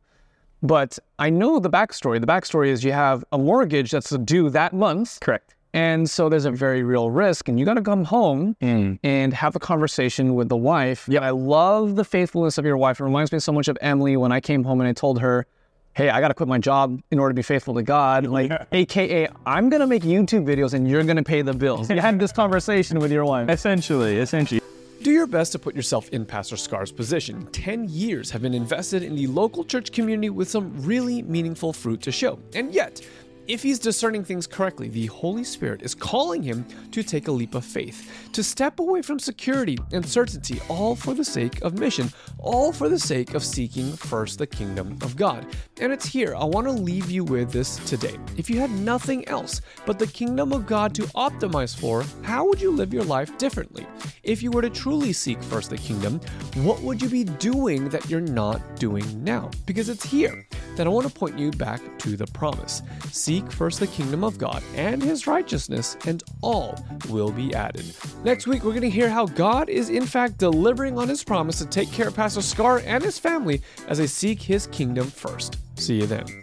But 0.63 0.99
I 1.19 1.31
know 1.31 1.59
the 1.59 1.71
backstory. 1.71 2.21
The 2.21 2.27
backstory 2.27 2.69
is 2.69 2.85
you 2.85 2.93
have 2.93 3.25
a 3.33 3.39
mortgage 3.39 3.91
that's 3.91 4.11
due 4.11 4.49
that 4.51 4.73
month. 4.73 5.19
Correct. 5.21 5.55
And 5.75 6.09
so 6.09 6.29
there's 6.29 6.45
a 6.45 6.51
very 6.51 6.83
real 6.83 7.11
risk, 7.11 7.49
and 7.49 7.59
you 7.59 7.65
got 7.65 7.75
to 7.75 7.83
come 7.83 8.05
home 8.05 8.57
mm. 8.61 8.99
and 9.03 9.33
have 9.33 9.57
a 9.57 9.59
conversation 9.59 10.35
with 10.35 10.51
the 10.51 10.57
wife. 10.57 11.07
Yeah, 11.09 11.21
I 11.21 11.31
love 11.31 11.97
the 11.97 12.05
faithfulness 12.05 12.59
of 12.59 12.67
your 12.67 12.77
wife. 12.77 13.01
It 13.01 13.05
reminds 13.05 13.33
me 13.33 13.39
so 13.39 13.53
much 13.53 13.69
of 13.69 13.79
Emily 13.81 14.17
when 14.19 14.33
I 14.33 14.41
came 14.41 14.65
home 14.65 14.81
and 14.81 14.89
I 14.89 14.93
told 14.93 15.21
her, 15.21 15.47
"Hey, 15.95 16.11
I 16.11 16.21
got 16.21 16.29
to 16.29 16.35
quit 16.35 16.49
my 16.49 16.59
job 16.59 17.01
in 17.11 17.19
order 17.19 17.31
to 17.31 17.35
be 17.35 17.43
faithful 17.43 17.75
to 17.75 17.83
God." 17.83 18.27
Like, 18.27 18.53
AKA, 18.73 19.29
I'm 19.47 19.71
gonna 19.71 19.87
make 19.87 20.03
YouTube 20.03 20.45
videos 20.45 20.75
and 20.75 20.87
you're 20.87 21.05
gonna 21.05 21.23
pay 21.23 21.41
the 21.41 21.55
bills. 21.55 21.89
You 21.89 22.01
had 22.01 22.19
this 22.19 22.33
conversation 22.33 22.99
with 22.99 23.11
your 23.11 23.25
wife. 23.25 23.49
Essentially, 23.49 24.19
essentially. 24.19 24.61
Do 25.03 25.11
your 25.11 25.27
best 25.27 25.51
to 25.51 25.59
put 25.59 25.75
yourself 25.75 26.09
in 26.11 26.25
Pastor 26.25 26.55
Skar's 26.55 26.93
position. 26.93 27.49
10 27.51 27.89
years 27.89 28.31
have 28.31 28.41
been 28.41 28.55
invested 28.55 29.03
in 29.03 29.17
the 29.17 29.27
local 29.27 29.65
church 29.65 29.91
community 29.91 30.31
with 30.31 30.49
some 30.49 30.73
really 30.81 31.23
meaningful 31.23 31.73
fruit 31.73 32.01
to 32.03 32.13
show. 32.13 32.39
And 32.55 32.73
yet, 32.73 33.05
if 33.49 33.63
he's 33.63 33.81
discerning 33.81 34.23
things 34.23 34.47
correctly, 34.47 34.89
the 34.89 35.07
Holy 35.07 35.43
Spirit 35.43 35.83
is 35.83 35.95
calling 35.95 36.43
him 36.43 36.65
to 36.93 37.03
take 37.03 37.27
a 37.27 37.33
leap 37.33 37.57
of 37.57 37.65
faith, 37.65 38.31
to 38.33 38.43
step 38.43 38.79
away 38.79 39.03
from 39.03 39.19
security 39.19 39.77
and 39.93 40.07
certainty, 40.07 40.61
all 40.69 40.95
for 40.95 41.13
the 41.13 41.25
sake 41.25 41.61
of 41.63 41.79
mission, 41.79 42.09
all 42.39 42.73
for 42.73 42.89
the 42.89 42.99
sake 42.99 43.35
of 43.35 43.45
seeking 43.45 43.93
first 43.93 44.39
the 44.39 44.47
kingdom 44.47 44.97
of 45.03 45.17
God. 45.17 45.47
And 45.81 45.93
it's 45.93 46.07
here, 46.07 46.37
I 46.37 46.45
want 46.45 46.69
to 46.69 46.73
leave 46.73 47.11
you 47.11 47.25
with 47.25 47.51
this 47.51 47.77
today. 47.89 48.17
If 48.37 48.49
you 48.49 48.61
had 48.61 48.71
nothing 48.71 49.27
else 49.29 49.61
but 49.87 49.99
the 49.99 50.07
kingdom 50.07 50.53
of 50.53 50.67
God 50.67 50.95
to 50.95 51.03
optimize 51.15 51.77
for, 51.77 52.05
how 52.23 52.47
would 52.47 52.61
you 52.61 52.71
live 52.71 52.95
your 52.95 53.05
life 53.05 53.37
differently? 53.39 53.87
If 54.23 54.41
you 54.43 54.53
were 54.53 54.63
to 54.63 54.71
truly 54.71 55.13
seek 55.13 55.43
first 55.43 55.71
the 55.71 55.79
kingdom, 55.79 56.21
what 56.59 56.81
would 56.83 57.03
you 57.03 57.09
be 57.09 57.25
doing 57.25 57.89
that 57.89 58.09
you're 58.09 58.21
not 58.21 58.77
doing 58.77 59.25
now? 59.25 59.51
Because 59.67 59.89
it's 59.89 60.05
here 60.05 60.47
that 60.77 60.87
I 60.87 60.91
want 60.91 61.09
to 61.09 61.13
point 61.13 61.39
you 61.39 61.51
back 61.51 61.81
to 61.99 62.17
the 62.17 62.27
promise. 62.29 62.83
Seek 63.33 63.51
first 63.51 63.81
the 63.81 63.87
kingdom 63.87 64.25
of 64.25 64.37
God 64.37 64.63
and 64.75 65.03
his 65.03 65.27
righteousness, 65.27 65.97
and 66.05 66.23
all 66.43 66.79
will 67.09 67.31
be 67.33 67.55
added. 67.55 67.87
Next 68.25 68.47
week, 68.47 68.63
we're 68.63 68.73
going 68.73 68.83
to 68.83 68.91
hear 68.91 69.09
how 69.09 69.25
God 69.25 69.71
is 69.71 69.89
in 69.89 70.05
fact 70.05 70.37
delivering 70.37 70.99
on 70.99 71.09
his 71.09 71.25
promise 71.25 71.57
to 71.61 71.65
take 71.65 71.91
care 71.91 72.09
of 72.09 72.15
Pastor 72.15 72.43
Skar 72.43 72.83
and 72.85 73.03
his 73.03 73.19
family 73.19 73.63
as 73.89 73.97
they 73.97 74.07
seek 74.07 74.43
his 74.43 74.67
kingdom 74.67 75.07
first. 75.07 75.57
See 75.81 75.95
you 75.95 76.07
then. 76.07 76.42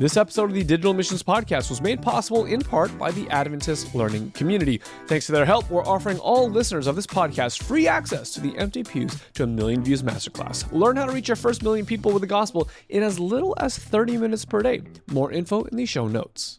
This 0.00 0.16
episode 0.16 0.44
of 0.44 0.54
the 0.54 0.64
Digital 0.64 0.94
Missions 0.94 1.22
Podcast 1.22 1.68
was 1.68 1.82
made 1.82 2.00
possible 2.00 2.46
in 2.46 2.62
part 2.62 2.96
by 2.96 3.10
the 3.10 3.28
Adventist 3.28 3.94
Learning 3.94 4.30
Community. 4.30 4.80
Thanks 5.06 5.26
to 5.26 5.32
their 5.32 5.44
help, 5.44 5.68
we're 5.68 5.84
offering 5.84 6.18
all 6.20 6.48
listeners 6.48 6.86
of 6.86 6.96
this 6.96 7.06
podcast 7.06 7.62
free 7.62 7.86
access 7.86 8.30
to 8.30 8.40
the 8.40 8.56
Empty 8.56 8.82
Pews 8.82 9.14
to 9.34 9.42
a 9.42 9.46
Million 9.46 9.84
Views 9.84 10.02
Masterclass. 10.02 10.72
Learn 10.72 10.96
how 10.96 11.04
to 11.04 11.12
reach 11.12 11.28
your 11.28 11.36
first 11.36 11.62
million 11.62 11.84
people 11.84 12.12
with 12.12 12.22
the 12.22 12.26
gospel 12.26 12.70
in 12.88 13.02
as 13.02 13.20
little 13.20 13.54
as 13.58 13.76
30 13.76 14.16
minutes 14.16 14.46
per 14.46 14.62
day. 14.62 14.80
More 15.10 15.30
info 15.32 15.64
in 15.64 15.76
the 15.76 15.84
show 15.84 16.08
notes. 16.08 16.58